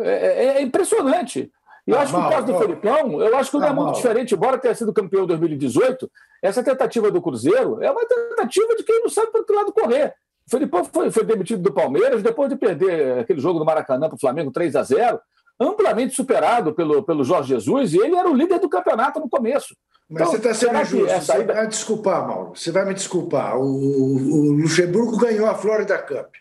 É, 0.00 0.10
é, 0.10 0.46
é 0.58 0.62
impressionante. 0.62 1.50
E 1.86 1.92
eu 1.92 1.98
ah, 1.98 2.02
acho 2.02 2.12
que 2.12 2.20
o 2.20 2.28
caso 2.28 2.46
do 2.46 2.58
Felipão, 2.58 3.22
eu 3.22 3.36
acho 3.36 3.50
que 3.52 3.56
não 3.56 3.66
é 3.66 3.72
muito 3.72 3.94
diferente, 3.94 4.34
embora 4.34 4.58
tenha 4.58 4.74
sido 4.74 4.92
campeão 4.92 5.24
em 5.24 5.28
2018, 5.28 6.10
essa 6.42 6.62
tentativa 6.62 7.10
do 7.10 7.22
Cruzeiro 7.22 7.82
é 7.82 7.90
uma 7.90 8.04
tentativa 8.06 8.74
de 8.76 8.82
quem 8.82 9.00
não 9.00 9.08
sabe 9.08 9.30
para 9.30 9.44
que 9.44 9.52
lado 9.52 9.72
correr. 9.72 10.14
O 10.46 10.50
Felipão 10.50 10.84
foi, 10.84 11.10
foi 11.10 11.24
demitido 11.24 11.62
do 11.62 11.72
Palmeiras 11.72 12.22
depois 12.22 12.48
de 12.48 12.56
perder 12.56 13.20
aquele 13.20 13.40
jogo 13.40 13.58
do 13.58 13.64
Maracanã 13.64 14.08
para 14.08 14.16
o 14.16 14.20
Flamengo 14.20 14.50
3 14.50 14.76
a 14.76 14.82
0 14.82 15.20
amplamente 15.60 16.14
superado 16.14 16.72
pelo, 16.72 17.02
pelo 17.02 17.22
Jorge 17.22 17.50
Jesus, 17.50 17.92
e 17.92 17.98
ele 17.98 18.16
era 18.16 18.28
o 18.28 18.34
líder 18.34 18.58
do 18.58 18.68
campeonato 18.68 19.20
no 19.20 19.28
começo. 19.28 19.76
Mas 20.08 20.22
então, 20.22 20.32
você 20.32 20.36
está 20.38 20.54
sendo 20.54 20.80
injusto. 20.80 21.06
Essa... 21.06 21.34
Você 21.34 21.44
vai 21.44 21.62
me 21.62 21.68
desculpar, 21.68 22.26
Mauro. 22.26 22.52
Você 22.54 22.72
vai 22.72 22.84
me 22.86 22.94
desculpar. 22.94 23.58
O, 23.58 23.62
o 23.62 24.52
Luxemburgo 24.52 25.18
ganhou 25.18 25.46
a 25.46 25.54
Florida 25.54 25.98
Cup. 25.98 26.34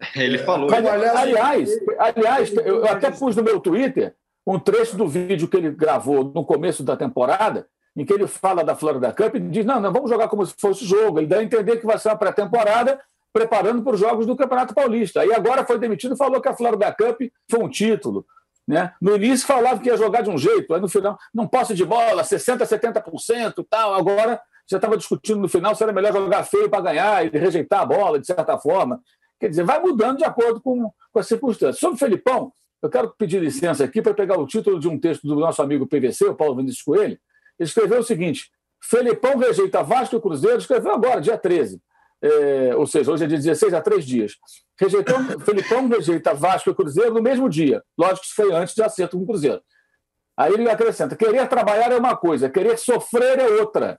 Ele 0.16 0.38
falou. 0.38 0.68
aliás, 0.74 1.16
aliás, 1.16 1.70
aliás, 1.98 2.56
eu 2.56 2.84
até 2.84 3.10
pus 3.10 3.36
no 3.36 3.42
meu 3.42 3.60
Twitter 3.60 4.14
um 4.46 4.58
trecho 4.58 4.96
do 4.96 5.08
vídeo 5.08 5.48
que 5.48 5.56
ele 5.56 5.70
gravou 5.72 6.22
no 6.22 6.44
começo 6.44 6.84
da 6.84 6.96
temporada, 6.96 7.66
em 7.96 8.04
que 8.04 8.12
ele 8.12 8.28
fala 8.28 8.62
da 8.62 8.76
Florida 8.76 9.12
Cup 9.12 9.34
e 9.34 9.40
diz: 9.40 9.64
não, 9.64 9.80
não, 9.80 9.92
vamos 9.92 10.10
jogar 10.10 10.28
como 10.28 10.44
se 10.44 10.54
fosse 10.60 10.84
jogo. 10.84 11.18
Ele 11.18 11.26
dá 11.26 11.38
a 11.38 11.42
entender 11.42 11.78
que 11.78 11.86
vai 11.86 11.98
ser 11.98 12.10
uma 12.10 12.16
pré-temporada 12.16 13.00
preparando 13.36 13.82
para 13.82 13.92
os 13.92 14.00
jogos 14.00 14.24
do 14.24 14.34
Campeonato 14.34 14.72
Paulista. 14.72 15.20
Aí 15.20 15.30
agora 15.30 15.62
foi 15.62 15.78
demitido 15.78 16.14
e 16.14 16.16
falou 16.16 16.40
que 16.40 16.48
a 16.48 16.56
Florida 16.56 16.90
Cup 16.90 17.20
foi 17.50 17.62
um 17.62 17.68
título. 17.68 18.24
Né? 18.66 18.94
No 18.98 19.14
início 19.14 19.46
falava 19.46 19.78
que 19.78 19.90
ia 19.90 19.96
jogar 19.98 20.22
de 20.22 20.30
um 20.30 20.38
jeito, 20.38 20.72
aí 20.72 20.80
no 20.80 20.88
final, 20.88 21.18
não 21.34 21.46
posse 21.46 21.74
de 21.74 21.84
bola, 21.84 22.22
60%, 22.22 22.66
70% 22.66 23.66
tal. 23.68 23.92
Agora 23.92 24.40
já 24.66 24.78
estava 24.78 24.96
discutindo 24.96 25.38
no 25.38 25.48
final 25.48 25.74
se 25.74 25.82
era 25.82 25.92
melhor 25.92 26.14
jogar 26.14 26.44
feio 26.44 26.70
para 26.70 26.80
ganhar 26.80 27.26
e 27.26 27.38
rejeitar 27.38 27.82
a 27.82 27.84
bola, 27.84 28.18
de 28.18 28.26
certa 28.26 28.56
forma. 28.56 29.02
Quer 29.38 29.50
dizer, 29.50 29.64
vai 29.64 29.80
mudando 29.80 30.16
de 30.16 30.24
acordo 30.24 30.58
com, 30.58 30.90
com 31.12 31.18
as 31.18 31.28
circunstâncias. 31.28 31.78
Sobre 31.78 31.96
o 31.96 31.98
Felipão, 31.98 32.50
eu 32.80 32.88
quero 32.88 33.14
pedir 33.18 33.38
licença 33.38 33.84
aqui 33.84 34.00
para 34.00 34.14
pegar 34.14 34.38
o 34.38 34.46
título 34.46 34.80
de 34.80 34.88
um 34.88 34.98
texto 34.98 35.26
do 35.26 35.36
nosso 35.36 35.60
amigo 35.60 35.86
PVC, 35.86 36.24
o 36.24 36.34
Paulo 36.34 36.56
Vinícius 36.56 36.82
Coelho. 36.82 37.18
Ele 37.58 37.68
escreveu 37.68 38.00
o 38.00 38.02
seguinte: 38.02 38.50
Felipão 38.82 39.36
rejeita 39.36 39.82
Vasco 39.82 40.16
e 40.16 40.20
Cruzeiro, 40.22 40.56
escreveu 40.56 40.94
agora, 40.94 41.20
dia 41.20 41.36
13. 41.36 41.82
É, 42.22 42.74
ou 42.74 42.86
seja, 42.86 43.12
hoje 43.12 43.24
é 43.24 43.26
dia 43.26 43.38
16, 43.38 43.74
há 43.74 43.80
três 43.80 44.04
dias. 44.04 44.32
Rejeitou, 44.80 45.16
Felipão 45.44 45.88
rejeita 45.88 46.34
Vasco 46.34 46.70
e 46.70 46.74
Cruzeiro 46.74 47.14
no 47.14 47.22
mesmo 47.22 47.48
dia. 47.48 47.82
Lógico 47.96 48.20
que 48.20 48.26
isso 48.26 48.34
foi 48.34 48.52
antes 48.52 48.74
de 48.74 48.82
acerto 48.82 49.16
com 49.16 49.24
o 49.24 49.26
Cruzeiro. 49.26 49.60
Aí 50.36 50.52
ele 50.52 50.68
acrescenta: 50.68 51.16
querer 51.16 51.48
trabalhar 51.48 51.92
é 51.92 51.96
uma 51.96 52.16
coisa, 52.16 52.50
querer 52.50 52.78
sofrer 52.78 53.38
é 53.38 53.46
outra. 53.46 53.98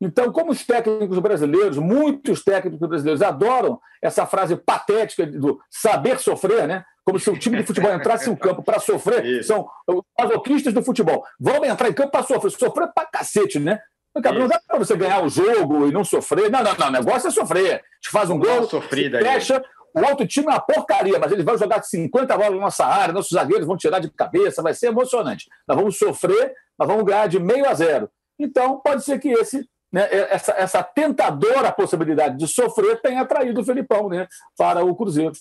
Então, 0.00 0.32
como 0.32 0.50
os 0.50 0.66
técnicos 0.66 1.18
brasileiros, 1.20 1.78
muitos 1.78 2.42
técnicos 2.42 2.88
brasileiros 2.88 3.22
adoram 3.22 3.78
essa 4.02 4.26
frase 4.26 4.56
patética 4.56 5.24
do 5.24 5.60
saber 5.70 6.18
sofrer, 6.18 6.66
né? 6.66 6.84
como 7.04 7.18
se 7.18 7.30
o 7.30 7.38
time 7.38 7.58
de 7.58 7.66
futebol 7.66 7.92
entrasse 7.92 8.30
em 8.30 8.36
campo 8.36 8.62
para 8.62 8.78
sofrer, 8.78 9.24
Isso. 9.40 9.48
são 9.48 9.68
os 9.86 10.02
masoquistas 10.18 10.72
do 10.72 10.82
futebol. 10.82 11.24
Vamos 11.38 11.68
entrar 11.68 11.88
em 11.88 11.92
campo 11.92 12.10
para 12.10 12.22
sofrer, 12.22 12.50
sofrer 12.50 12.92
para 12.94 13.06
cacete, 13.06 13.58
né? 13.58 13.80
Cara, 14.20 14.38
não 14.38 14.48
dá 14.48 14.60
para 14.66 14.78
você 14.78 14.96
ganhar 14.96 15.24
o 15.24 15.28
jogo 15.28 15.86
e 15.86 15.92
não 15.92 16.04
sofrer. 16.04 16.50
Não, 16.50 16.62
não, 16.62 16.74
não. 16.74 16.88
O 16.88 16.90
negócio 16.90 17.28
é 17.28 17.30
sofrer. 17.30 17.82
te 18.00 18.10
faz 18.10 18.28
um 18.28 18.38
gol, 18.38 18.68
sofrida 18.68 19.18
fecha. 19.20 19.64
O 19.94 20.00
outro 20.00 20.26
time 20.26 20.46
é 20.46 20.50
uma 20.50 20.60
porcaria, 20.60 21.18
mas 21.18 21.30
eles 21.32 21.44
vão 21.44 21.56
jogar 21.56 21.82
50 21.82 22.36
bolas 22.36 22.54
na 22.54 22.60
nossa 22.60 22.86
área, 22.86 23.12
nossos 23.12 23.32
zagueiros 23.32 23.66
vão 23.66 23.76
tirar 23.76 23.98
de 23.98 24.10
cabeça, 24.10 24.62
vai 24.62 24.72
ser 24.72 24.86
emocionante. 24.86 25.48
Nós 25.68 25.76
vamos 25.76 25.98
sofrer, 25.98 26.54
nós 26.78 26.88
vamos 26.88 27.04
ganhar 27.04 27.26
de 27.26 27.38
meio 27.38 27.68
a 27.68 27.74
zero. 27.74 28.10
Então, 28.38 28.80
pode 28.80 29.04
ser 29.04 29.18
que 29.18 29.28
esse 29.28 29.68
né, 29.92 30.08
essa, 30.10 30.52
essa 30.52 30.82
tentadora 30.82 31.70
possibilidade 31.70 32.38
de 32.38 32.48
sofrer 32.48 33.02
tenha 33.02 33.20
atraído 33.20 33.60
o 33.60 33.64
Felipão 33.64 34.08
né, 34.08 34.26
para 34.56 34.82
o 34.82 34.96
Cruzeiro. 34.96 35.32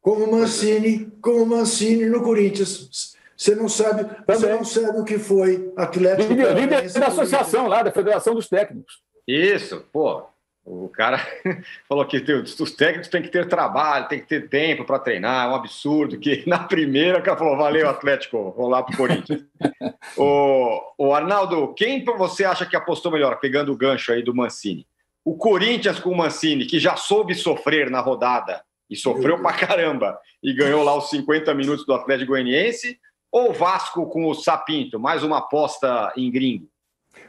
Como 0.00 0.30
Mancini, 0.30 1.06
como 1.20 1.46
Mancini 1.46 2.06
no 2.06 2.22
Corinthians. 2.22 3.15
Você 3.36 3.54
não 3.54 3.68
sabe, 3.68 4.06
você 4.26 4.48
não 4.48 4.64
sabe 4.64 4.98
o 4.98 5.04
que 5.04 5.18
foi 5.18 5.72
Atlético. 5.76 6.32
Líder, 6.32 6.54
líder 6.54 6.92
da 6.92 7.08
associação 7.08 7.66
lá, 7.66 7.82
da 7.82 7.92
Federação 7.92 8.34
dos 8.34 8.48
Técnicos. 8.48 9.02
Isso, 9.26 9.84
pô. 9.92 10.24
O 10.68 10.88
cara 10.88 11.24
falou 11.88 12.04
que 12.04 12.16
os 12.16 12.72
técnicos 12.72 13.06
têm 13.08 13.22
que 13.22 13.28
ter 13.28 13.48
trabalho, 13.48 14.08
tem 14.08 14.18
que 14.18 14.26
ter 14.26 14.48
tempo 14.48 14.84
para 14.84 14.98
treinar, 14.98 15.46
é 15.46 15.50
um 15.50 15.54
absurdo. 15.54 16.18
Que 16.18 16.42
na 16.48 16.58
primeira 16.58 17.20
o 17.20 17.22
cara 17.22 17.36
falou: 17.36 17.56
valeu, 17.56 17.88
Atlético, 17.88 18.52
vou 18.56 18.68
lá 18.68 18.82
para 18.82 18.94
o 18.94 18.96
Corinthians. 18.96 19.44
o, 20.18 20.80
o 20.98 21.14
Arnaldo, 21.14 21.72
quem 21.74 22.04
você 22.04 22.44
acha 22.44 22.66
que 22.66 22.74
apostou 22.74 23.12
melhor, 23.12 23.38
pegando 23.38 23.72
o 23.72 23.76
gancho 23.76 24.12
aí 24.12 24.24
do 24.24 24.34
Mancini? 24.34 24.84
O 25.24 25.36
Corinthians 25.36 26.00
com 26.00 26.10
o 26.10 26.16
Mancini, 26.16 26.66
que 26.66 26.80
já 26.80 26.96
soube 26.96 27.34
sofrer 27.34 27.88
na 27.88 28.00
rodada 28.00 28.60
e 28.90 28.96
sofreu 28.96 29.40
pra 29.40 29.52
caramba 29.52 30.18
e 30.42 30.52
ganhou 30.52 30.82
lá 30.82 30.96
os 30.96 31.10
50 31.10 31.54
minutos 31.54 31.86
do 31.86 31.94
Atlético 31.94 32.32
Goianiense, 32.32 32.98
ou 33.36 33.52
Vasco 33.52 34.06
com 34.06 34.26
o 34.26 34.34
Sapinto, 34.34 34.98
mais 34.98 35.22
uma 35.22 35.38
aposta 35.38 36.12
em 36.16 36.30
gringo? 36.30 36.68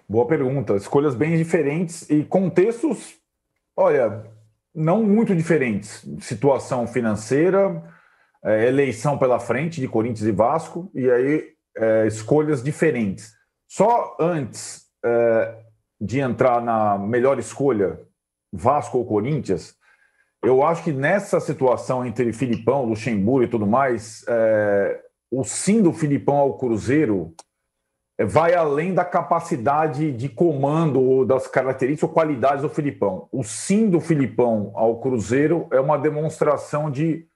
Boa 0.07 0.25
pergunta. 0.25 0.75
Escolhas 0.75 1.15
bem 1.15 1.35
diferentes 1.37 2.09
e 2.09 2.23
contextos 2.23 3.17
Olha, 3.79 4.23
não 4.73 5.03
muito 5.03 5.35
diferentes. 5.35 6.03
Situação 6.19 6.87
financeira, 6.87 7.83
é, 8.43 8.67
eleição 8.67 9.19
pela 9.19 9.39
frente 9.39 9.79
de 9.79 9.87
Corinthians 9.87 10.27
e 10.27 10.31
Vasco, 10.31 10.89
e 10.95 11.09
aí 11.11 11.47
é, 11.77 12.07
escolhas 12.07 12.63
diferentes. 12.63 13.33
Só 13.67 14.17
antes 14.19 14.87
é, 15.05 15.59
de 16.01 16.19
entrar 16.19 16.59
na 16.59 16.97
melhor 16.97 17.37
escolha, 17.37 18.01
Vasco 18.51 18.97
ou 18.97 19.05
Corinthians, 19.05 19.75
eu 20.41 20.63
acho 20.63 20.83
que 20.83 20.91
nessa 20.91 21.39
situação 21.39 22.03
entre 22.03 22.33
Filipão, 22.33 22.85
Luxemburgo 22.85 23.43
e 23.43 23.47
tudo 23.47 23.67
mais, 23.67 24.25
é, 24.27 25.03
o 25.31 25.43
sim 25.43 25.81
do 25.81 25.91
Filipão 25.91 26.37
ao 26.37 26.57
Cruzeiro 26.57 27.33
vai 28.19 28.55
além 28.55 28.93
da 28.93 29.05
capacidade 29.05 30.11
de 30.11 30.27
comando 30.27 30.99
ou 30.99 31.25
das 31.25 31.47
características 31.47 32.09
ou 32.09 32.13
qualidades 32.13 32.63
do 32.63 32.69
Filipão. 32.69 33.27
O 33.31 33.43
sim 33.43 33.89
do 33.89 33.99
Filipão 33.99 34.71
ao 34.73 34.99
Cruzeiro 34.99 35.67
é 35.71 35.79
uma 35.79 35.97
demonstração 35.97 36.89
de 36.89 37.27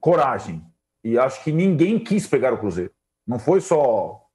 coragem. 0.00 0.62
E 1.02 1.18
acho 1.18 1.42
que 1.42 1.52
ninguém 1.52 1.98
quis 1.98 2.26
pegar 2.26 2.52
o 2.52 2.58
Cruzeiro. 2.58 2.92
Não 3.26 3.38
foi 3.38 3.60
só 3.60 4.26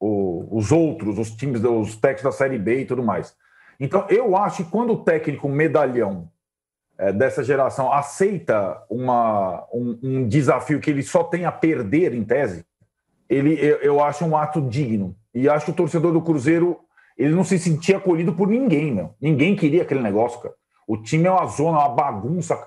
o, 0.00 0.48
os 0.50 0.72
outros, 0.72 1.18
os 1.18 1.30
times, 1.30 1.62
os 1.62 1.96
técnicos 1.96 2.24
da 2.24 2.32
Série 2.32 2.58
B 2.58 2.80
e 2.80 2.86
tudo 2.86 3.02
mais. 3.02 3.36
Então, 3.78 4.06
eu 4.08 4.36
acho 4.36 4.64
que 4.64 4.70
quando 4.70 4.92
o 4.92 5.04
técnico 5.04 5.48
medalhão 5.48 6.30
é, 6.98 7.12
dessa 7.12 7.42
geração 7.42 7.92
aceita 7.92 8.82
uma, 8.88 9.66
um, 9.72 9.98
um, 10.02 10.28
desafio 10.28 10.80
que 10.80 10.90
ele 10.90 11.02
só 11.02 11.24
tem 11.24 11.44
a 11.44 11.52
perder, 11.52 12.14
em 12.14 12.24
tese, 12.24 12.64
ele, 13.28 13.54
eu, 13.54 13.78
eu, 13.78 14.02
acho 14.02 14.24
um 14.24 14.36
ato 14.36 14.60
digno. 14.60 15.16
E 15.34 15.48
acho 15.48 15.66
que 15.66 15.70
o 15.72 15.74
torcedor 15.74 16.12
do 16.12 16.22
Cruzeiro 16.22 16.78
ele 17.16 17.34
não 17.34 17.44
se 17.44 17.58
sentia 17.58 17.96
acolhido 17.96 18.32
por 18.34 18.48
ninguém, 18.48 18.92
meu. 18.92 19.14
Ninguém 19.20 19.56
queria 19.56 19.82
aquele 19.82 20.00
negócio, 20.00 20.40
cara. 20.40 20.54
O 20.86 20.96
time 20.96 21.26
é 21.26 21.30
uma 21.30 21.46
zona, 21.46 21.78
uma 21.78 21.88
bagunça. 21.88 22.58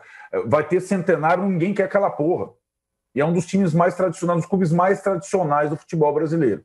Vai 0.46 0.68
ter 0.68 0.82
centenário, 0.82 1.44
ninguém 1.44 1.74
quer 1.74 1.84
aquela 1.84 2.10
porra. 2.10 2.50
E 3.14 3.22
é 3.22 3.26
um 3.26 3.34
dos 3.34 3.46
times 3.46 3.74
mais 3.74 3.96
tradicionais, 3.96 4.42
dos 4.42 4.50
clubes 4.50 4.72
mais 4.72 5.02
tradicionais 5.02 5.70
do 5.70 5.78
futebol 5.78 6.14
brasileiro. 6.14 6.64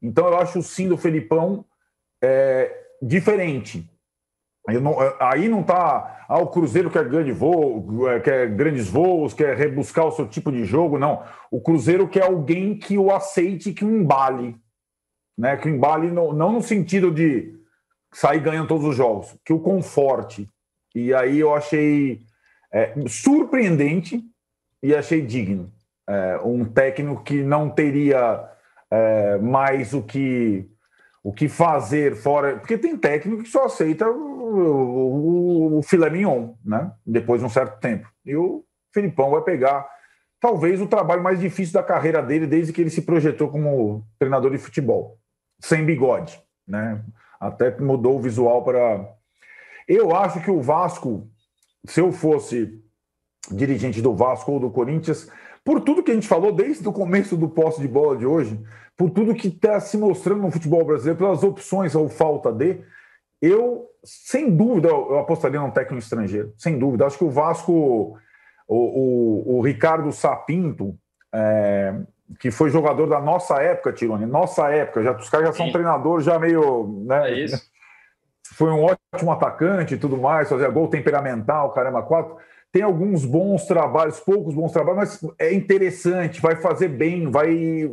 Então 0.00 0.26
eu 0.26 0.38
acho 0.38 0.58
o 0.58 0.62
sim 0.62 0.88
do 0.88 0.96
Felipão 0.96 1.64
é, 2.22 2.74
diferente. 3.02 3.88
Não, 4.76 5.02
é, 5.02 5.16
aí 5.18 5.48
não 5.48 5.60
está. 5.62 6.24
Ah, 6.28 6.38
o 6.38 6.48
Cruzeiro 6.48 6.90
quer 6.90 7.08
grande 7.08 7.32
voo, 7.32 8.06
é, 8.08 8.20
quer 8.20 8.50
grandes 8.50 8.88
voos, 8.88 9.32
quer 9.32 9.56
rebuscar 9.56 10.06
o 10.06 10.12
seu 10.12 10.28
tipo 10.28 10.52
de 10.52 10.64
jogo. 10.64 10.98
Não. 10.98 11.22
O 11.50 11.60
Cruzeiro 11.60 12.06
quer 12.06 12.24
alguém 12.24 12.76
que 12.76 12.98
o 12.98 13.10
aceite, 13.10 13.72
que 13.72 13.84
o 13.84 13.90
embale. 13.90 14.56
Né? 15.36 15.56
Que 15.56 15.68
o 15.68 15.74
embale 15.74 16.10
não, 16.10 16.32
não 16.34 16.52
no 16.52 16.62
sentido 16.62 17.10
de 17.10 17.56
sair 18.12 18.40
ganhando 18.40 18.68
todos 18.68 18.84
os 18.84 18.94
jogos, 18.94 19.34
que 19.44 19.52
o 19.52 19.60
conforte. 19.60 20.48
E 20.94 21.14
aí 21.14 21.38
eu 21.38 21.54
achei 21.54 22.20
é, 22.72 22.92
surpreendente 23.06 24.22
e 24.82 24.94
achei 24.94 25.22
digno. 25.22 25.72
É, 26.06 26.40
um 26.44 26.64
técnico 26.64 27.22
que 27.22 27.42
não 27.42 27.70
teria 27.70 28.44
é, 28.90 29.38
mais 29.38 29.94
o 29.94 30.02
que 30.02 30.68
o 31.22 31.32
que 31.32 31.48
fazer 31.48 32.16
fora. 32.16 32.56
Porque 32.56 32.78
tem 32.78 32.96
técnico 32.96 33.42
que 33.42 33.48
só 33.48 33.66
aceita 33.66 34.06
o, 34.48 35.78
o, 35.78 35.82
filé 35.82 36.10
mignon, 36.10 36.54
né? 36.64 36.92
Depois 37.04 37.40
de 37.40 37.46
um 37.46 37.50
certo 37.50 37.80
tempo. 37.80 38.08
E 38.24 38.36
o 38.36 38.64
Filipão 38.92 39.30
vai 39.30 39.42
pegar 39.42 39.88
talvez 40.40 40.80
o 40.80 40.86
trabalho 40.86 41.22
mais 41.22 41.40
difícil 41.40 41.74
da 41.74 41.82
carreira 41.82 42.22
dele 42.22 42.46
desde 42.46 42.72
que 42.72 42.80
ele 42.80 42.90
se 42.90 43.02
projetou 43.02 43.48
como 43.48 44.04
treinador 44.18 44.50
de 44.50 44.58
futebol, 44.58 45.18
sem 45.60 45.84
bigode, 45.84 46.40
né? 46.66 47.02
Até 47.40 47.76
mudou 47.78 48.16
o 48.16 48.20
visual 48.20 48.64
para. 48.64 49.08
Eu 49.86 50.14
acho 50.14 50.40
que 50.40 50.50
o 50.50 50.60
Vasco, 50.60 51.28
se 51.86 52.00
eu 52.00 52.12
fosse 52.12 52.82
dirigente 53.50 54.02
do 54.02 54.14
Vasco 54.14 54.52
ou 54.52 54.60
do 54.60 54.70
Corinthians, 54.70 55.30
por 55.64 55.80
tudo 55.80 56.02
que 56.02 56.10
a 56.10 56.14
gente 56.14 56.28
falou 56.28 56.52
desde 56.52 56.86
o 56.86 56.92
começo 56.92 57.36
do 57.36 57.48
posse 57.48 57.80
de 57.80 57.88
bola 57.88 58.16
de 58.16 58.26
hoje, 58.26 58.60
por 58.96 59.10
tudo 59.10 59.34
que 59.34 59.48
está 59.48 59.78
se 59.80 59.96
mostrando 59.96 60.42
no 60.42 60.50
futebol 60.50 60.84
brasileiro, 60.84 61.18
pelas 61.18 61.42
opções 61.44 61.94
ou 61.94 62.08
falta 62.08 62.52
de, 62.52 62.80
eu, 63.40 63.86
sem 64.04 64.50
dúvida, 64.54 64.88
eu 64.88 65.18
apostaria 65.18 65.60
num 65.60 65.70
técnico 65.70 66.02
estrangeiro, 66.02 66.52
sem 66.56 66.78
dúvida. 66.78 67.06
Acho 67.06 67.18
que 67.18 67.24
o 67.24 67.30
Vasco, 67.30 68.18
o, 68.66 68.76
o, 68.76 69.58
o 69.58 69.62
Ricardo 69.62 70.10
Sapinto, 70.12 70.96
é, 71.32 71.94
que 72.40 72.50
foi 72.50 72.70
jogador 72.70 73.06
da 73.06 73.20
nossa 73.20 73.62
época, 73.62 73.92
Tirone, 73.92 74.26
nossa 74.26 74.68
época, 74.70 75.02
já, 75.02 75.16
os 75.16 75.28
caras 75.28 75.48
já 75.48 75.52
são 75.52 75.66
Sim. 75.66 75.72
treinadores, 75.72 76.24
já 76.24 76.38
meio. 76.38 77.04
Né, 77.06 77.30
é 77.30 77.40
isso. 77.40 77.62
Foi 78.54 78.72
um 78.72 78.82
ótimo 78.82 79.30
atacante 79.30 79.94
e 79.94 79.98
tudo 79.98 80.16
mais, 80.16 80.48
fazia 80.48 80.68
gol 80.68 80.88
temperamental, 80.88 81.70
caramba, 81.72 82.02
quatro 82.02 82.38
tem 82.72 82.82
alguns 82.82 83.24
bons 83.24 83.64
trabalhos, 83.66 84.20
poucos 84.20 84.54
bons 84.54 84.72
trabalhos, 84.72 85.20
mas 85.22 85.32
é 85.38 85.52
interessante, 85.54 86.40
vai 86.40 86.56
fazer 86.56 86.88
bem, 86.88 87.30
vai. 87.30 87.90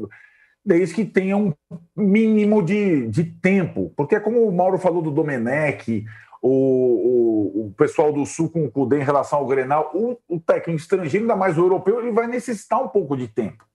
Desde 0.65 0.95
que 0.95 1.05
tenha 1.05 1.37
um 1.37 1.53
mínimo 1.95 2.63
de, 2.63 3.07
de 3.07 3.23
tempo. 3.23 3.93
Porque 3.95 4.15
é 4.15 4.19
como 4.19 4.47
o 4.47 4.51
Mauro 4.51 4.79
falou 4.79 5.01
do 5.01 5.11
Domenech, 5.11 6.03
o, 6.41 6.49
o, 6.49 7.65
o 7.67 7.73
pessoal 7.75 8.13
do 8.13 8.25
Sul 8.25 8.49
com 8.49 8.65
o 8.65 8.71
Cudê 8.71 8.99
em 8.99 9.03
relação 9.03 9.39
ao 9.39 9.47
Grenal, 9.47 9.91
o, 9.93 10.17
o, 10.27 10.39
técnico 10.39 10.79
estrangeiro, 10.79 11.25
ainda 11.25 11.35
mais 11.35 11.57
o 11.57 11.61
europeu, 11.61 11.99
ele 11.99 12.11
vai 12.11 12.27
necessitar 12.27 12.81
um 12.81 12.87
pouco 12.87 13.17
de 13.17 13.27
tempo. 13.27 13.65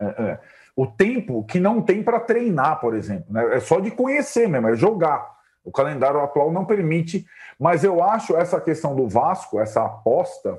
É, 0.00 0.06
é. 0.06 0.40
O 0.76 0.86
tempo 0.86 1.44
que 1.44 1.58
não 1.58 1.82
tem 1.82 2.02
para 2.02 2.20
treinar, 2.20 2.80
por 2.80 2.94
exemplo. 2.94 3.26
Né? 3.30 3.56
É 3.56 3.60
só 3.60 3.80
de 3.80 3.90
conhecer 3.90 4.48
mesmo, 4.48 4.68
é 4.68 4.76
jogar. 4.76 5.30
O 5.64 5.70
calendário 5.70 6.20
atual 6.20 6.52
não 6.52 6.64
permite, 6.64 7.26
mas 7.58 7.84
eu 7.84 8.02
acho 8.02 8.36
essa 8.36 8.60
questão 8.60 8.94
do 8.94 9.06
Vasco, 9.08 9.60
essa 9.60 9.84
aposta, 9.84 10.58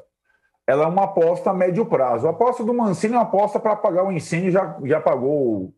ela 0.67 0.85
é 0.85 0.87
uma 0.87 1.05
aposta 1.05 1.49
a 1.49 1.53
médio 1.53 1.85
prazo. 1.85 2.27
A 2.27 2.31
aposta 2.31 2.63
do 2.63 2.73
Mancini 2.73 3.13
é 3.13 3.17
uma 3.17 3.23
aposta 3.23 3.59
para 3.59 3.73
apagar 3.73 4.05
o 4.05 4.11
incêndio, 4.11 4.51
já, 4.51 4.77
já 4.83 4.97
apagou 4.97 5.73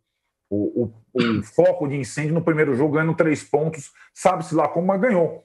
o, 0.50 0.84
o, 0.84 0.94
o, 1.14 1.44
foco 1.44 1.88
de 1.88 1.98
incêndio 1.98 2.34
no 2.34 2.44
primeiro 2.44 2.76
jogo, 2.76 2.94
ganhando 2.94 3.16
três 3.16 3.44
pontos, 3.44 3.92
sabe-se 4.14 4.54
lá 4.54 4.68
como, 4.68 4.88
mas 4.88 5.02
ganhou. 5.02 5.44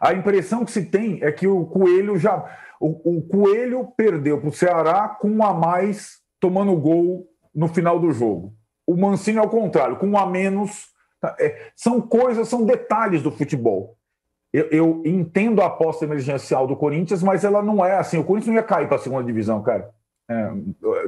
A 0.00 0.12
impressão 0.12 0.64
que 0.64 0.72
se 0.72 0.84
tem 0.84 1.22
é 1.22 1.30
que 1.30 1.46
o 1.46 1.64
Coelho 1.66 2.18
já. 2.18 2.44
O, 2.80 3.18
o 3.18 3.22
Coelho 3.22 3.86
perdeu 3.96 4.40
para 4.40 4.48
o 4.48 4.52
Ceará 4.52 5.08
com 5.08 5.28
um 5.28 5.42
a 5.42 5.54
mais 5.54 6.18
tomando 6.40 6.76
gol 6.76 7.26
no 7.54 7.68
final 7.68 8.00
do 8.00 8.10
jogo. 8.10 8.52
O 8.86 8.96
Mancini, 8.96 9.38
ao 9.38 9.48
contrário, 9.48 9.96
com 9.96 10.06
um 10.06 10.18
a 10.18 10.26
menos 10.26 10.92
Tá, 11.24 11.34
é, 11.40 11.72
são 11.74 12.02
coisas, 12.02 12.46
são 12.48 12.66
detalhes 12.66 13.22
do 13.22 13.30
futebol. 13.30 13.96
Eu, 14.54 14.68
eu, 14.70 15.02
entendo 15.04 15.60
a 15.60 15.66
aposta 15.66 16.04
emergencial 16.04 16.64
do 16.64 16.76
Corinthians, 16.76 17.24
mas 17.24 17.42
ela 17.42 17.60
não 17.60 17.84
é 17.84 17.96
assim. 17.96 18.18
O 18.18 18.22
Corinthians 18.22 18.54
não 18.54 18.62
ia 18.62 18.62
cair 18.62 18.86
para 18.86 18.98
a 18.98 19.00
segunda 19.00 19.24
divisão, 19.24 19.60
cara. 19.60 19.90
É, 20.30 20.52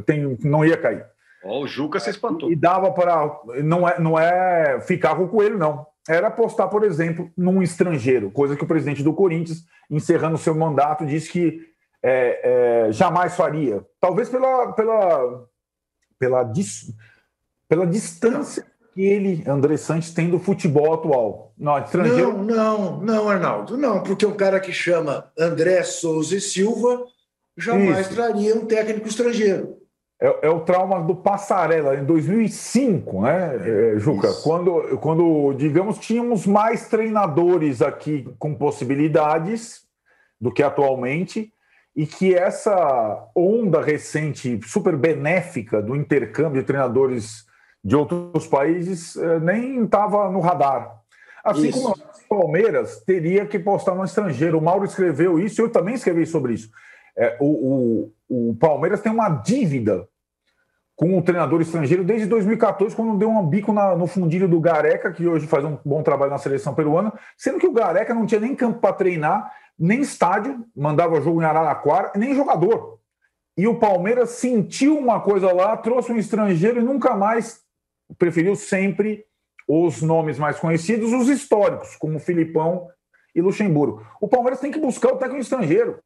tem, 0.05 0.37
não 0.43 0.65
ia 0.65 0.77
cair. 0.77 1.07
Oh, 1.45 1.61
o 1.61 1.67
Juca 1.69 2.01
se 2.01 2.11
espantou. 2.11 2.51
E 2.51 2.57
dava 2.57 2.91
para. 2.91 3.39
Não 3.63 3.89
é, 3.89 4.01
não 4.01 4.19
é 4.19 4.81
ficar 4.81 5.15
com 5.15 5.23
o 5.23 5.29
coelho, 5.29 5.57
não. 5.57 5.87
Era 6.09 6.27
apostar, 6.27 6.69
por 6.69 6.83
exemplo, 6.83 7.31
num 7.37 7.63
estrangeiro, 7.63 8.33
coisa 8.33 8.57
que 8.57 8.65
o 8.65 8.67
presidente 8.67 9.05
do 9.05 9.15
Corinthians, 9.15 9.65
encerrando 9.89 10.39
seu 10.39 10.55
mandato, 10.55 11.07
disse 11.07 11.31
que 11.31 11.61
é, 12.03 12.89
é, 12.89 12.93
jamais 12.93 13.37
faria. 13.37 13.81
Talvez 14.01 14.29
pela, 14.29 14.73
pela, 14.73 15.47
pela, 16.19 16.43
dis, 16.43 16.93
pela 17.69 17.87
distância 17.87 18.67
que 18.97 19.03
ele, 19.03 19.45
André 19.47 19.77
Santos, 19.77 20.11
tem 20.11 20.31
do 20.31 20.39
futebol 20.39 20.95
atual? 20.95 21.53
Não, 21.59 21.79
estrangeiro... 21.79 22.33
não, 22.33 22.43
não, 22.43 23.01
não, 23.03 23.29
Arnaldo, 23.29 23.77
não, 23.77 24.03
porque 24.03 24.25
um 24.25 24.33
cara 24.33 24.59
que 24.59 24.73
chama 24.73 25.31
André 25.39 25.83
Souza 25.83 26.35
e 26.35 26.41
Silva 26.41 27.05
jamais 27.59 28.07
Isso. 28.07 28.15
traria 28.15 28.55
um 28.55 28.65
técnico 28.65 29.07
estrangeiro. 29.07 29.77
É, 30.19 30.47
é, 30.47 30.49
o 30.49 30.61
trauma 30.61 31.03
do 31.03 31.15
Passarela, 31.15 31.95
em 31.95 32.07
2005, 32.07 33.21
né, 33.21 33.95
é, 33.95 33.99
Juca? 33.99 34.33
Quando, 34.43 34.97
quando, 34.97 35.53
digamos, 35.53 35.99
tínhamos 35.99 36.47
mais 36.47 36.89
treinadores 36.89 37.83
aqui 37.83 38.27
com 38.39 38.55
possibilidades 38.55 39.83
do 40.41 40.51
que 40.51 40.63
atualmente, 40.63 41.53
e 41.95 42.07
que 42.07 42.35
essa 42.35 43.29
onda 43.35 43.83
recente, 43.83 44.59
super 44.65 44.97
benéfica 44.97 45.83
do 45.83 45.95
intercâmbio 45.95 46.63
de 46.63 46.67
treinadores 46.67 47.46
de 47.87 47.95
outros 47.95 48.49
países 48.49 49.15
eh, 49.15 49.39
nem 49.39 49.85
estava 49.85 50.29
no 50.29 50.41
radar. 50.41 51.01
Assim 51.45 51.69
isso. 51.69 51.81
como 51.81 51.95
o 51.95 52.29
Palmeiras 52.29 53.01
teria 53.07 53.47
que 53.47 53.61
postar 53.61 53.95
no 53.95 54.05
estrangeiro. 54.05 54.59
O 54.59 54.61
Mauro 54.61 54.85
escreveu 54.85 55.39
isso, 55.39 55.63
eu 55.63 55.71
também 55.71 55.95
escrevi 55.95 56.27
sobre 56.27 56.55
isso. 56.55 56.69
É, 57.17 57.37
o, 57.39 58.11
o, 58.29 58.49
o, 58.51 58.57
Palmeiras 58.57 59.01
tem 59.01 59.13
uma 59.13 59.29
dívida 59.29 60.09
com 60.97 61.17
o 61.17 61.23
treinador 61.23 61.61
estrangeiro 61.61 62.03
desde 62.03 62.27
2014, 62.27 62.97
quando 62.97 63.17
deu 63.19 63.31
um 63.31 63.47
bico 63.47 63.73
na, 63.73 63.95
no 63.95 64.09
fundilho 64.09 64.49
do 64.49 64.59
Gareca, 64.59 65.13
que 65.13 65.29
hoje 65.29 65.47
faz 65.47 65.65
um 65.65 65.79
bom 65.85 66.03
trabalho 66.03 66.33
na 66.33 66.39
seleção 66.39 66.75
peruana, 66.75 67.13
sendo 67.37 67.61
que 67.61 67.69
o 67.69 67.73
Gareca 67.73 68.13
não 68.13 68.27
tinha 68.27 68.41
nem 68.41 68.57
campo 68.57 68.81
para 68.81 68.95
treinar, 68.95 69.53
nem 69.79 70.01
estádio, 70.01 70.65
mandava 70.75 71.21
jogo 71.21 71.41
em 71.41 71.45
Araraquara, 71.45 72.11
nem 72.17 72.35
jogador. 72.35 72.99
E 73.57 73.69
o 73.69 73.79
Palmeiras 73.79 74.31
sentiu 74.31 74.99
uma 74.99 75.21
coisa 75.21 75.53
lá, 75.53 75.77
trouxe 75.77 76.11
um 76.11 76.19
estrangeiro 76.19 76.81
e 76.81 76.85
nunca 76.85 77.15
mais 77.15 77.65
preferiu 78.19 78.55
sempre 78.55 79.25
os 79.69 80.03
nomes 80.03 80.39
mais 80.39 80.59
conhecidos, 80.59 81.13
os 81.13 81.29
históricos, 81.29 81.97
como 81.97 82.21
Filipão 82.21 82.89
e 83.35 83.41
Luxemburgo. 83.41 84.07
O 84.21 84.29
Palmeiras 84.29 84.61
tem 84.61 84.71
que 84.71 84.79
buscar 84.79 85.13
o 85.13 85.17
técnico 85.17 85.43
estrangeiro. 85.43 85.99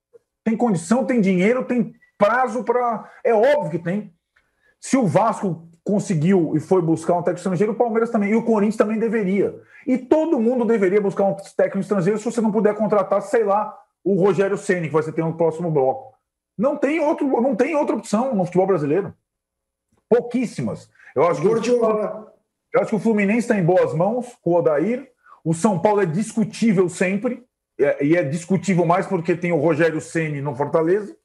Tem 0.43 0.57
condição, 0.57 1.05
tem 1.05 1.21
dinheiro, 1.21 1.65
tem 1.65 1.95
prazo 2.17 2.65
para. 2.65 3.11
É 3.23 3.35
óbvio 3.35 3.71
que 3.71 3.79
tem. 3.79 4.13
Se 4.81 4.97
o 4.97 5.07
Vasco 5.07 5.69
conseguiu 5.85 6.57
e 6.57 6.61
foi 6.61 6.81
buscar 6.81 7.15
um 7.15 7.23
técnico 7.23 7.41
estrangeiro, 7.41 7.73
o 7.73 7.77
Palmeiras 7.77 8.11
também. 8.11 8.31
E 8.31 8.37
o 8.37 8.45
Corinthians 8.45 8.77
também 8.77 8.99
deveria. 8.99 9.61
E 9.87 9.99
todo 9.99 10.41
mundo 10.41 10.65
deveria 10.65 11.01
buscar 11.01 11.25
um 11.25 11.37
técnico 11.57 11.81
estrangeiro 11.81 12.19
se 12.19 12.25
você 12.25 12.41
não 12.41 12.51
puder 12.51 12.75
contratar, 12.75 13.21
sei 13.23 13.45
lá, 13.45 13.77
o 14.03 14.15
Rogério 14.15 14.57
Ceni 14.57 14.89
que 14.89 15.03
ser 15.03 15.13
ter 15.13 15.25
no 15.25 15.37
próximo 15.37 15.71
bloco. 15.71 16.15
Não 16.57 16.77
tem, 16.77 17.01
outro, 17.01 17.27
não 17.41 17.55
tem 17.55 17.75
outra 17.75 17.97
opção 17.97 18.35
no 18.35 18.45
futebol 18.45 18.67
brasileiro. 18.67 19.15
Pouquíssimas. 20.09 20.91
Eu 21.15 21.27
acho, 21.27 21.41
que 21.41 21.49
o, 21.49 21.85
eu 22.73 22.81
acho 22.81 22.91
que 22.91 22.97
o 22.97 23.01
Fluminense 23.01 23.41
está 23.41 23.59
em 23.59 23.65
boas 23.65 23.95
mãos 23.95 24.37
com 24.43 24.51
o 24.51 24.55
Odair. 24.55 25.11
O 25.45 25.55
São 25.55 25.79
Paulo 25.79 26.03
é 26.03 26.07
discutível 26.07 26.89
sempre. 26.89 27.45
É, 27.79 28.05
e 28.05 28.17
é 28.17 28.23
discutível 28.23 28.85
mais 28.85 29.07
porque 29.07 29.35
tem 29.35 29.53
o 29.53 29.59
Rogério 29.59 30.01
Ceni 30.01 30.41
no 30.41 30.55
Fortaleza. 30.55 31.17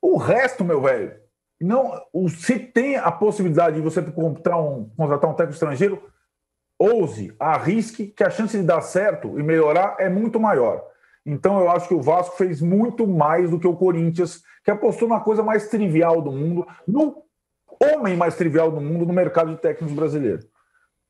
O 0.00 0.16
resto, 0.16 0.64
meu 0.64 0.80
velho, 0.80 1.16
não, 1.60 2.00
se 2.28 2.58
tem 2.58 2.96
a 2.96 3.10
possibilidade 3.10 3.76
de 3.76 3.82
você 3.82 4.02
contratar 4.02 4.60
um, 4.60 4.88
contratar 4.96 5.30
um 5.30 5.34
técnico 5.34 5.54
estrangeiro, 5.54 6.02
ouse, 6.78 7.34
arrisque, 7.40 8.06
que 8.06 8.22
a 8.22 8.30
chance 8.30 8.56
de 8.56 8.62
dar 8.62 8.82
certo 8.82 9.38
e 9.38 9.42
melhorar 9.42 9.96
é 9.98 10.08
muito 10.08 10.38
maior. 10.38 10.84
Então 11.24 11.58
eu 11.58 11.70
acho 11.70 11.88
que 11.88 11.94
o 11.94 12.02
Vasco 12.02 12.36
fez 12.36 12.60
muito 12.60 13.06
mais 13.06 13.50
do 13.50 13.58
que 13.58 13.66
o 13.66 13.76
Corinthians, 13.76 14.42
que 14.62 14.70
apostou 14.70 15.08
na 15.08 15.18
coisa 15.18 15.42
mais 15.42 15.68
trivial 15.68 16.22
do 16.22 16.30
mundo, 16.30 16.66
no 16.86 17.25
homem 17.82 18.16
mais 18.16 18.36
trivial 18.36 18.70
do 18.70 18.80
mundo 18.80 19.06
no 19.06 19.12
mercado 19.12 19.54
de 19.54 19.60
técnicos 19.60 19.94
brasileiro. 19.94 20.46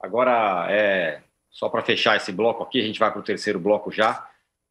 Agora, 0.01 0.67
é, 0.71 1.21
só 1.51 1.69
para 1.69 1.83
fechar 1.83 2.17
esse 2.17 2.33
bloco 2.33 2.63
aqui, 2.63 2.81
a 2.81 2.85
gente 2.85 2.99
vai 2.99 3.11
para 3.11 3.21
o 3.21 3.25
terceiro 3.25 3.59
bloco 3.59 3.91
já. 3.91 4.29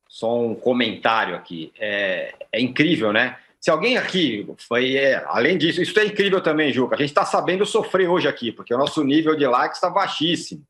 Só 0.07 0.39
um 0.39 0.55
comentário 0.55 1.35
aqui. 1.35 1.73
É, 1.79 2.33
é 2.51 2.61
incrível, 2.61 3.11
né? 3.11 3.37
Se 3.59 3.71
alguém 3.71 3.97
aqui 3.97 4.47
foi. 4.67 4.95
É, 4.95 5.23
além 5.25 5.57
disso, 5.57 5.81
isso 5.81 5.99
é 5.99 6.05
incrível 6.05 6.39
também, 6.41 6.71
Juca. 6.71 6.95
A 6.95 6.99
gente 6.99 7.09
está 7.09 7.25
sabendo 7.25 7.65
sofrer 7.65 8.07
hoje 8.07 8.27
aqui, 8.27 8.51
porque 8.51 8.73
o 8.73 8.77
nosso 8.77 9.03
nível 9.03 9.35
de 9.35 9.47
likes 9.47 9.77
está 9.77 9.89
baixíssimo. 9.89 10.63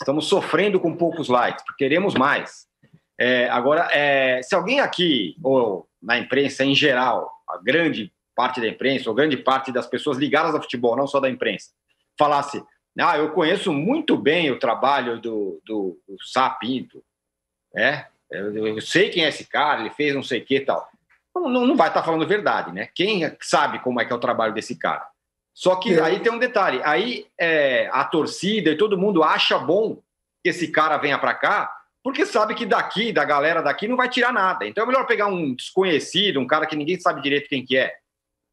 Estamos 0.00 0.26
sofrendo 0.26 0.80
com 0.80 0.96
poucos 0.96 1.28
likes, 1.28 1.62
queremos 1.76 2.14
mais. 2.14 2.66
É, 3.20 3.50
agora, 3.50 3.88
é, 3.92 4.40
se 4.42 4.54
alguém 4.54 4.80
aqui, 4.80 5.36
ou 5.42 5.86
na 6.00 6.18
imprensa 6.18 6.64
em 6.64 6.74
geral, 6.74 7.30
a 7.48 7.58
grande 7.58 8.12
parte 8.38 8.60
da 8.60 8.68
imprensa, 8.68 9.10
ou 9.10 9.16
grande 9.16 9.36
parte 9.36 9.72
das 9.72 9.88
pessoas 9.88 10.16
ligadas 10.16 10.54
ao 10.54 10.62
futebol, 10.62 10.96
não 10.96 11.08
só 11.08 11.18
da 11.18 11.28
imprensa, 11.28 11.70
falasse: 12.16 12.62
Ah, 12.96 13.18
eu 13.18 13.32
conheço 13.32 13.72
muito 13.72 14.16
bem 14.16 14.52
o 14.52 14.58
trabalho 14.60 15.20
do, 15.20 15.60
do, 15.66 15.98
do 16.06 16.16
Sapinto, 16.24 17.02
é, 17.74 18.06
eu, 18.30 18.68
eu, 18.68 18.80
sei 18.80 19.10
quem 19.10 19.24
é 19.24 19.28
esse 19.28 19.44
cara, 19.44 19.80
ele 19.80 19.90
fez 19.90 20.14
não 20.14 20.22
sei 20.22 20.40
o 20.40 20.44
que 20.44 20.56
e 20.56 20.60
tal 20.60 20.88
não, 21.46 21.66
não 21.66 21.76
vai 21.76 21.88
estar 21.88 22.00
tá 22.00 22.06
falando 22.06 22.26
verdade, 22.26 22.72
né? 22.72 22.88
Quem 22.94 23.30
sabe 23.40 23.78
como 23.80 24.00
é 24.00 24.04
que 24.04 24.12
é 24.12 24.16
o 24.16 24.20
trabalho 24.20 24.54
desse 24.54 24.76
cara? 24.76 25.06
Só 25.54 25.76
que 25.76 25.94
é. 25.94 26.02
aí 26.02 26.20
tem 26.20 26.32
um 26.32 26.38
detalhe, 26.38 26.80
aí 26.84 27.26
é, 27.38 27.88
a 27.92 28.04
torcida 28.04 28.70
e 28.70 28.76
todo 28.76 28.98
mundo 28.98 29.22
acha 29.22 29.58
bom 29.58 30.00
que 30.42 30.50
esse 30.50 30.68
cara 30.68 30.96
venha 30.96 31.18
para 31.18 31.34
cá, 31.34 31.72
porque 32.02 32.24
sabe 32.24 32.54
que 32.54 32.64
daqui, 32.64 33.12
da 33.12 33.24
galera 33.24 33.60
daqui, 33.60 33.86
não 33.86 33.96
vai 33.96 34.08
tirar 34.08 34.32
nada. 34.32 34.66
Então 34.66 34.84
é 34.84 34.86
melhor 34.86 35.06
pegar 35.06 35.26
um 35.26 35.54
desconhecido, 35.54 36.40
um 36.40 36.46
cara 36.46 36.66
que 36.66 36.76
ninguém 36.76 36.98
sabe 36.98 37.22
direito 37.22 37.48
quem 37.48 37.64
que 37.64 37.76
é, 37.76 37.92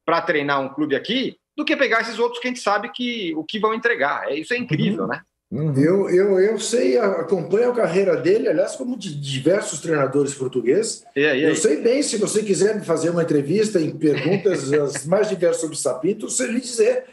para 0.06 0.22
treinar 0.22 0.62
um 0.62 0.70
clube 0.70 0.95
aqui, 0.95 1.38
do 1.58 1.66
que 1.66 1.76
pegar 1.76 2.01
esses 2.01 2.20
outros 2.20 2.39
que 2.39 2.47
a 2.47 2.51
gente 2.51 2.60
sabe 2.60 2.91
que 2.91 3.34
o 3.36 3.43
que 3.43 3.60
vão 3.60 3.74
entregar. 3.74 4.30
É, 4.30 4.36
isso 4.36 4.53
é 4.53 4.58
incrível, 4.58 5.03
uhum. 5.03 5.10
né? 5.10 5.22
Uhum. 5.52 5.74
Eu, 5.78 6.10
eu, 6.10 6.39
eu 6.39 6.60
sei, 6.60 6.98
acompanho 6.98 7.72
a 7.72 7.76
carreira 7.76 8.18
dele, 8.18 8.50
aliás, 8.50 8.76
como 8.76 8.98
de 8.98 9.14
diversos 9.16 9.80
treinadores 9.80 10.34
portugueses. 10.34 11.06
E 11.16 11.26
aí, 11.26 11.41
e 11.41 11.46
aí? 11.46 11.52
Eu 11.52 11.56
sei 11.56 11.82
bem, 11.82 12.02
se 12.02 12.18
você 12.18 12.41
quiser 12.41 12.82
fazer 12.84 13.12
uma 13.12 13.22
entrevista 13.22 13.80
em 13.80 13.91
perguntas 13.91 14.74
as 14.74 15.06
mais 15.06 15.30
diversas 15.30 15.62
sobre 15.62 15.78
Sapinto, 15.78 16.30
você 16.30 16.48
lhe 16.48 16.60
dizer. 16.60 17.06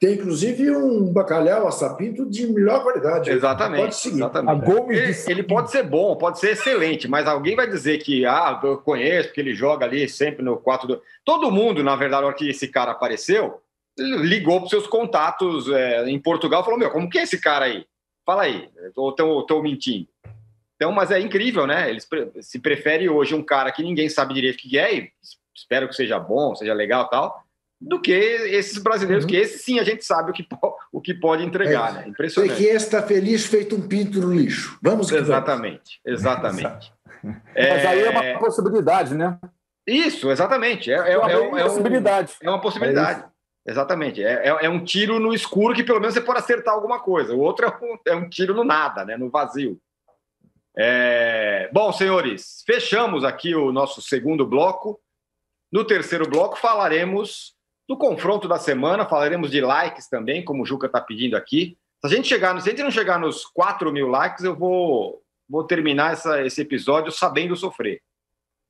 Tem 0.00 0.14
inclusive 0.14 0.70
um 0.70 1.12
bacalhau 1.12 1.66
a 1.66 1.70
Sapinto 1.70 2.24
de 2.24 2.46
melhor 2.46 2.82
qualidade. 2.82 3.30
Exatamente. 3.30 3.80
Pode 3.82 3.96
seguir. 3.96 4.16
Exatamente. 4.16 4.70
Ele, 4.90 5.16
ele, 5.26 5.42
pode 5.42 5.70
ser 5.70 5.82
bom, 5.82 6.16
pode 6.16 6.38
ser 6.38 6.52
excelente, 6.52 7.06
mas 7.06 7.26
alguém 7.26 7.54
vai 7.54 7.68
dizer 7.68 7.98
que 7.98 8.24
ah, 8.24 8.58
eu 8.62 8.78
conheço, 8.78 9.28
porque 9.28 9.40
ele 9.40 9.54
joga 9.54 9.84
ali 9.84 10.08
sempre 10.08 10.42
no 10.42 10.56
4 10.56 10.88
do. 10.88 11.02
Todo 11.24 11.50
mundo, 11.50 11.82
na 11.82 11.96
verdade, 11.96 12.22
na 12.22 12.28
hora 12.28 12.36
que 12.36 12.48
esse 12.48 12.68
cara 12.68 12.92
apareceu, 12.92 13.60
ligou 13.98 14.56
para 14.56 14.64
os 14.64 14.70
seus 14.70 14.86
contatos 14.86 15.68
é, 15.68 16.08
em 16.08 16.18
Portugal 16.18 16.62
e 16.62 16.64
falou: 16.64 16.78
Meu, 16.78 16.90
como 16.90 17.08
que 17.08 17.18
é 17.18 17.22
esse 17.22 17.40
cara 17.40 17.66
aí? 17.66 17.84
Fala 18.24 18.42
aí, 18.42 18.68
estou 18.86 19.62
mentindo. 19.62 20.08
Então, 20.76 20.92
mas 20.92 21.10
é 21.10 21.20
incrível, 21.20 21.66
né? 21.66 21.90
Eles 21.90 22.08
se 22.40 22.58
prefere 22.58 23.08
hoje 23.08 23.34
um 23.34 23.42
cara 23.42 23.70
que 23.70 23.82
ninguém 23.82 24.08
sabe 24.08 24.32
direito 24.32 24.56
o 24.56 24.58
que 24.58 24.78
é, 24.78 24.94
e 24.94 25.12
espero 25.54 25.88
que 25.88 25.94
seja 25.94 26.18
bom, 26.18 26.54
seja 26.54 26.72
legal 26.72 27.08
tal, 27.10 27.44
do 27.80 28.00
que 28.00 28.12
esses 28.12 28.78
brasileiros, 28.78 29.24
uhum. 29.24 29.30
que 29.30 29.36
esse 29.36 29.58
sim 29.58 29.78
a 29.78 29.84
gente 29.84 30.04
sabe 30.04 30.30
o 30.30 30.34
que, 30.34 30.46
o 30.92 31.00
que 31.00 31.14
pode 31.14 31.44
entregar, 31.44 31.90
é, 31.90 31.92
né? 31.92 32.08
Impressionante. 32.08 32.54
Sei 32.54 32.64
que 32.64 32.70
esse 32.70 32.86
está 32.86 33.02
feliz 33.02 33.46
feito 33.46 33.76
um 33.76 33.86
pinto 33.86 34.20
no 34.20 34.32
lixo. 34.32 34.78
Vamos 34.82 35.10
Exatamente, 35.10 36.00
vamos. 36.04 36.20
exatamente. 36.20 36.92
é... 37.54 37.70
Mas 37.76 37.86
aí 37.86 38.02
é 38.02 38.10
uma 38.10 38.38
possibilidade, 38.38 39.14
né? 39.14 39.38
Isso, 39.86 40.30
exatamente. 40.30 40.92
É, 40.92 40.94
é, 40.94 41.10
é, 41.10 41.12
é, 41.14 41.18
uma 41.18 41.62
possibilidade. 41.62 42.32
É 42.42 42.48
uma 42.48 42.60
possibilidade. 42.60 43.24
Exatamente. 43.66 44.22
É, 44.22 44.48
é, 44.48 44.66
é, 44.66 44.68
um 44.68 44.84
tiro 44.84 45.18
no 45.18 45.34
escuro 45.34 45.74
que 45.74 45.84
pelo 45.84 46.00
menos 46.00 46.14
você 46.14 46.20
pode 46.20 46.38
acertar 46.38 46.74
alguma 46.74 47.00
coisa. 47.00 47.34
O 47.34 47.40
outro 47.40 47.66
é 47.66 47.68
um, 47.68 47.98
é 48.06 48.14
um 48.14 48.28
tiro 48.28 48.54
no 48.54 48.64
nada, 48.64 49.04
né? 49.04 49.16
no 49.16 49.30
vazio. 49.30 49.80
É... 50.76 51.68
Bom, 51.72 51.92
senhores, 51.92 52.62
fechamos 52.66 53.24
aqui 53.24 53.54
o 53.54 53.72
nosso 53.72 54.00
segundo 54.00 54.46
bloco. 54.46 55.00
No 55.70 55.84
terceiro 55.84 56.28
bloco 56.28 56.58
falaremos 56.58 57.54
do 57.88 57.96
confronto 57.96 58.48
da 58.48 58.58
semana, 58.58 59.04
falaremos 59.04 59.50
de 59.50 59.60
likes 59.60 60.08
também, 60.08 60.44
como 60.44 60.62
o 60.62 60.66
Juca 60.66 60.86
está 60.86 61.00
pedindo 61.00 61.36
aqui. 61.36 61.76
Se 62.00 62.06
a 62.06 62.16
gente 62.16 62.28
chegar, 62.28 62.58
se 62.60 62.68
a 62.68 62.70
gente 62.70 62.82
não 62.82 62.90
chegar 62.90 63.18
nos 63.18 63.44
4 63.44 63.92
mil 63.92 64.08
likes, 64.08 64.44
eu 64.44 64.56
vou, 64.56 65.22
vou 65.48 65.64
terminar 65.64 66.12
essa, 66.12 66.44
esse 66.44 66.62
episódio 66.62 67.12
sabendo 67.12 67.54
sofrer. 67.56 68.00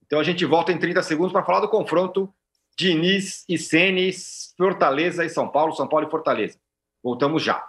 Então 0.04 0.18
a 0.18 0.24
gente 0.24 0.44
volta 0.44 0.72
em 0.72 0.78
30 0.78 1.02
segundos 1.02 1.32
para 1.32 1.44
falar 1.44 1.60
do 1.60 1.68
confronto 1.68 2.32
Diniz 2.80 3.44
e 3.46 3.58
Senes, 3.58 4.54
Fortaleza 4.56 5.22
e 5.22 5.28
São 5.28 5.46
Paulo, 5.46 5.74
São 5.74 5.86
Paulo 5.86 6.06
e 6.06 6.10
Fortaleza. 6.10 6.56
Voltamos 7.04 7.42
já. 7.42 7.62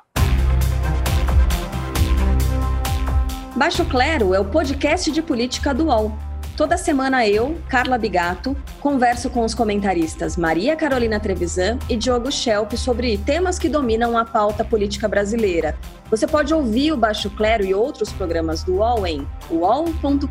Baixo 3.53 3.83
Clero 3.89 4.33
é 4.33 4.39
o 4.39 4.45
podcast 4.45 5.11
de 5.11 5.21
política 5.21 5.73
do 5.73 5.87
UOL. 5.87 6.17
Toda 6.55 6.77
semana 6.77 7.27
eu, 7.27 7.59
Carla 7.67 7.97
Bigato, 7.97 8.55
converso 8.79 9.29
com 9.29 9.43
os 9.43 9.53
comentaristas 9.53 10.37
Maria 10.37 10.77
Carolina 10.77 11.19
Trevisan 11.19 11.77
e 11.89 11.97
Diogo 11.97 12.31
Schelp 12.31 12.71
sobre 12.73 13.17
temas 13.17 13.59
que 13.59 13.67
dominam 13.67 14.17
a 14.17 14.23
pauta 14.23 14.63
política 14.63 15.09
brasileira. 15.09 15.77
Você 16.09 16.25
pode 16.25 16.53
ouvir 16.53 16.93
o 16.93 16.97
Baixo 16.97 17.29
Clero 17.31 17.65
e 17.65 17.73
outros 17.73 18.13
programas 18.13 18.63
do 18.63 18.75
UOL 18.75 19.05
em 19.05 19.27
uol.com.br 19.49 20.27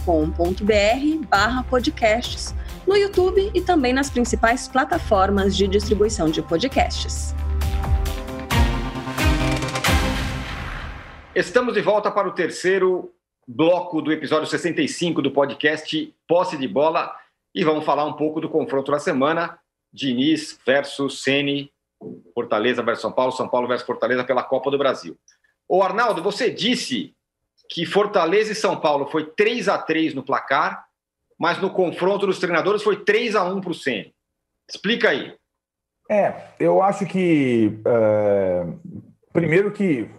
barra 1.28 1.64
podcasts 1.64 2.54
no 2.90 2.96
YouTube 2.96 3.52
e 3.54 3.60
também 3.60 3.92
nas 3.92 4.10
principais 4.10 4.66
plataformas 4.66 5.56
de 5.56 5.68
distribuição 5.68 6.28
de 6.28 6.42
podcasts. 6.42 7.32
Estamos 11.32 11.74
de 11.74 11.80
volta 11.80 12.10
para 12.10 12.26
o 12.26 12.32
terceiro 12.32 13.14
bloco 13.46 14.02
do 14.02 14.12
episódio 14.12 14.48
65 14.48 15.22
do 15.22 15.30
podcast 15.30 16.12
Posse 16.26 16.56
de 16.56 16.66
Bola 16.66 17.14
e 17.54 17.62
vamos 17.62 17.84
falar 17.84 18.04
um 18.04 18.14
pouco 18.14 18.40
do 18.40 18.48
confronto 18.48 18.90
da 18.90 18.98
semana: 18.98 19.56
Diniz 19.92 20.58
versus 20.66 21.22
Ceni, 21.22 21.72
Fortaleza 22.34 22.82
versus 22.82 23.02
São 23.02 23.12
Paulo, 23.12 23.30
São 23.30 23.48
Paulo 23.48 23.68
versus 23.68 23.86
Fortaleza 23.86 24.24
pela 24.24 24.42
Copa 24.42 24.68
do 24.68 24.76
Brasil. 24.76 25.16
O 25.68 25.80
Arnaldo, 25.80 26.24
você 26.24 26.50
disse 26.50 27.14
que 27.68 27.86
Fortaleza 27.86 28.50
e 28.50 28.56
São 28.56 28.80
Paulo 28.80 29.06
foi 29.06 29.26
3 29.26 29.68
a 29.68 29.78
3 29.78 30.12
no 30.12 30.24
placar 30.24 30.89
mas 31.40 31.58
no 31.58 31.70
confronto 31.70 32.26
dos 32.26 32.38
treinadores 32.38 32.82
foi 32.82 33.02
3 33.02 33.34
a 33.34 33.44
1 33.44 33.62
para 33.62 33.70
o 33.70 33.74
Ceni. 33.74 34.14
Explica 34.68 35.08
aí. 35.08 35.34
É, 36.10 36.34
eu 36.60 36.82
acho 36.82 37.06
que 37.06 37.80
é, 37.82 38.66
primeiro 39.32 39.72
que 39.72 40.10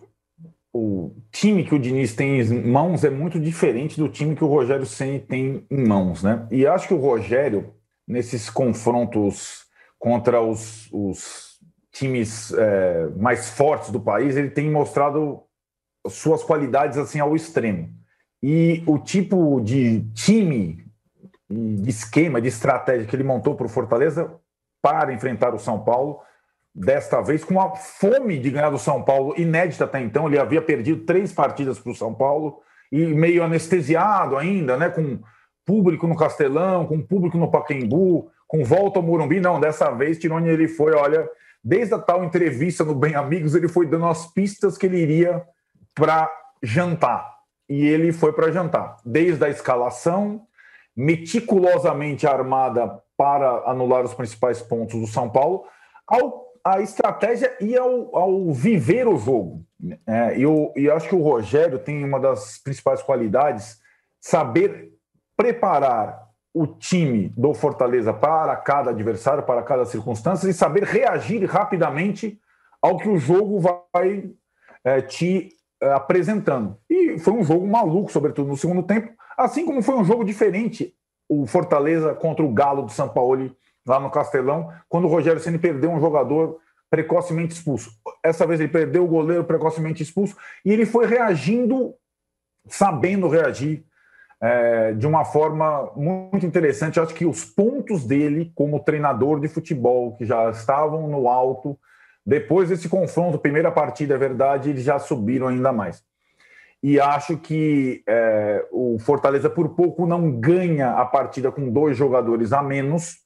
o 0.74 1.14
time 1.32 1.64
que 1.64 1.76
o 1.76 1.80
Diniz 1.80 2.16
tem 2.16 2.40
em 2.40 2.64
mãos 2.64 3.04
é 3.04 3.10
muito 3.12 3.40
diferente 3.40 4.00
do 4.00 4.10
time 4.10 4.36
que 4.36 4.44
o 4.44 4.48
Rogério 4.48 4.86
Ceni 4.86 5.20
tem 5.20 5.64
em 5.70 5.88
mãos, 5.88 6.24
né? 6.24 6.48
E 6.50 6.66
acho 6.66 6.88
que 6.88 6.94
o 6.94 7.00
Rogério 7.00 7.72
nesses 8.08 8.50
confrontos 8.50 9.66
contra 10.00 10.42
os, 10.42 10.90
os 10.92 11.60
times 11.92 12.52
é, 12.54 13.10
mais 13.16 13.52
fortes 13.52 13.92
do 13.92 14.00
país, 14.00 14.36
ele 14.36 14.50
tem 14.50 14.72
mostrado 14.72 15.44
suas 16.08 16.44
qualidades 16.44 16.98
assim 16.98 17.20
ao 17.20 17.36
extremo. 17.36 17.90
E 18.42 18.82
o 18.88 18.98
tipo 18.98 19.62
de 19.62 20.02
time 20.14 20.91
de 21.52 21.90
esquema, 21.90 22.42
de 22.42 22.48
estratégia 22.48 23.06
que 23.06 23.16
ele 23.16 23.24
montou 23.24 23.56
para 23.56 23.66
o 23.66 23.70
Fortaleza 23.70 24.34
para 24.82 25.14
enfrentar 25.14 25.54
o 25.54 25.60
São 25.60 25.80
Paulo, 25.80 26.20
desta 26.74 27.22
vez 27.22 27.44
com 27.44 27.60
a 27.60 27.76
fome 27.76 28.40
de 28.40 28.50
ganhar 28.50 28.70
do 28.70 28.80
São 28.80 29.04
Paulo 29.04 29.36
inédita 29.38 29.84
até 29.84 30.02
então. 30.02 30.28
Ele 30.28 30.40
havia 30.40 30.62
perdido 30.62 31.06
três 31.06 31.32
partidas 31.32 31.78
para 31.78 31.92
o 31.92 31.96
São 31.96 32.14
Paulo 32.14 32.60
e 32.92 33.06
meio 33.08 33.44
anestesiado 33.44 34.38
ainda, 34.38 34.78
né? 34.78 34.90
Com 34.90 35.20
público 35.66 36.08
no 36.08 36.16
Castelão, 36.16 36.86
com 36.86 37.02
público 37.02 37.38
no 37.38 37.52
Pacaembu, 37.52 38.32
com 38.48 38.64
volta 38.64 39.00
ao 39.00 39.04
Morumbi. 39.04 39.40
Não, 39.40 39.60
dessa 39.60 39.92
vez 39.92 40.18
Tironi 40.18 40.50
ele 40.50 40.68
foi, 40.68 40.94
olha, 40.94 41.30
desde 41.64 41.94
a 41.94 42.00
tal 42.00 42.24
entrevista 42.24 42.84
no 42.84 42.96
Bem 42.96 43.16
Amigos, 43.16 43.54
ele 43.54 43.68
foi 43.68 43.86
dando 43.86 44.08
as 44.08 44.26
pistas 44.26 44.78
que 44.78 44.86
ele 44.86 44.98
iria 44.98 45.44
para 45.94 46.30
jantar. 46.64 47.30
E 47.70 47.86
ele 47.86 48.12
foi 48.12 48.34
para 48.34 48.52
jantar, 48.52 48.98
desde 49.06 49.46
a 49.46 49.50
escalação, 49.50 50.42
meticulosamente 50.96 52.28
armada 52.28 53.02
para 53.18 53.70
anular 53.70 54.04
os 54.04 54.14
principais 54.14 54.62
pontos 54.62 55.00
do 55.00 55.08
São 55.08 55.30
Paulo, 55.30 55.64
ao, 56.08 56.48
a 56.64 56.82
estratégia 56.82 57.56
e 57.62 57.78
ao, 57.78 58.16
ao 58.16 58.52
viver 58.52 59.08
o 59.08 59.18
jogo. 59.18 59.64
É, 60.08 60.38
eu, 60.38 60.72
eu 60.76 60.96
acho 60.96 61.08
que 61.08 61.16
o 61.16 61.22
Rogério 61.22 61.80
tem 61.80 62.04
uma 62.04 62.20
das 62.20 62.58
principais 62.58 63.02
qualidades, 63.02 63.80
saber 64.20 64.92
preparar 65.36 66.30
o 66.54 66.68
time 66.68 67.30
do 67.38 67.54
Fortaleza 67.54 68.14
para 68.14 68.56
cada 68.58 68.92
adversário, 68.92 69.44
para 69.44 69.64
cada 69.64 69.86
circunstância 69.86 70.50
e 70.50 70.54
saber 70.54 70.84
reagir 70.84 71.44
rapidamente 71.46 72.40
ao 72.82 72.98
que 72.98 73.08
o 73.08 73.18
jogo 73.18 73.60
vai 73.60 74.32
é, 74.84 75.02
te 75.02 75.50
é, 75.82 75.92
apresentando. 75.94 76.78
E 76.90 77.18
foi 77.20 77.34
um 77.34 77.44
jogo 77.44 77.66
maluco, 77.68 78.12
sobretudo 78.12 78.50
no 78.50 78.58
segundo 78.58 78.84
tempo, 78.84 79.14
assim 79.46 79.66
como 79.66 79.82
foi 79.82 79.96
um 79.96 80.06
jogo 80.06 80.24
diferente 80.24 80.94
o 81.28 81.46
Fortaleza 81.46 82.14
contra 82.14 82.44
o 82.44 82.54
Galo 82.54 82.84
do 82.84 82.92
São 82.92 83.08
Paulo 83.08 83.56
lá 83.88 84.00
no 84.00 84.12
Castelão, 84.12 84.72
quando 84.90 85.06
o 85.06 85.08
Rogério 85.08 85.40
Ceni 85.40 85.58
perdeu 85.58 85.90
um 85.90 86.00
jogador 86.00 86.60
precocemente 86.90 87.54
expulso. 87.54 87.92
Essa 88.22 88.46
vez 88.46 88.60
ele 88.60 88.70
perdeu 88.70 89.06
o 89.06 89.08
goleiro 89.08 89.46
precocemente 89.46 90.04
expulso 90.04 90.36
e 90.66 90.72
ele 90.72 90.86
foi 90.86 91.08
reagindo, 91.08 91.96
sabendo 92.68 93.30
reagir 93.30 93.86
é, 94.42 94.92
de 94.92 95.08
uma 95.08 95.24
forma 95.24 95.90
muito 95.96 96.46
interessante. 96.46 96.98
Eu 96.98 97.04
acho 97.04 97.14
que 97.14 97.26
os 97.26 97.46
pontos 97.46 98.04
dele 98.04 98.52
como 98.54 98.84
treinador 98.84 99.40
de 99.40 99.48
futebol, 99.48 100.16
que 100.18 100.26
já 100.26 100.50
estavam 100.50 101.08
no 101.08 101.30
alto, 101.30 101.80
depois 102.26 102.70
desse 102.70 102.90
confronto, 102.90 103.40
primeira 103.40 103.72
partida, 103.72 104.16
é 104.16 104.18
verdade, 104.18 104.70
eles 104.70 104.84
já 104.84 105.00
subiram 105.00 105.48
ainda 105.48 105.72
mais. 105.72 106.04
E 106.84 107.00
acho 107.00 107.38
que 107.38 108.04
é, 108.08 108.66
o 108.72 108.98
Fortaleza, 109.00 109.50
por 109.50 109.70
pouco, 109.70 110.06
não 110.06 110.32
ganha 110.32 110.94
a 110.94 111.06
partida 111.06 111.52
com 111.52 111.70
dois 111.70 111.96
jogadores 111.96 112.54
a 112.54 112.62
menos. 112.64 113.18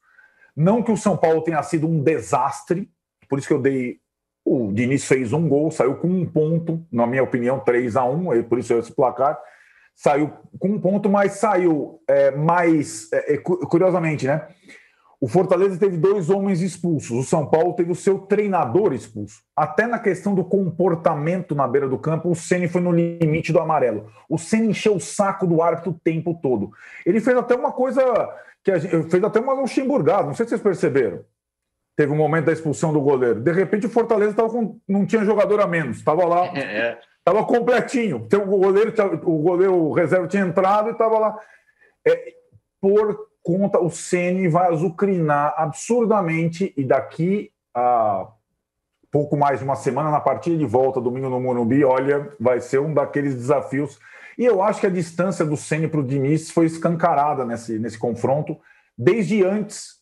Não 0.55 0.83
que 0.83 0.91
o 0.91 0.97
São 0.97 1.15
Paulo 1.15 1.41
tenha 1.41 1.61
sido 1.63 1.87
um 1.87 2.01
desastre, 2.01 2.89
por 3.29 3.39
isso 3.39 3.47
que 3.47 3.53
eu 3.53 3.61
dei. 3.61 3.99
O 4.43 4.71
Diniz 4.71 5.05
fez 5.05 5.33
um 5.33 5.47
gol, 5.49 5.71
saiu 5.71 5.95
com 5.95 6.07
um 6.07 6.25
ponto, 6.25 6.85
na 6.91 7.07
minha 7.07 7.23
opinião, 7.23 7.59
3 7.59 7.95
a 7.95 8.03
1 8.03 8.43
por 8.43 8.59
isso 8.59 8.73
esse 8.75 8.93
placar 8.93 9.39
saiu 9.95 10.31
com 10.59 10.69
um 10.69 10.79
ponto, 10.79 11.09
mas 11.09 11.33
saiu 11.33 12.01
é, 12.07 12.31
mais. 12.31 13.11
É, 13.13 13.35
é 13.35 13.37
curiosamente, 13.37 14.27
né? 14.27 14.47
O 15.19 15.27
Fortaleza 15.27 15.79
teve 15.79 15.97
dois 15.97 16.29
homens 16.29 16.61
expulsos, 16.61 17.11
o 17.11 17.23
São 17.23 17.45
Paulo 17.45 17.73
teve 17.73 17.91
o 17.91 17.95
seu 17.95 18.19
treinador 18.19 18.93
expulso. 18.93 19.41
Até 19.55 19.87
na 19.87 19.97
questão 19.97 20.35
do 20.35 20.43
comportamento 20.43 21.55
na 21.55 21.67
beira 21.67 21.87
do 21.87 21.97
campo, 21.97 22.29
o 22.29 22.35
Ceni 22.35 22.67
foi 22.67 22.81
no 22.81 22.91
limite 22.91 23.53
do 23.53 23.59
amarelo. 23.59 24.11
O 24.29 24.37
Ceni 24.37 24.67
encheu 24.67 24.95
o 24.95 24.99
saco 24.99 25.47
do 25.47 25.61
árbitro 25.61 25.91
o 25.91 25.99
tempo 26.03 26.37
todo. 26.41 26.71
Ele 27.05 27.19
fez 27.21 27.37
até 27.37 27.55
uma 27.55 27.71
coisa 27.71 28.03
que 28.63 28.77
gente, 28.77 29.09
fez 29.09 29.23
até 29.23 29.39
uma 29.39 29.53
luxemburgada, 29.53 30.27
não 30.27 30.33
sei 30.33 30.45
se 30.45 30.49
vocês 30.49 30.61
perceberam. 30.61 31.23
Teve 31.95 32.11
um 32.11 32.17
momento 32.17 32.45
da 32.45 32.51
expulsão 32.51 32.91
do 32.91 32.99
goleiro. 32.99 33.39
De 33.39 33.51
repente 33.53 33.85
o 33.85 33.89
Fortaleza 33.89 34.33
tava 34.33 34.49
com, 34.49 34.79
não 34.87 35.05
tinha 35.05 35.23
jogador 35.23 35.61
a 35.61 35.67
menos, 35.67 35.97
estava 35.97 36.25
lá. 36.25 36.47
É, 36.47 36.59
é. 36.59 36.99
Estava 37.19 37.43
completinho. 37.45 38.17
O 38.17 38.57
goleiro, 38.59 38.93
o 39.23 39.37
goleiro 39.39 39.75
o 39.75 39.93
reserva 39.93 40.27
tinha 40.27 40.43
entrado 40.43 40.89
e 40.89 40.91
estava 40.91 41.17
lá. 41.17 41.39
É, 42.05 42.33
por 42.81 43.27
conta, 43.45 43.79
o 43.79 43.91
Ceni 43.91 44.47
vai 44.47 44.73
azucrinar 44.73 45.53
absurdamente 45.55 46.73
e 46.75 46.83
daqui 46.83 47.51
a 47.75 48.27
pouco 49.11 49.37
mais 49.37 49.59
de 49.59 49.65
uma 49.65 49.75
semana 49.75 50.09
na 50.09 50.19
partida 50.19 50.57
de 50.57 50.65
volta, 50.65 50.99
domingo 50.99 51.29
no 51.29 51.39
Morumbi, 51.39 51.85
olha, 51.85 52.33
vai 52.39 52.59
ser 52.59 52.79
um 52.79 52.91
daqueles 52.91 53.35
desafios. 53.35 53.99
E 54.35 54.43
eu 54.43 54.63
acho 54.63 54.81
que 54.81 54.87
a 54.87 54.89
distância 54.89 55.45
do 55.45 55.55
Ceni 55.55 55.87
para 55.87 55.99
o 55.99 56.03
Diniz 56.03 56.49
foi 56.49 56.65
escancarada 56.65 57.45
nesse, 57.45 57.77
nesse 57.77 57.99
confronto, 57.99 58.57
desde 58.97 59.45
antes, 59.45 59.97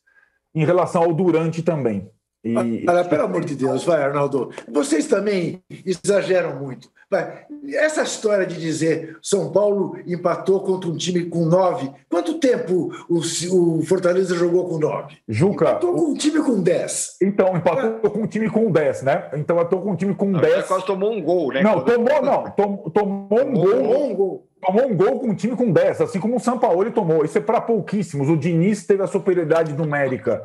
em 0.56 0.64
relação 0.64 1.04
ao 1.04 1.14
Durante 1.14 1.62
também. 1.62 2.10
E... 2.44 2.84
Para, 2.84 3.06
pelo 3.06 3.24
amor 3.24 3.46
de 3.46 3.56
Deus, 3.56 3.84
vai, 3.86 4.04
Arnaldo. 4.04 4.52
Vocês 4.68 5.08
também 5.08 5.64
exageram 5.86 6.60
muito. 6.60 6.90
Vai. 7.10 7.46
Essa 7.74 8.02
história 8.02 8.46
de 8.46 8.60
dizer 8.60 9.18
São 9.22 9.52
Paulo 9.52 9.98
empatou 10.06 10.60
contra 10.62 10.90
um 10.90 10.98
time 10.98 11.26
com 11.26 11.46
nove. 11.46 11.90
Quanto 12.10 12.40
tempo 12.40 12.92
o, 13.08 13.20
o 13.20 13.84
Fortaleza 13.84 14.36
jogou 14.36 14.68
com 14.68 14.80
nove? 14.80 15.18
Juca. 15.28 15.66
Empatou 15.66 15.94
com 15.94 16.12
um 16.12 16.14
time 16.16 16.42
com 16.42 16.62
dez. 16.62 17.16
Então, 17.22 17.56
empatou 17.56 18.10
é. 18.10 18.10
com 18.10 18.20
um 18.24 18.28
time 18.28 18.50
com 18.50 18.72
dez, 18.72 19.04
né? 19.04 19.30
Então, 19.36 19.56
empatou 19.56 19.82
com 19.82 19.92
um 19.92 19.96
time 19.96 20.16
com 20.16 20.32
dez. 20.34 20.66
Quase 20.66 20.86
tomou 20.86 21.14
um 21.14 21.22
gol, 21.22 21.54
né? 21.54 21.62
Não, 21.62 21.82
tomou, 21.82 22.22
não. 22.22 22.44
Tom, 22.52 22.78
tomou 22.90 23.46
um 23.46 23.54
gol. 23.54 23.70
Tomou 23.70 24.10
um 24.10 24.16
gol 24.16 24.48
tomou 24.66 24.88
um 24.88 24.96
gol 24.96 25.20
com 25.20 25.28
um 25.28 25.36
time 25.36 25.58
com 25.58 25.70
10, 25.70 26.00
assim 26.00 26.22
como 26.22 26.38
o 26.38 26.40
São 26.40 26.58
Paulo 26.58 26.90
tomou. 26.90 27.26
Isso 27.26 27.38
é 27.38 27.42
para 27.42 27.60
pouquíssimos. 27.60 28.30
O 28.30 28.38
Diniz 28.38 28.86
teve 28.86 29.04
a 29.04 29.08
superioridade 29.08 29.74
numérica 29.74 30.42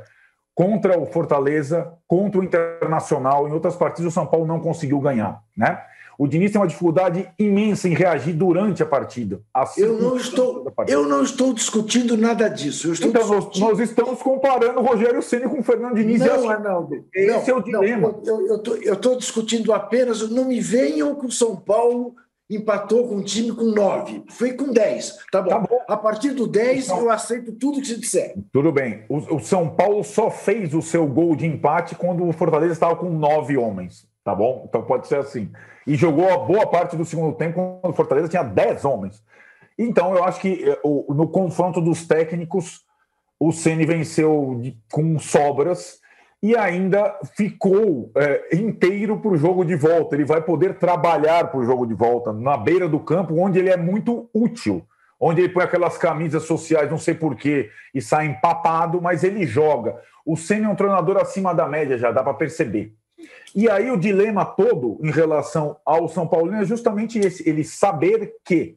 contra 0.59 0.99
o 0.99 1.07
Fortaleza, 1.07 1.93
contra 2.05 2.41
o 2.41 2.43
Internacional. 2.43 3.47
Em 3.47 3.53
outras 3.53 3.77
partidas, 3.77 4.11
o 4.11 4.15
São 4.15 4.27
Paulo 4.27 4.45
não 4.45 4.59
conseguiu 4.59 4.99
ganhar. 4.99 5.41
Né? 5.57 5.81
O 6.19 6.27
Diniz 6.27 6.51
tem 6.51 6.61
uma 6.61 6.67
dificuldade 6.67 7.31
imensa 7.39 7.89
em 7.89 7.95
reagir 7.95 8.35
durante 8.35 8.83
a 8.83 8.87
partida. 8.87 9.41
Assim 9.55 9.83
eu, 9.83 10.03
não 10.03 10.17
estou, 10.17 10.67
eu 10.89 11.07
não 11.07 11.23
estou 11.23 11.55
discutindo 11.55 12.17
nada 12.17 12.49
disso. 12.49 12.93
então, 12.93 13.13
discutindo... 13.13 13.61
nós, 13.67 13.79
nós, 13.79 13.79
estamos 13.79 14.21
comparando 14.21 14.81
o 14.81 14.83
Rogério 14.83 15.23
Ceni 15.23 15.49
com 15.49 15.61
o 15.61 15.63
Fernando 15.63 15.95
Diniz. 15.95 16.19
Não, 16.19 16.51
Arnaldo. 16.51 17.07
Esse 17.15 17.53
não, 17.53 17.57
é 17.57 17.61
o 17.61 17.63
dilema. 17.63 18.21
Não, 18.27 18.41
eu 18.83 18.95
estou 18.95 19.17
discutindo 19.17 19.73
apenas. 19.73 20.29
Não 20.29 20.47
me 20.47 20.61
venham 20.61 21.15
com 21.15 21.29
o 21.29 21.33
São 21.33 21.55
Paulo 21.55 22.17
empatou 22.51 23.09
com 23.09 23.17
um 23.17 23.23
time 23.23 23.53
com 23.53 23.65
nove. 23.65 24.25
Foi 24.31 24.53
com 24.53 24.73
dez. 24.73 25.17
Tá 25.31 25.43
bom. 25.43 25.51
Tá 25.51 25.59
bom. 25.59 25.81
A 25.87 25.97
partir 25.97 26.31
do 26.31 26.47
dez, 26.47 26.87
então, 26.87 27.01
eu 27.01 27.11
aceito 27.11 27.53
tudo 27.53 27.81
que 27.81 27.87
se 27.87 28.01
disser. 28.01 28.35
Tudo 28.53 28.73
bem. 28.73 29.05
O, 29.09 29.37
o, 29.37 29.41
São 29.41 29.69
Paulo 29.69 30.03
só 30.03 30.31
fez 30.31 30.73
o 30.75 30.81
seu 30.81 31.07
gol 31.07 31.37
de 31.37 31.47
empate 31.47 31.95
quando 31.95 32.27
o 32.27 32.33
Fortaleza 32.33 32.73
estava 32.73 32.97
com 32.97 33.11
nove 33.11 33.57
homens. 33.57 34.09
Tá 34.25 34.35
bom? 34.35 34.65
Então 34.69 34.83
pode 34.83 35.07
ser 35.07 35.19
assim. 35.19 35.51
E 35.87 35.95
jogou 35.95 36.31
a 36.31 36.39
boa 36.39 36.67
parte 36.67 36.97
do 36.97 37.05
segundo 37.05 37.35
tempo 37.37 37.81
quando 37.81 37.93
o 37.93 37.97
Fortaleza 37.97 38.29
tinha 38.29 38.43
dez 38.43 38.85
homens. 38.85 39.23
Então 39.79 40.15
eu 40.15 40.25
acho 40.25 40.41
que 40.41 40.69
eh, 40.69 40.81
no 40.85 41.29
confronto 41.29 41.81
dos 41.81 42.07
técnicos, 42.07 42.85
o 43.39 43.53
Ceni 43.53 43.87
venceu 43.87 44.59
de, 44.61 44.77
com 44.91 45.19
sobras 45.19 46.01
e 46.43 46.57
ainda 46.57 47.19
ficou 47.37 48.13
é, 48.15 48.57
inteiro 48.57 49.19
para 49.19 49.33
o 49.33 49.37
jogo 49.37 49.65
de 49.65 49.75
volta. 49.75 50.15
Ele 50.15 50.25
vai 50.25 50.41
poder 50.41 50.79
trabalhar 50.79 51.51
para 51.51 51.59
o 51.59 51.65
jogo 51.65 51.87
de 51.87 51.95
volta 51.95 52.33
na 52.33 52.57
beira 52.57 52.89
do 52.89 53.01
campo, 53.01 53.41
onde 53.41 53.59
ele 53.59 53.71
é 53.71 53.77
muito 53.77 54.31
útil, 54.33 54.87
onde 55.19 55.41
ele 55.41 55.53
põe 55.53 55.65
aquelas 55.65 55.99
camisas 55.99 56.45
sociais, 56.45 56.91
não 56.91 56.99
sei 56.99 57.15
porquê, 57.15 57.71
e 57.93 58.01
sai 58.01 58.27
empapado, 58.27 59.03
mas 59.03 59.25
ele 59.25 59.45
joga. 59.47 59.97
O 60.25 60.37
Senna 60.37 60.69
é 60.69 60.71
um 60.71 60.77
treinador 60.77 61.17
acima 61.17 61.53
da 61.53 61.67
média, 61.67 61.99
já 61.99 62.13
dá 62.13 62.23
para 62.23 62.35
perceber. 62.35 62.95
E 63.53 63.69
aí 63.69 63.91
o 63.91 63.97
dilema 63.97 64.45
todo 64.45 64.99
em 65.03 65.11
relação 65.11 65.77
ao 65.85 66.09
São 66.09 66.27
Paulo 66.27 66.55
é 66.55 66.65
justamente 66.65 67.19
esse: 67.19 67.49
ele 67.49 67.65
saber 67.65 68.35
que 68.45 68.77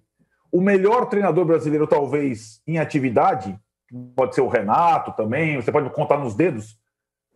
o 0.51 0.59
melhor 0.59 1.05
treinador 1.05 1.45
brasileiro, 1.45 1.85
talvez 1.85 2.59
em 2.65 2.79
atividade, 2.79 3.55
pode 4.15 4.33
ser 4.33 4.41
o 4.41 4.47
Renato 4.47 5.11
também, 5.11 5.57
você 5.57 5.71
pode 5.71 5.89
contar 5.91 6.17
nos 6.17 6.33
dedos 6.33 6.80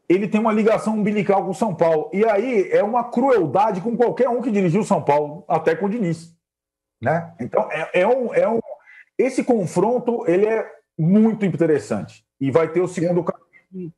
ele 0.07 0.27
tem 0.27 0.39
uma 0.39 0.53
ligação 0.53 0.95
umbilical 0.95 1.43
com 1.43 1.51
o 1.51 1.55
São 1.55 1.73
Paulo. 1.73 2.09
E 2.13 2.23
aí 2.25 2.69
é 2.71 2.83
uma 2.83 3.03
crueldade 3.03 3.81
com 3.81 3.97
qualquer 3.97 4.29
um 4.29 4.41
que 4.41 4.51
dirigiu 4.51 4.81
o 4.81 4.85
São 4.85 5.01
Paulo, 5.01 5.43
até 5.47 5.75
com 5.75 5.85
o 5.87 5.89
Diniz. 5.89 6.35
Né? 7.01 7.33
Então, 7.39 7.69
é, 7.71 8.01
é, 8.01 8.07
um, 8.07 8.33
é 8.33 8.47
um. 8.47 8.59
Esse 9.17 9.43
confronto 9.43 10.23
ele 10.27 10.45
é 10.45 10.65
muito 10.97 11.45
interessante. 11.45 12.23
E 12.39 12.51
vai 12.51 12.67
ter 12.67 12.81
o 12.81 12.87
segundo 12.87 13.23
capítulo 13.23 13.93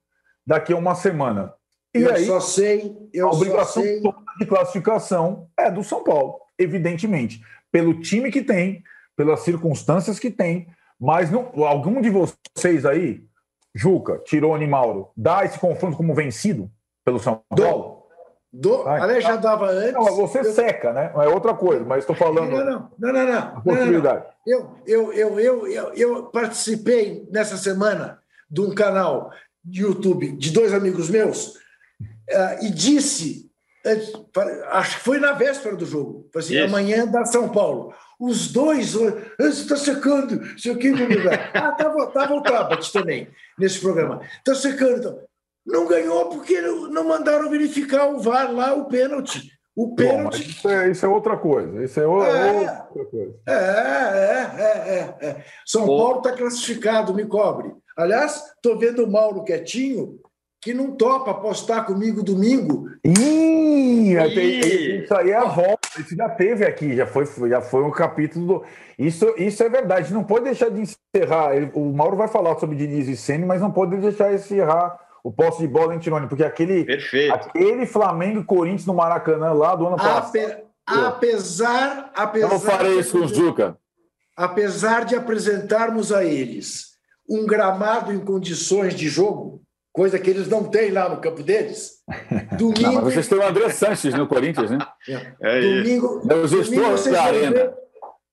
daqui 0.46 0.74
a 0.74 0.78
uma 0.78 0.96
semana. 0.96 1.54
E 1.94 2.02
eu 2.02 2.14
aí, 2.14 2.26
só 2.26 2.40
sei. 2.40 2.96
Eu 3.14 3.28
a 3.28 3.32
obrigação 3.32 3.84
sei... 3.84 4.02
de 4.40 4.46
classificação 4.46 5.50
é 5.58 5.70
do 5.70 5.84
São 5.84 6.04
Paulo, 6.04 6.40
evidentemente. 6.58 7.42
Pelo 7.72 8.00
time 8.00 8.32
que 8.32 8.42
tem, 8.42 8.84
pelas 9.16 9.42
circunstâncias 9.42 10.20
que 10.20 10.30
tem. 10.30 10.68
Mas 11.00 11.30
não, 11.30 11.52
algum 11.66 12.02
de 12.02 12.10
vocês 12.10 12.86
aí 12.86 13.27
Juca, 13.74 14.20
Tirone 14.26 14.66
e 14.66 14.68
Mauro, 14.68 15.10
dá 15.16 15.46
esse 15.46 15.60
confronto 15.60 15.98
como 15.98 16.16
vencido 16.16 16.70
pelo 17.06 17.20
São 17.20 17.42
Paulo? 17.50 18.06
Do, 18.52 18.78
do, 18.78 18.88
aliás, 18.88 19.24
já 19.24 19.36
dava 19.36 19.70
antes. 19.70 19.94
Não, 19.94 20.16
você 20.16 20.40
eu... 20.40 20.46
seca, 20.46 20.94
né? 20.94 21.12
É 21.16 21.28
outra 21.28 21.54
coisa, 21.54 21.86
mas 21.86 22.00
estou 22.00 22.16
falando. 22.16 22.50
Não, 22.50 22.66
não, 22.66 22.92
não, 22.98 23.14
não, 23.14 23.26
não. 23.26 23.38
A 23.38 23.62
possibilidade. 23.62 24.26
Não, 24.48 24.60
não. 24.60 24.78
Eu, 24.86 25.14
eu, 25.14 25.40
eu, 25.40 25.68
eu, 25.68 25.94
eu 25.94 26.24
participei 26.24 27.28
nessa 27.30 27.58
semana 27.58 28.20
de 28.50 28.62
um 28.62 28.74
canal 28.74 29.32
de 29.64 29.82
YouTube 29.82 30.32
de 30.32 30.52
dois 30.52 30.74
amigos 30.74 31.10
meus 31.10 31.56
uh, 31.56 32.64
e 32.64 32.70
disse, 32.70 33.52
uh, 33.86 34.66
acho 34.72 34.98
que 34.98 35.04
foi 35.04 35.20
na 35.20 35.34
véspera 35.34 35.76
do 35.76 35.86
jogo, 35.86 36.30
assim, 36.36 36.58
amanhã 36.58 37.06
da 37.06 37.26
São 37.26 37.50
Paulo. 37.50 37.94
Os 38.20 38.52
dois, 38.52 38.94
você 38.94 39.28
está 39.40 39.76
secando, 39.76 40.60
sei 40.60 40.72
o 40.72 40.78
que, 40.78 40.90
ah, 41.54 41.70
estava 41.70 42.08
tava 42.08 42.34
o 42.36 42.42
Tabet 42.42 42.92
também 42.92 43.28
nesse 43.58 43.80
programa. 43.80 44.22
Está 44.38 44.56
secando. 44.56 44.98
Então. 44.98 45.20
Não 45.66 45.86
ganhou 45.86 46.30
porque 46.30 46.62
não 46.62 47.04
mandaram 47.04 47.50
verificar 47.50 48.08
o 48.08 48.20
VAR 48.20 48.52
lá, 48.54 48.74
o 48.74 48.86
pênalti. 48.86 49.52
O 49.76 49.94
pênalti. 49.94 50.44
Bom, 50.44 50.50
isso, 50.50 50.70
é, 50.70 50.90
isso, 50.90 51.06
é, 51.06 51.10
outra 51.10 51.38
coisa. 51.38 51.84
Isso 51.84 52.00
é, 52.00 52.04
é 52.04 52.08
outra 52.08 53.06
coisa. 53.06 53.36
É, 53.46 53.54
é, 53.54 54.52
é, 54.58 55.18
é. 55.22 55.28
é. 55.28 55.46
São 55.66 55.86
Paulo 55.86 56.20
está 56.20 56.32
classificado, 56.32 57.14
me 57.14 57.26
cobre. 57.26 57.76
Aliás, 57.98 58.44
estou 58.56 58.80
vendo 58.80 59.04
o 59.04 59.12
Mauro 59.12 59.44
quietinho, 59.44 60.20
que 60.68 60.74
não 60.74 60.92
topa 60.92 61.32
apostar 61.32 61.86
comigo 61.86 62.22
domingo. 62.22 62.90
Ih, 63.02 64.18
Ih. 64.18 65.02
isso 65.02 65.16
aí 65.16 65.32
é 65.32 65.38
a 65.38 65.46
volta. 65.46 65.88
Isso 65.98 66.14
já 66.14 66.28
teve 66.28 66.66
aqui, 66.66 66.94
já 66.94 67.08
foi, 67.08 67.26
já 67.48 67.62
foi 67.62 67.84
um 67.84 67.92
capítulo 67.92 68.46
do. 68.46 68.64
Isso, 69.00 69.34
isso 69.38 69.64
é 69.64 69.70
verdade. 69.70 70.14
Não 70.14 70.26
pode 70.26 70.44
deixar 70.44 70.70
de 70.70 70.82
encerrar. 70.82 71.52
O 71.74 71.94
Mauro 71.94 72.18
vai 72.18 72.28
falar 72.28 72.60
sobre 72.60 72.76
Diniz 72.76 73.08
e 73.08 73.16
Sene, 73.16 73.46
mas 73.46 73.62
não 73.62 73.72
pode 73.72 73.96
deixar 73.96 74.28
de 74.28 74.36
encerrar 74.36 75.00
o 75.24 75.32
posse 75.32 75.60
de 75.60 75.70
bola 75.70 75.96
em 75.96 76.00
Tirone, 76.00 76.28
porque 76.28 76.44
aquele, 76.44 76.84
Perfeito. 76.84 77.34
aquele 77.34 77.86
Flamengo 77.86 78.42
e 78.42 78.44
Corinthians 78.44 78.86
no 78.86 78.94
Maracanã 78.94 79.54
lá 79.54 79.74
do 79.74 79.88
ano 79.88 79.96
passado. 79.96 80.64
Apesar, 80.86 82.12
apesar. 82.14 82.46
Eu 82.46 82.52
não 82.52 82.60
farei 82.60 83.00
isso 83.00 83.18
com 83.18 83.24
o 83.24 83.28
Juca. 83.30 83.78
Apesar 84.36 85.06
de 85.06 85.16
apresentarmos 85.16 86.12
a 86.12 86.26
eles 86.26 86.98
um 87.30 87.46
gramado 87.46 88.12
em 88.12 88.20
condições 88.20 88.94
de 88.94 89.08
jogo, 89.08 89.62
coisa 89.98 90.20
que 90.20 90.30
eles 90.30 90.48
não 90.48 90.64
têm 90.64 90.92
lá 90.92 91.10
no 91.10 91.20
campo 91.20 91.42
deles. 91.42 92.04
Domingo. 92.56 92.82
Não, 92.94 92.94
mas 93.02 93.16
vocês 93.16 93.28
têm 93.28 93.40
o 93.40 93.44
André 93.44 93.70
Sanches 93.70 94.14
no 94.14 94.28
Corinthians, 94.28 94.70
né? 94.70 94.78
É, 95.42 95.58
é 95.58 95.62
domingo. 95.62 96.22
É 96.30 96.36
o 96.36 96.48
gestor 96.48 97.12
da 97.12 97.24
arena. 97.24 97.74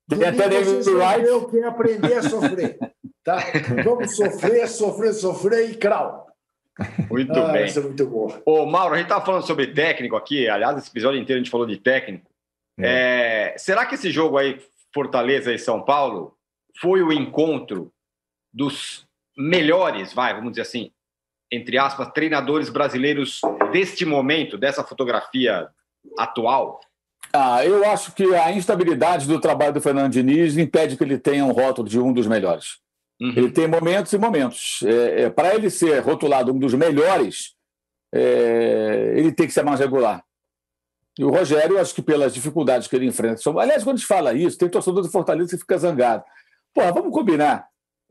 Ver, 0.06 0.32
domingo 0.32 0.64
vocês 0.64 0.86
vão 0.86 1.48
ver 1.48 1.64
aprender 1.64 2.14
a 2.18 2.22
sofrer. 2.22 2.78
Tá? 3.24 3.38
Vamos 3.82 4.14
sofrer, 4.14 4.68
sofrer, 4.68 5.14
sofrer 5.14 5.70
e 5.70 5.74
crau. 5.74 6.26
Muito 7.10 7.32
ah, 7.32 7.52
bem. 7.52 7.64
Isso 7.64 7.78
é 7.78 7.82
muito 7.82 8.06
bom. 8.06 8.42
Ô, 8.44 8.66
Mauro, 8.66 8.94
a 8.94 8.98
gente 8.98 9.06
estava 9.06 9.24
falando 9.24 9.46
sobre 9.46 9.68
técnico 9.68 10.16
aqui, 10.16 10.46
aliás, 10.46 10.76
esse 10.76 10.90
episódio 10.90 11.18
inteiro 11.18 11.40
a 11.40 11.42
gente 11.42 11.50
falou 11.50 11.66
de 11.66 11.78
técnico. 11.78 12.30
É. 12.78 13.54
É, 13.54 13.58
será 13.58 13.86
que 13.86 13.94
esse 13.94 14.10
jogo 14.10 14.36
aí, 14.36 14.60
Fortaleza 14.92 15.50
e 15.50 15.58
São 15.58 15.82
Paulo, 15.82 16.36
foi 16.78 17.02
o 17.02 17.10
encontro 17.10 17.90
dos 18.52 19.06
melhores, 19.36 20.12
vai, 20.12 20.34
vamos 20.34 20.50
dizer 20.50 20.62
assim, 20.62 20.90
entre 21.54 21.78
aspas, 21.78 22.10
treinadores 22.12 22.68
brasileiros 22.68 23.40
deste 23.72 24.04
momento, 24.04 24.58
dessa 24.58 24.82
fotografia 24.82 25.68
atual? 26.18 26.80
Ah, 27.32 27.64
eu 27.64 27.84
acho 27.90 28.12
que 28.12 28.34
a 28.34 28.52
instabilidade 28.52 29.26
do 29.26 29.40
trabalho 29.40 29.72
do 29.72 29.80
Fernando 29.80 30.12
Diniz 30.12 30.56
impede 30.56 30.96
que 30.96 31.04
ele 31.04 31.18
tenha 31.18 31.44
um 31.44 31.52
rótulo 31.52 31.88
de 31.88 31.98
um 31.98 32.12
dos 32.12 32.26
melhores. 32.26 32.78
Uhum. 33.20 33.32
Ele 33.36 33.50
tem 33.50 33.66
momentos 33.66 34.12
e 34.12 34.18
momentos. 34.18 34.80
É, 34.84 35.22
é, 35.22 35.30
Para 35.30 35.54
ele 35.54 35.70
ser 35.70 35.98
rotulado 36.00 36.52
um 36.52 36.58
dos 36.58 36.74
melhores, 36.74 37.54
é, 38.14 39.14
ele 39.16 39.32
tem 39.32 39.46
que 39.46 39.52
ser 39.52 39.64
mais 39.64 39.80
regular. 39.80 40.22
E 41.18 41.24
o 41.24 41.30
Rogério, 41.30 41.80
acho 41.80 41.94
que 41.94 42.02
pelas 42.02 42.34
dificuldades 42.34 42.88
que 42.88 42.96
ele 42.96 43.06
enfrenta. 43.06 43.40
Aliás, 43.58 43.84
quando 43.84 43.96
a 43.96 43.98
gente 43.98 44.06
fala 44.06 44.32
isso, 44.32 44.58
tem 44.58 44.68
torcedor 44.68 45.02
do 45.02 45.10
Fortaleza 45.10 45.50
que 45.50 45.58
fica 45.58 45.78
zangado. 45.78 46.24
Pô, 46.72 46.82
vamos 46.92 47.12
combinar. 47.12 47.68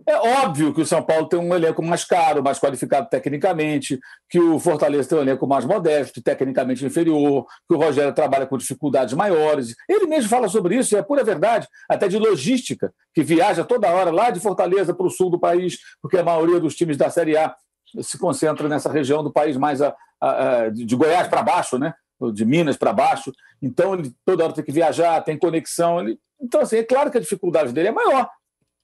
É 0.07 0.15
óbvio 0.15 0.73
que 0.73 0.81
o 0.81 0.85
São 0.85 1.01
Paulo 1.01 1.27
tem 1.27 1.39
um 1.39 1.53
elenco 1.53 1.83
mais 1.83 2.03
caro, 2.03 2.43
mais 2.43 2.59
qualificado 2.59 3.07
tecnicamente, 3.09 3.99
que 4.29 4.39
o 4.39 4.59
Fortaleza 4.59 5.09
tem 5.09 5.17
um 5.17 5.21
elenco 5.21 5.47
mais 5.47 5.65
modesto, 5.65 6.21
tecnicamente 6.21 6.85
inferior, 6.85 7.45
que 7.67 7.75
o 7.75 7.77
Rogério 7.77 8.13
trabalha 8.13 8.45
com 8.45 8.57
dificuldades 8.57 9.13
maiores. 9.13 9.75
Ele 9.87 10.05
mesmo 10.07 10.29
fala 10.29 10.47
sobre 10.49 10.77
isso, 10.77 10.93
e 10.93 10.97
é 10.97 11.01
pura 11.01 11.23
verdade, 11.23 11.67
até 11.89 12.07
de 12.07 12.17
logística, 12.17 12.93
que 13.13 13.23
viaja 13.23 13.63
toda 13.63 13.89
hora 13.89 14.11
lá 14.11 14.29
de 14.29 14.39
Fortaleza 14.39 14.93
para 14.93 15.05
o 15.05 15.09
sul 15.09 15.29
do 15.29 15.39
país, 15.39 15.77
porque 16.01 16.17
a 16.17 16.23
maioria 16.23 16.59
dos 16.59 16.75
times 16.75 16.97
da 16.97 17.09
Série 17.09 17.37
A 17.37 17.55
se 18.01 18.17
concentra 18.17 18.67
nessa 18.67 18.91
região 18.91 19.23
do 19.23 19.31
país 19.31 19.55
mais 19.55 19.81
a, 19.81 19.95
a, 20.19 20.61
a, 20.63 20.69
de 20.69 20.95
Goiás 20.95 21.27
para 21.27 21.43
baixo, 21.43 21.77
né? 21.77 21.93
de 22.33 22.45
Minas 22.45 22.77
para 22.77 22.93
baixo. 22.93 23.31
Então, 23.61 23.93
ele 23.93 24.13
toda 24.25 24.43
hora 24.43 24.53
tem 24.53 24.63
que 24.63 24.71
viajar, 24.71 25.21
tem 25.21 25.37
conexão. 25.37 25.99
Ele... 25.99 26.17
Então, 26.41 26.61
assim, 26.61 26.77
é 26.77 26.83
claro 26.83 27.11
que 27.11 27.17
a 27.17 27.21
dificuldade 27.21 27.73
dele 27.73 27.89
é 27.89 27.91
maior. 27.91 28.29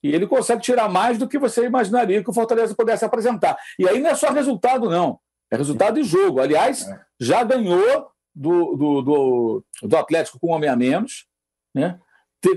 E 0.03 0.13
ele 0.13 0.27
consegue 0.27 0.61
tirar 0.61 0.87
mais 0.89 1.17
do 1.17 1.27
que 1.27 1.37
você 1.37 1.65
imaginaria 1.65 2.23
que 2.23 2.29
o 2.29 2.33
Fortaleza 2.33 2.73
pudesse 2.75 3.03
apresentar. 3.03 3.57
E 3.77 3.87
aí 3.87 3.99
não 3.99 4.09
é 4.09 4.15
só 4.15 4.31
resultado, 4.31 4.89
não. 4.89 5.19
É 5.51 5.57
resultado 5.57 5.95
de 5.95 6.03
jogo. 6.03 6.39
Aliás, 6.39 6.87
é. 6.87 6.99
já 7.19 7.43
ganhou 7.43 8.07
do, 8.33 8.75
do, 8.75 9.01
do, 9.01 9.63
do 9.83 9.97
Atlético 9.97 10.39
com 10.39 10.51
um 10.51 10.55
homem 10.55 10.69
a 10.69 10.75
menos. 10.75 11.25
Né? 11.73 11.99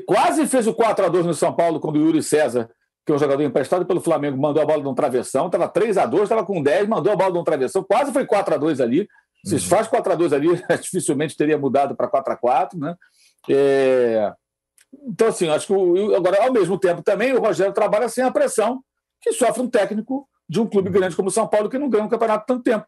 Quase 0.07 0.47
fez 0.47 0.67
o 0.67 0.75
4 0.75 1.07
a 1.07 1.09
2 1.09 1.27
no 1.27 1.35
São 1.35 1.53
Paulo 1.53 1.81
quando 1.81 1.97
o 1.97 2.01
Yuri 2.01 2.23
César, 2.23 2.71
que 3.05 3.13
é 3.13 3.15
um 3.15 3.19
jogador 3.19 3.43
emprestado 3.43 3.85
pelo 3.85 4.01
Flamengo, 4.01 4.41
mandou 4.41 4.63
a 4.63 4.67
bola 4.67 4.83
de 4.83 4.89
um 4.89 4.95
travessão. 4.95 5.47
Estava 5.47 5.69
3 5.69 5.99
a 5.99 6.07
2 6.07 6.23
estava 6.25 6.45
com 6.45 6.63
10, 6.63 6.87
mandou 6.87 7.13
a 7.13 7.17
bola 7.17 7.33
de 7.33 7.39
um 7.39 7.45
travessão. 7.45 7.83
Quase 7.83 8.13
foi 8.13 8.25
4 8.25 8.55
a 8.55 8.59
2 8.59 8.81
ali. 8.81 9.09
Se 9.45 9.55
uhum. 9.55 9.61
faz 9.61 9.89
4 9.89 10.13
a 10.13 10.15
2 10.15 10.33
ali, 10.33 10.49
dificilmente 10.81 11.37
teria 11.37 11.59
mudado 11.59 11.97
para 11.97 12.07
4 12.07 12.33
a 12.33 12.37
4 12.37 12.79
né? 12.79 12.95
É... 13.51 14.33
Então, 14.93 15.29
assim, 15.29 15.49
acho 15.49 15.67
que 15.67 15.73
o, 15.73 16.15
agora, 16.15 16.45
ao 16.45 16.53
mesmo 16.53 16.79
tempo, 16.79 17.03
também 17.03 17.33
o 17.33 17.41
Rogério 17.41 17.73
trabalha 17.73 18.09
sem 18.09 18.23
a 18.23 18.31
pressão 18.31 18.83
que 19.21 19.33
sofre 19.33 19.63
um 19.63 19.69
técnico 19.69 20.29
de 20.49 20.61
um 20.61 20.67
clube 20.67 20.91
grande 20.91 21.17
como 21.17 21.29
o 21.29 21.33
São 21.33 21.47
Paulo, 21.47 21.71
que 21.71 21.79
não 21.79 21.89
ganha 21.89 22.05
um 22.05 22.09
campeonato 22.09 22.45
tanto 22.47 22.63
tempo. 22.63 22.85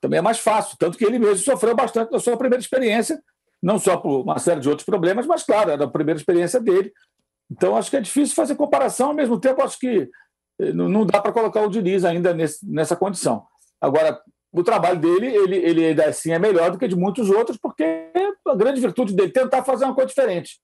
Também 0.00 0.18
é 0.18 0.22
mais 0.22 0.38
fácil, 0.38 0.76
tanto 0.78 0.96
que 0.96 1.04
ele 1.04 1.18
mesmo 1.18 1.44
sofreu 1.44 1.74
bastante 1.74 2.10
na 2.10 2.18
sua 2.18 2.36
primeira 2.36 2.60
experiência, 2.60 3.22
não 3.62 3.78
só 3.78 3.96
por 3.96 4.22
uma 4.22 4.38
série 4.38 4.60
de 4.60 4.68
outros 4.68 4.86
problemas, 4.86 5.26
mas, 5.26 5.42
claro, 5.42 5.70
era 5.70 5.84
a 5.84 5.90
primeira 5.90 6.18
experiência 6.18 6.60
dele. 6.60 6.92
Então, 7.50 7.76
acho 7.76 7.90
que 7.90 7.96
é 7.96 8.00
difícil 8.00 8.34
fazer 8.34 8.54
comparação, 8.54 9.08
ao 9.08 9.14
mesmo 9.14 9.38
tempo, 9.38 9.62
acho 9.62 9.78
que 9.78 10.08
eh, 10.60 10.72
não 10.72 11.04
dá 11.04 11.20
para 11.20 11.32
colocar 11.32 11.62
o 11.62 11.70
Diniz 11.70 12.04
ainda 12.04 12.34
nesse, 12.34 12.66
nessa 12.68 12.96
condição. 12.96 13.44
Agora, 13.80 14.20
o 14.52 14.62
trabalho 14.62 14.98
dele, 14.98 15.26
ele, 15.26 15.56
ele 15.56 15.86
ainda 15.86 16.06
assim 16.06 16.32
é 16.32 16.38
melhor 16.38 16.70
do 16.70 16.78
que 16.78 16.88
de 16.88 16.96
muitos 16.96 17.30
outros, 17.30 17.56
porque 17.56 18.10
a 18.46 18.54
grande 18.54 18.80
virtude 18.80 19.14
dele 19.14 19.30
é 19.30 19.40
tentar 19.40 19.64
fazer 19.64 19.84
uma 19.84 19.94
coisa 19.94 20.08
diferente 20.08 20.58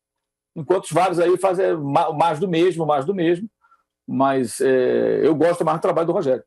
enquanto 0.54 0.84
os 0.84 0.92
vários 0.92 1.18
aí 1.18 1.36
fazem 1.38 1.76
mais 2.16 2.38
do 2.38 2.48
mesmo, 2.48 2.86
mais 2.86 3.04
do 3.04 3.14
mesmo. 3.14 3.48
Mas 4.06 4.60
é, 4.60 5.20
eu 5.22 5.34
gosto 5.34 5.64
mais 5.64 5.78
do 5.78 5.82
trabalho 5.82 6.06
do 6.06 6.12
Rogério. 6.12 6.44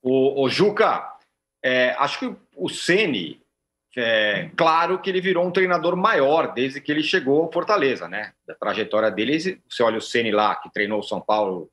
O, 0.00 0.44
o 0.44 0.48
Juca, 0.48 1.08
é, 1.62 1.90
acho 1.98 2.18
que 2.18 2.36
o 2.56 2.68
Ceni, 2.68 3.40
é, 3.96 4.50
claro 4.56 5.00
que 5.00 5.10
ele 5.10 5.20
virou 5.20 5.46
um 5.46 5.50
treinador 5.50 5.96
maior 5.96 6.52
desde 6.54 6.80
que 6.80 6.90
ele 6.90 7.02
chegou 7.02 7.42
ao 7.42 7.52
Fortaleza, 7.52 8.08
né? 8.08 8.32
Da 8.46 8.54
trajetória 8.54 9.10
dele, 9.10 9.60
você 9.68 9.82
olha 9.82 9.98
o 9.98 10.02
Ceni 10.02 10.30
lá 10.30 10.56
que 10.56 10.72
treinou 10.72 11.00
o 11.00 11.04
São 11.04 11.20
Paulo 11.20 11.70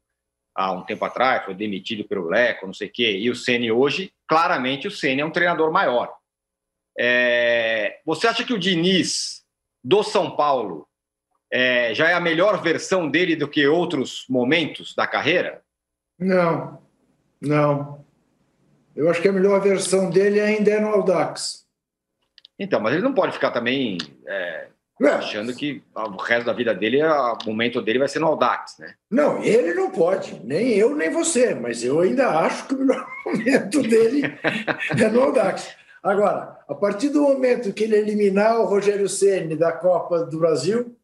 há 0.54 0.72
um 0.72 0.84
tempo 0.84 1.06
atrás, 1.06 1.46
foi 1.46 1.54
demitido 1.54 2.04
pelo 2.04 2.28
Leco, 2.28 2.66
não 2.66 2.74
sei 2.74 2.88
o 2.88 2.92
quê, 2.92 3.18
e 3.18 3.30
o 3.30 3.36
Ceni 3.36 3.72
hoje, 3.72 4.12
claramente 4.28 4.88
o 4.88 4.92
Ceni 4.92 5.22
é 5.22 5.26
um 5.26 5.32
treinador 5.32 5.72
maior. 5.72 6.14
É, 6.98 8.02
você 8.06 8.28
acha 8.28 8.44
que 8.44 8.54
o 8.54 8.60
Diniz 8.60 9.46
do 9.82 10.04
São 10.04 10.36
Paulo 10.36 10.89
é, 11.52 11.94
já 11.94 12.10
é 12.10 12.14
a 12.14 12.20
melhor 12.20 12.62
versão 12.62 13.10
dele 13.10 13.36
do 13.36 13.48
que 13.48 13.66
outros 13.68 14.26
momentos 14.30 14.96
da 14.96 15.08
carreira? 15.08 15.62
Não, 16.18 16.82
não. 17.42 18.06
Eu 18.96 19.10
acho 19.10 19.22
que 19.22 19.28
a 19.28 19.34
melhor 19.34 19.62
versão 19.62 20.10
dele 20.10 20.40
ainda 20.40 20.72
é 20.72 20.80
no 20.80 20.90
Audax. 20.90 21.66
Então, 22.58 22.80
mas 22.80 22.94
ele 22.94 23.04
não 23.04 23.14
pode 23.14 23.32
ficar 23.32 23.52
também 23.52 23.98
é, 24.28 24.68
achando 25.08 25.56
que 25.56 25.82
o 25.96 26.18
resto 26.18 26.46
da 26.46 26.54
vida 26.54 26.74
dele, 26.74 27.02
o 27.04 27.38
momento 27.46 27.82
dele 27.82 28.00
vai 28.00 28.10
ser 28.10 28.20
no 28.20 28.28
Audax, 28.28 28.78
né? 28.78 28.96
Não, 29.10 29.42
ele 29.42 29.74
não 29.74 29.92
pode, 29.92 30.40
nem 30.44 30.76
eu 30.76 30.94
nem 30.96 31.10
você, 31.10 31.56
mas 31.56 31.84
eu 31.84 32.02
ainda 32.02 32.28
acho 32.40 32.68
que 32.68 32.76
o 32.76 32.80
melhor 32.80 33.08
momento 33.26 33.82
dele 33.82 34.24
é 35.02 35.10
no 35.10 35.22
Audax. 35.22 35.74
Agora, 36.04 36.60
a 36.68 36.76
partir 36.76 37.10
do 37.10 37.22
momento 37.22 37.74
que 37.74 37.84
ele 37.84 37.96
eliminar 37.96 38.60
o 38.60 38.66
Rogério 38.66 39.08
Ceni 39.08 39.56
da 39.56 39.72
Copa 39.72 40.26
do 40.26 40.40
Brasil, 40.40 40.96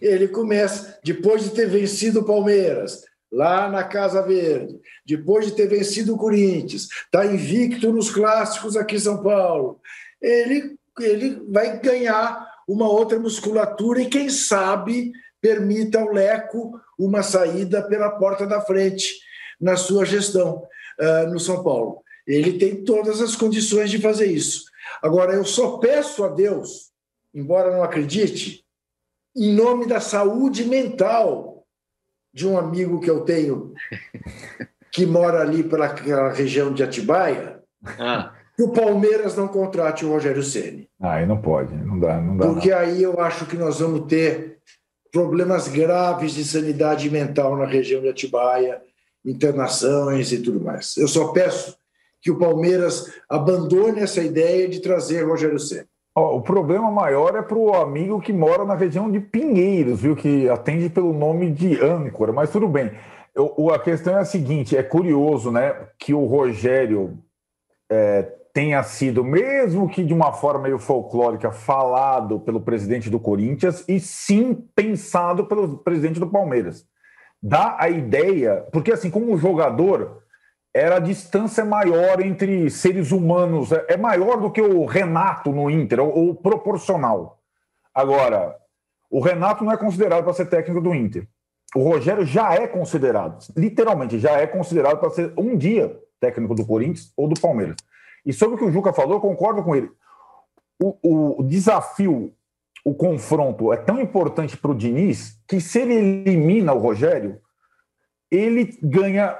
ele 0.00 0.28
começa, 0.28 0.98
depois 1.04 1.44
de 1.44 1.50
ter 1.50 1.68
vencido 1.68 2.20
o 2.20 2.24
Palmeiras, 2.24 3.02
lá 3.30 3.68
na 3.68 3.84
Casa 3.84 4.22
Verde, 4.22 4.78
depois 5.04 5.46
de 5.46 5.52
ter 5.52 5.68
vencido 5.68 6.14
o 6.14 6.18
Corinthians, 6.18 6.88
está 7.04 7.26
invicto 7.26 7.92
nos 7.92 8.10
clássicos 8.10 8.76
aqui 8.76 8.96
em 8.96 9.00
São 9.00 9.22
Paulo, 9.22 9.80
ele, 10.20 10.76
ele 11.00 11.42
vai 11.48 11.78
ganhar 11.80 12.46
uma 12.68 12.88
outra 12.88 13.18
musculatura 13.18 14.00
e, 14.00 14.08
quem 14.08 14.28
sabe, 14.28 15.12
permita 15.40 16.00
ao 16.00 16.12
Leco 16.12 16.80
uma 16.98 17.22
saída 17.22 17.82
pela 17.82 18.10
porta 18.10 18.46
da 18.46 18.60
frente 18.60 19.14
na 19.60 19.76
sua 19.76 20.04
gestão 20.04 20.62
uh, 21.00 21.30
no 21.30 21.38
São 21.38 21.62
Paulo. 21.62 22.02
Ele 22.26 22.58
tem 22.58 22.82
todas 22.84 23.20
as 23.20 23.36
condições 23.36 23.90
de 23.90 24.00
fazer 24.00 24.26
isso. 24.26 24.64
Agora, 25.00 25.34
eu 25.34 25.44
só 25.44 25.78
peço 25.78 26.24
a 26.24 26.28
Deus, 26.28 26.90
embora 27.32 27.70
não 27.70 27.82
acredite, 27.82 28.65
em 29.36 29.54
nome 29.54 29.86
da 29.86 30.00
saúde 30.00 30.64
mental 30.64 31.66
de 32.32 32.46
um 32.46 32.56
amigo 32.56 33.00
que 33.00 33.10
eu 33.10 33.20
tenho 33.20 33.74
que 34.90 35.04
mora 35.04 35.42
ali 35.42 35.62
pela 35.62 35.94
região 36.32 36.72
de 36.72 36.82
Atibaia, 36.82 37.60
ah. 37.98 38.32
que 38.56 38.62
o 38.62 38.72
Palmeiras 38.72 39.36
não 39.36 39.46
contrate 39.46 40.06
o 40.06 40.10
Rogério 40.10 40.42
Ceni. 40.42 40.88
Ah, 40.98 41.14
aí 41.14 41.26
não 41.26 41.40
pode, 41.40 41.74
não 41.74 42.00
dá, 42.00 42.18
não 42.18 42.36
dá. 42.36 42.46
Porque 42.46 42.70
não. 42.70 42.78
aí 42.78 43.02
eu 43.02 43.20
acho 43.20 43.44
que 43.44 43.56
nós 43.56 43.80
vamos 43.80 44.06
ter 44.06 44.58
problemas 45.12 45.68
graves 45.68 46.32
de 46.32 46.44
sanidade 46.44 47.10
mental 47.10 47.56
na 47.56 47.66
região 47.66 48.00
de 48.00 48.08
Atibaia, 48.08 48.80
internações 49.24 50.32
e 50.32 50.40
tudo 50.40 50.62
mais. 50.62 50.96
Eu 50.96 51.08
só 51.08 51.28
peço 51.28 51.76
que 52.22 52.30
o 52.30 52.38
Palmeiras 52.38 53.12
abandone 53.28 54.00
essa 54.00 54.22
ideia 54.22 54.66
de 54.66 54.80
trazer 54.80 55.26
Rogério 55.26 55.58
Ceni. 55.58 55.86
O 56.18 56.40
problema 56.40 56.90
maior 56.90 57.36
é 57.36 57.42
para 57.42 57.58
o 57.58 57.74
amigo 57.74 58.22
que 58.22 58.32
mora 58.32 58.64
na 58.64 58.74
região 58.74 59.10
de 59.10 59.20
Pinheiros, 59.20 60.00
viu? 60.00 60.16
Que 60.16 60.48
atende 60.48 60.88
pelo 60.88 61.12
nome 61.12 61.50
de 61.50 61.78
âncora, 61.78 62.32
mas 62.32 62.50
tudo 62.50 62.66
bem. 62.66 62.90
Eu, 63.34 63.70
a 63.70 63.78
questão 63.78 64.16
é 64.16 64.20
a 64.20 64.24
seguinte: 64.24 64.74
é 64.74 64.82
curioso, 64.82 65.50
né, 65.50 65.74
que 65.98 66.14
o 66.14 66.24
Rogério 66.24 67.18
é, 67.92 68.22
tenha 68.54 68.82
sido, 68.82 69.22
mesmo 69.22 69.90
que 69.90 70.02
de 70.02 70.14
uma 70.14 70.32
forma 70.32 70.62
meio 70.62 70.78
folclórica, 70.78 71.52
falado 71.52 72.40
pelo 72.40 72.62
presidente 72.62 73.10
do 73.10 73.20
Corinthians 73.20 73.84
e 73.86 74.00
sim 74.00 74.54
pensado 74.74 75.44
pelo 75.44 75.76
presidente 75.76 76.18
do 76.18 76.30
Palmeiras. 76.30 76.86
Dá 77.42 77.76
a 77.78 77.90
ideia, 77.90 78.66
porque 78.72 78.90
assim, 78.90 79.10
como 79.10 79.36
jogador, 79.36 80.22
era 80.76 80.96
a 80.96 81.00
distância 81.00 81.64
maior 81.64 82.20
entre 82.20 82.68
seres 82.68 83.10
humanos, 83.10 83.72
é, 83.72 83.86
é 83.88 83.96
maior 83.96 84.38
do 84.38 84.50
que 84.50 84.60
o 84.60 84.84
Renato 84.84 85.50
no 85.50 85.70
Inter, 85.70 86.00
ou, 86.00 86.34
proporcional. 86.34 87.40
Agora, 87.94 88.54
o 89.10 89.18
Renato 89.18 89.64
não 89.64 89.72
é 89.72 89.76
considerado 89.78 90.22
para 90.22 90.34
ser 90.34 90.44
técnico 90.50 90.82
do 90.82 90.94
Inter. 90.94 91.26
O 91.74 91.82
Rogério 91.82 92.26
já 92.26 92.52
é 92.52 92.66
considerado, 92.66 93.42
literalmente, 93.56 94.18
já 94.18 94.32
é 94.32 94.46
considerado 94.46 94.98
para 94.98 95.08
ser 95.08 95.32
um 95.34 95.56
dia 95.56 95.98
técnico 96.20 96.54
do 96.54 96.66
Corinthians 96.66 97.10
ou 97.16 97.26
do 97.26 97.40
Palmeiras. 97.40 97.76
E 98.24 98.30
sobre 98.30 98.56
o 98.56 98.58
que 98.58 98.64
o 98.64 98.70
Juca 98.70 98.92
falou, 98.92 99.14
eu 99.14 99.20
concordo 99.20 99.62
com 99.62 99.74
ele. 99.74 99.90
O, 100.78 101.40
o 101.40 101.42
desafio, 101.42 102.34
o 102.84 102.94
confronto 102.94 103.72
é 103.72 103.78
tão 103.78 103.98
importante 103.98 104.58
para 104.58 104.72
o 104.72 104.74
Diniz 104.74 105.40
que 105.48 105.58
se 105.58 105.80
ele 105.80 105.94
elimina 105.94 106.74
o 106.74 106.78
Rogério, 106.78 107.40
ele 108.30 108.78
ganha 108.82 109.38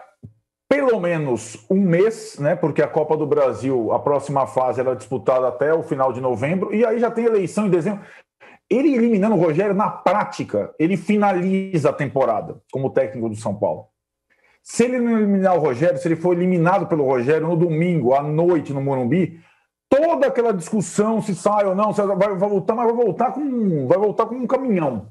pelo 0.68 1.00
menos 1.00 1.64
um 1.70 1.80
mês, 1.80 2.38
né? 2.38 2.56
Porque 2.56 2.82
a 2.82 2.88
Copa 2.88 3.16
do 3.16 3.26
Brasil, 3.26 3.92
a 3.92 3.98
próxima 3.98 4.46
fase, 4.46 4.80
era 4.80 4.96
disputada 4.96 5.48
até 5.48 5.72
o 5.72 5.82
final 5.82 6.12
de 6.12 6.20
novembro, 6.20 6.74
e 6.74 6.84
aí 6.84 6.98
já 6.98 7.10
tem 7.10 7.24
eleição 7.24 7.66
em 7.66 7.70
dezembro. 7.70 8.04
Ele 8.68 8.94
eliminando 8.94 9.36
o 9.36 9.40
Rogério, 9.40 9.74
na 9.74 9.88
prática, 9.88 10.74
ele 10.78 10.96
finaliza 10.96 11.90
a 11.90 11.92
temporada 11.92 12.60
como 12.72 12.90
técnico 12.90 13.28
do 13.28 13.36
São 13.36 13.54
Paulo. 13.54 13.86
Se 14.60 14.84
ele 14.84 14.98
não 14.98 15.16
eliminar 15.16 15.56
o 15.56 15.60
Rogério, 15.60 15.98
se 15.98 16.08
ele 16.08 16.16
for 16.16 16.32
eliminado 16.32 16.88
pelo 16.88 17.04
Rogério 17.04 17.46
no 17.46 17.56
domingo, 17.56 18.14
à 18.14 18.22
noite, 18.22 18.72
no 18.72 18.80
Morumbi, 18.80 19.40
toda 19.88 20.26
aquela 20.26 20.52
discussão 20.52 21.22
se 21.22 21.36
sai 21.36 21.64
ou 21.64 21.76
não, 21.76 21.92
se 21.92 22.02
vai, 22.02 22.16
vai 22.16 22.48
voltar, 22.48 22.74
mas 22.74 22.86
vai 22.86 23.04
voltar 23.04 23.30
com, 23.30 23.86
vai 23.86 23.98
voltar 23.98 24.26
com 24.26 24.34
um 24.34 24.46
caminhão. 24.46 25.08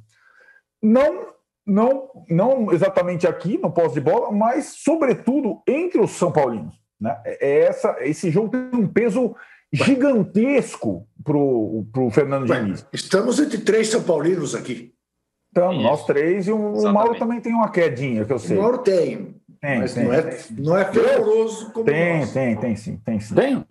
Não 0.83 1.34
não, 1.65 2.09
não 2.29 2.71
exatamente 2.71 3.27
aqui 3.27 3.57
no 3.57 3.71
pós 3.71 3.93
de 3.93 3.99
bola, 3.99 4.31
mas 4.31 4.75
sobretudo 4.77 5.61
entre 5.67 5.99
os 5.99 6.11
São 6.11 6.31
Paulinos. 6.31 6.75
Né? 6.99 7.17
É, 7.25 7.47
é 7.47 7.59
essa, 7.65 7.97
esse 8.01 8.29
jogo 8.29 8.49
tem 8.49 8.79
um 8.79 8.87
peso 8.87 9.35
gigantesco 9.71 11.07
para 11.23 11.37
o 11.37 12.09
Fernando 12.11 12.45
Diniz. 12.45 12.85
Estamos 12.93 13.39
entre 13.39 13.57
três 13.59 13.89
São 13.89 14.03
Paulinos 14.03 14.53
aqui. 14.53 14.93
Estamos, 15.47 15.83
nós 15.83 16.05
três, 16.05 16.47
e 16.47 16.51
o, 16.51 16.57
o, 16.57 16.93
Mauro 16.93 17.17
também 17.17 17.39
tem 17.39 17.53
uma 17.53 17.71
quedinha, 17.71 18.25
que 18.25 18.33
eu 18.33 18.39
sei. 18.39 18.57
O 18.57 18.61
Mauro 18.61 18.79
tem, 18.79 19.35
tem 19.61 19.79
mas 19.79 19.93
tem, 19.93 20.03
não, 20.03 20.13
é, 20.13 20.37
não 20.51 20.77
é 20.77 20.85
fervoroso 20.91 21.71
como 21.71 21.85
Tem, 21.85 22.19
nós. 22.19 22.33
tem, 22.33 22.57
tem 22.57 22.75
sim, 22.75 22.97
tem 22.97 23.19
sim. 23.21 23.33
Tem? 23.33 23.65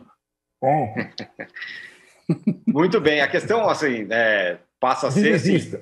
Tem. 0.63 1.47
Muito 2.67 2.99
bem, 3.03 3.21
a 3.21 3.29
questão, 3.29 3.69
assim, 3.69 4.07
é, 4.11 4.57
passa 4.85 5.09
a 5.09 5.11
ser 5.11 5.37
assim, 5.37 5.79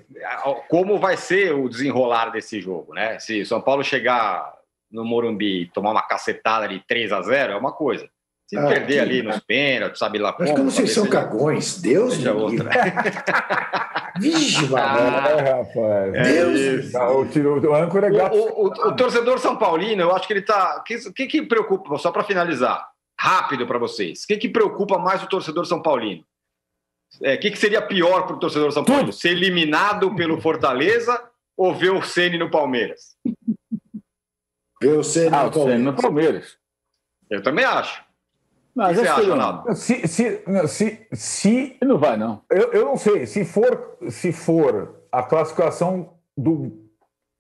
como 0.69 0.97
vai 0.97 1.17
ser 1.17 1.53
o 1.53 1.69
desenrolar 1.69 2.31
desse 2.31 2.61
jogo, 2.61 2.95
né? 2.95 3.19
Se 3.19 3.45
São 3.45 3.61
Paulo 3.61 3.83
chegar 3.83 4.55
no 4.93 5.05
Morumbi 5.05 5.63
e 5.63 5.67
tomar 5.67 5.91
uma 5.91 6.03
cacetada 6.03 6.69
de 6.69 6.79
3 6.87 7.11
a 7.11 7.21
0 7.21 7.53
é 7.53 7.57
uma 7.57 7.73
coisa. 7.73 8.09
Se 8.47 8.57
ah, 8.57 8.65
perder 8.69 8.95
que... 8.95 9.01
ali 9.01 9.23
nos 9.23 9.41
pênaltis, 9.41 9.99
sabe 9.99 10.21
lá 10.21 10.33
como. 10.33 10.49
Mas 10.49 10.57
como 10.57 10.71
vocês 10.71 10.93
são 10.93 11.09
cagões, 11.09 11.81
Deus 11.81 12.17
me 12.19 12.29
outra. 12.29 12.71
Vixe, 14.21 14.69
ah, 14.77 15.27
é, 15.31 15.51
rapaz. 15.51 16.15
É 16.15 16.23
Deus. 16.23 16.95
Ah, 16.95 17.11
o, 17.11 17.75
âncora 17.75 18.07
é 18.07 18.11
gato. 18.11 18.37
O, 18.37 18.67
o, 18.67 18.67
o, 18.67 18.95
torcedor 18.95 19.41
São 19.41 19.57
Paulino, 19.57 20.03
eu 20.03 20.15
acho 20.15 20.29
que 20.29 20.33
ele 20.33 20.43
tá. 20.43 20.77
O 20.79 20.85
que, 20.85 21.13
que, 21.13 21.27
que 21.27 21.43
preocupa, 21.43 21.99
só 21.99 22.13
para 22.13 22.23
finalizar, 22.23 22.87
rápido 23.19 23.67
para 23.67 23.79
vocês, 23.79 24.23
o 24.23 24.27
que, 24.29 24.37
que 24.37 24.49
preocupa 24.49 24.97
mais 24.97 25.25
o 25.25 25.29
torcedor 25.29 25.67
São 25.67 25.83
Paulino? 25.83 26.23
O 27.21 27.27
é, 27.27 27.37
que, 27.37 27.51
que 27.51 27.59
seria 27.59 27.83
pior 27.83 28.27
para 28.27 28.37
o 28.37 28.39
torcedor 28.39 28.73
São 28.73 28.85
Paulo? 28.85 29.13
Ser 29.13 29.31
eliminado 29.31 30.15
pelo 30.15 30.41
Fortaleza 30.41 31.23
ou 31.57 31.75
ver 31.75 31.93
o 31.93 32.03
Ceni 32.03 32.39
no 32.39 32.51
Palmeiras? 32.51 33.17
Ver 34.81 34.99
o 34.99 35.05
Ceni 35.05 35.35
ah, 35.35 35.45
no, 35.45 35.53
Palmeiras. 35.53 35.83
no 35.83 35.95
Palmeiras. 35.95 36.57
Eu 37.31 37.43
também 37.43 37.65
acho. 37.65 38.03
Mas 38.75 38.97
o 38.97 39.01
que 39.01 39.07
você 39.07 39.13
acha, 39.13 39.31
Ronaldo? 39.31 39.75
Se, 39.75 40.09
se, 40.09 40.45
se, 40.67 41.09
se, 41.13 41.77
não 41.83 41.99
vai, 41.99 42.17
não. 42.17 42.43
Eu, 42.51 42.73
eu 42.73 42.85
não 42.87 42.97
sei. 42.97 43.27
Se 43.27 43.45
for, 43.45 43.99
se 44.09 44.33
for 44.33 45.05
a 45.11 45.23
classificação 45.23 46.15
do, 46.37 46.89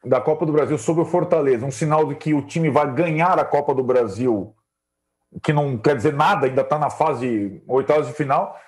da 0.04 0.20
Copa 0.20 0.44
do 0.44 0.52
Brasil 0.52 0.76
sobre 0.76 1.02
o 1.02 1.06
Fortaleza, 1.06 1.64
um 1.64 1.70
sinal 1.70 2.06
de 2.06 2.14
que 2.16 2.34
o 2.34 2.42
time 2.42 2.68
vai 2.68 2.92
ganhar 2.92 3.38
a 3.38 3.44
Copa 3.44 3.74
do 3.74 3.82
Brasil, 3.82 4.54
que 5.42 5.52
não 5.52 5.78
quer 5.78 5.96
dizer 5.96 6.12
nada, 6.12 6.46
ainda 6.46 6.60
está 6.60 6.78
na 6.78 6.90
fase 6.90 7.62
oitavas 7.66 8.08
de 8.08 8.12
final 8.12 8.58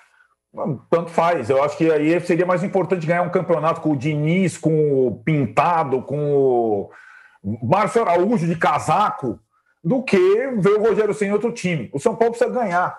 tanto 0.89 1.11
faz. 1.11 1.49
Eu 1.49 1.63
acho 1.63 1.77
que 1.77 1.91
aí 1.91 2.19
seria 2.21 2.45
mais 2.45 2.63
importante 2.63 3.05
ganhar 3.05 3.21
um 3.21 3.29
campeonato 3.29 3.81
com 3.81 3.91
o 3.91 3.97
Diniz, 3.97 4.57
com 4.57 5.07
o 5.07 5.15
Pintado, 5.23 6.01
com 6.01 6.33
o 6.33 6.89
Márcio 7.63 8.01
Araújo 8.01 8.47
de 8.47 8.55
casaco, 8.55 9.39
do 9.83 10.01
que 10.01 10.17
ver 10.17 10.73
o 10.77 10.81
Rogério 10.81 11.13
sem 11.13 11.31
outro 11.31 11.51
time. 11.51 11.89
O 11.93 11.99
São 11.99 12.15
Paulo 12.15 12.33
precisa 12.33 12.51
ganhar, 12.51 12.97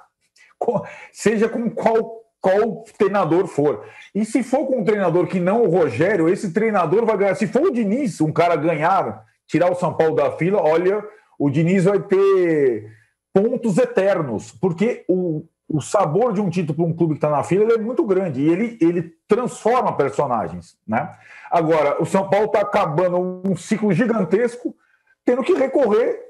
seja 1.13 1.49
com 1.49 1.69
qual, 1.71 2.23
qual 2.41 2.85
treinador 2.97 3.47
for. 3.47 3.85
E 4.15 4.25
se 4.25 4.43
for 4.43 4.67
com 4.67 4.81
um 4.81 4.85
treinador 4.85 5.27
que 5.27 5.41
não 5.41 5.63
o 5.63 5.71
Rogério, 5.71 6.29
esse 6.29 6.53
treinador 6.53 7.05
vai 7.05 7.17
ganhar. 7.17 7.35
Se 7.35 7.47
for 7.47 7.63
o 7.63 7.73
Diniz, 7.73 8.21
um 8.21 8.33
cara 8.33 8.55
ganhar, 8.55 9.25
tirar 9.49 9.71
o 9.71 9.75
São 9.75 9.95
Paulo 9.95 10.15
da 10.15 10.31
fila, 10.33 10.63
olha, 10.63 11.03
o 11.39 11.51
Diniz 11.51 11.85
vai 11.85 12.01
ter 12.01 12.93
pontos 13.35 13.77
eternos, 13.77 14.53
porque 14.53 15.05
o, 15.09 15.45
o 15.69 15.81
sabor 15.81 16.33
de 16.33 16.41
um 16.41 16.49
título 16.49 16.77
para 16.77 16.85
um 16.85 16.93
clube 16.93 17.15
que 17.15 17.19
está 17.19 17.31
na 17.31 17.43
fila 17.43 17.73
é 17.73 17.79
muito 17.79 18.05
grande 18.05 18.41
e 18.41 18.49
ele, 18.49 18.79
ele 18.81 19.15
transforma 19.27 19.97
personagens. 19.97 20.77
Né? 20.87 21.11
Agora, 21.51 22.01
o 22.01 22.07
São 22.07 22.29
Paulo 22.29 22.47
está 22.47 22.61
acabando 22.61 23.43
um 23.45 23.57
ciclo 23.57 23.93
gigantesco, 23.93 24.75
tendo 25.25 25.43
que 25.43 25.55
recorrer 25.55 26.25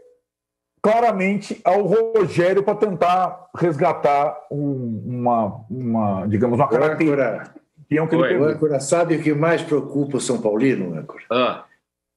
claramente 0.82 1.61
ao 1.64 1.82
Rogério 1.82 2.62
para 2.62 2.76
tentar 2.76 3.51
resgatar 3.55 4.39
um, 4.51 5.03
uma, 5.05 5.64
uma, 5.68 6.26
digamos, 6.26 6.59
uma 6.59 6.68
característica. 6.68 7.55
Que 7.89 7.95
ele 7.95 8.45
Âncora, 8.45 8.80
sabe 8.80 9.16
o 9.16 9.22
que 9.22 9.34
mais 9.34 9.62
preocupa 9.62 10.16
o 10.16 10.20
São 10.20 10.41
Paulino, 10.41 10.97
Âncora? 10.99 11.24
Ah. 11.30 11.64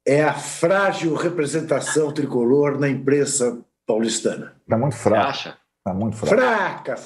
É 0.08 0.24
a 0.24 0.34
frágil 0.34 1.14
representação 1.16 2.12
tricolor 2.12 2.80
na 2.80 2.88
imprensa 2.88 3.60
paulistana. 3.86 4.54
Está 4.64 4.78
muito 4.78 4.96
fraca. 4.96 5.58
Acha? 5.80 5.84
Tá 5.84 5.94
muito 5.94 6.18
fraca. 6.18 6.96
Fraca, 6.96 6.98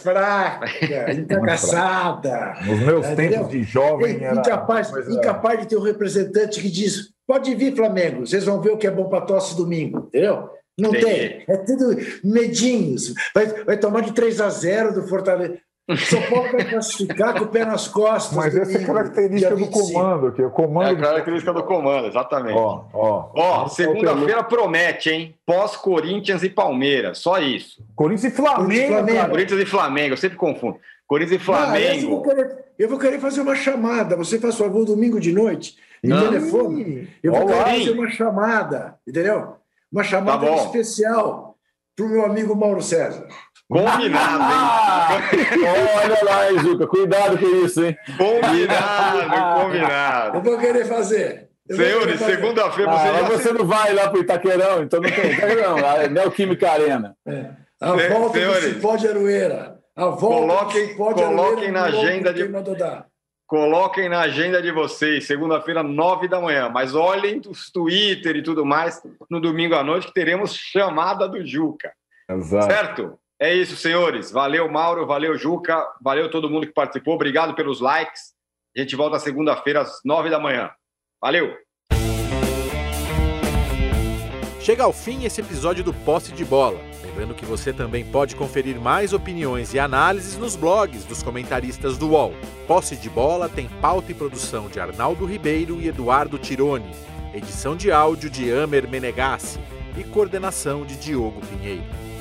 fraca, 0.71 1.13
encacaçada. 1.13 2.55
Nos 2.65 2.79
meus 2.79 3.05
é, 3.05 3.15
tempos 3.15 3.49
de 3.49 3.63
jovem 3.63 4.23
era. 4.23 4.35
Incapaz, 4.35 4.91
incapaz 5.07 5.61
de 5.61 5.67
ter 5.67 5.77
um 5.77 5.81
representante 5.83 6.61
que 6.61 6.69
diz: 6.69 7.11
pode 7.27 7.53
vir, 7.55 7.75
Flamengo, 7.75 8.25
vocês 8.25 8.45
vão 8.45 8.61
ver 8.61 8.71
o 8.71 8.77
que 8.77 8.87
é 8.87 8.91
bom 8.91 9.09
para 9.09 9.25
tosse 9.25 9.55
domingo, 9.55 9.99
entendeu? 10.07 10.49
Não 10.77 10.89
Entendi. 10.89 11.05
tem. 11.05 11.45
É 11.47 11.57
tudo 11.57 11.95
medinhos. 12.23 13.13
Vai, 13.33 13.45
vai 13.63 13.77
tomar 13.77 14.01
de 14.01 14.11
3 14.11 14.41
a 14.41 14.49
0 14.49 14.93
do 14.93 15.07
Fortaleza. 15.07 15.59
São 15.97 16.21
Paulo 16.29 16.49
vai 16.49 16.63
classificar 16.63 17.37
com 17.37 17.43
o 17.43 17.47
pé 17.47 17.65
nas 17.65 17.89
costas. 17.89 18.37
Mas 18.37 18.55
essa 18.55 18.77
é 18.77 18.83
a 18.83 18.85
característica 18.85 19.55
do 19.55 19.67
comando. 19.67 20.31
Que 20.31 20.41
é 20.41 20.45
o 20.45 20.49
comando 20.49 20.87
é 20.87 20.91
a 20.91 20.95
característica 20.95 21.51
do 21.51 21.63
comando, 21.63 22.07
exatamente. 22.07 22.57
Ó, 22.57 22.85
ó, 22.93 23.31
ó 23.35 23.67
segunda-feira 23.67 24.43
promete, 24.43 25.09
hein? 25.09 25.35
Pós-Corinthians 25.45 26.41
e 26.41 26.49
Palmeiras, 26.49 27.17
só 27.17 27.37
isso. 27.39 27.85
Corinthians 27.95 28.31
e 28.31 28.35
Flamengo. 28.35 28.93
Flamengo. 28.93 29.29
Corinthians 29.29 29.61
e 29.61 29.65
Flamengo, 29.65 30.13
eu 30.13 30.17
sempre 30.17 30.37
confundo. 30.37 30.79
Corinthians 31.05 31.41
e 31.41 31.43
Flamengo. 31.43 32.03
eu, 32.03 32.09
vou 32.09 32.21
querer, 32.21 32.65
eu, 32.79 32.89
vou 32.89 32.99
querer, 32.99 33.19
fazer 33.19 33.41
uma 33.41 33.55
chamada. 33.55 34.15
Você 34.15 34.39
faz 34.39 34.57
favor 34.57 34.85
domingo 34.85 35.19
de 35.19 35.33
noite, 35.33 35.75
em 36.01 36.07
Não. 36.07 36.29
telefone. 36.29 37.09
Eu 37.21 37.33
vou 37.33 37.45
querer 37.45 37.61
fazer 37.61 37.91
uma 37.91 38.09
chamada, 38.09 38.95
entendeu? 39.05 39.57
Uma 39.91 40.03
chamada 40.03 40.47
tá 40.47 40.55
especial 40.55 41.57
para 41.93 42.05
o 42.05 42.09
meu 42.09 42.25
amigo 42.25 42.55
Mauro 42.55 42.81
César. 42.81 43.27
Combinado, 43.69 44.43
hein? 44.43 45.65
Olha 46.03 46.23
lá, 46.23 46.51
hein, 46.51 46.59
Juca. 46.59 46.87
Cuidado 46.87 47.37
com 47.37 47.45
isso, 47.65 47.83
hein? 47.83 47.97
Combinado, 48.17 49.61
combinado. 49.61 50.37
Eu 50.37 50.41
vou 50.41 50.57
querer 50.57 50.85
fazer. 50.85 51.49
Senhores, 51.71 52.19
segunda-feira 52.19 52.91
você 52.91 53.07
ah, 53.07 53.13
já... 53.13 53.23
você 53.23 53.53
não 53.53 53.65
vai 53.65 53.93
lá 53.93 54.09
para 54.09 54.19
o 54.19 54.21
Itaquerão, 54.21 54.83
então 54.83 54.99
não 54.99 55.09
tem 55.09 55.31
Itaquerão, 55.31 55.77
a 55.77 56.07
Neoquímica 56.09 56.69
Arena. 56.69 57.15
É. 57.25 57.51
A 57.79 57.97
Se, 57.97 58.09
volta 58.09 58.37
senhores, 58.37 58.63
do 58.63 58.73
Cipó 58.75 58.95
de 58.97 59.07
Aroeira. 59.07 59.79
A 59.95 60.05
volta 60.07 60.25
coloquem, 60.25 60.95
coloquem 60.95 61.25
Aroeira, 61.25 61.71
na 61.71 61.83
agenda 61.85 62.33
de... 62.33 62.49
Coloquem 63.47 64.09
na 64.09 64.21
agenda 64.21 64.61
de 64.61 64.71
vocês, 64.71 65.25
segunda-feira, 65.25 65.83
nove 65.83 66.27
da 66.27 66.41
manhã. 66.41 66.69
Mas 66.69 66.95
olhem 66.95 67.39
os 67.47 67.71
Twitter 67.71 68.35
e 68.35 68.43
tudo 68.43 68.65
mais 68.65 69.01
no 69.29 69.39
domingo 69.39 69.75
à 69.75 69.83
noite, 69.83 70.07
que 70.07 70.13
teremos 70.13 70.55
chamada 70.55 71.27
do 71.27 71.45
Juca. 71.45 71.93
Exato. 72.29 72.65
Certo? 72.65 73.19
É 73.43 73.53
isso, 73.53 73.75
senhores. 73.75 74.31
Valeu, 74.31 74.71
Mauro. 74.71 75.05
Valeu, 75.05 75.37
Juca. 75.37 75.85
Valeu 76.01 76.31
todo 76.31 76.49
mundo 76.49 76.65
que 76.65 76.71
participou. 76.71 77.15
Obrigado 77.15 77.53
pelos 77.53 77.81
likes. 77.81 78.31
A 78.73 78.79
gente 78.79 78.95
volta 78.95 79.19
segunda-feira 79.19 79.81
às 79.81 79.99
nove 80.05 80.29
da 80.29 80.39
manhã. 80.39 80.71
Valeu! 81.21 81.53
Chega 84.61 84.85
ao 84.85 84.93
fim 84.93 85.25
esse 85.25 85.41
episódio 85.41 85.83
do 85.83 85.93
Posse 85.93 86.31
de 86.31 86.45
Bola. 86.45 86.79
Lembrando 87.03 87.35
que 87.35 87.43
você 87.43 87.73
também 87.73 88.09
pode 88.09 88.33
conferir 88.33 88.79
mais 88.79 89.11
opiniões 89.11 89.73
e 89.73 89.79
análises 89.79 90.37
nos 90.37 90.55
blogs 90.55 91.03
dos 91.03 91.21
comentaristas 91.21 91.97
do 91.97 92.11
UOL. 92.11 92.33
Posse 92.65 92.95
de 92.95 93.09
Bola 93.09 93.49
tem 93.49 93.67
pauta 93.81 94.09
e 94.09 94.15
produção 94.15 94.69
de 94.69 94.79
Arnaldo 94.79 95.25
Ribeiro 95.25 95.81
e 95.81 95.89
Eduardo 95.89 96.37
Tironi, 96.37 96.95
edição 97.33 97.75
de 97.75 97.91
áudio 97.91 98.29
de 98.29 98.49
Amer 98.53 98.89
Menegassi 98.89 99.59
e 99.97 100.03
coordenação 100.05 100.85
de 100.85 100.95
Diogo 100.95 101.41
Pinheiro. 101.47 102.12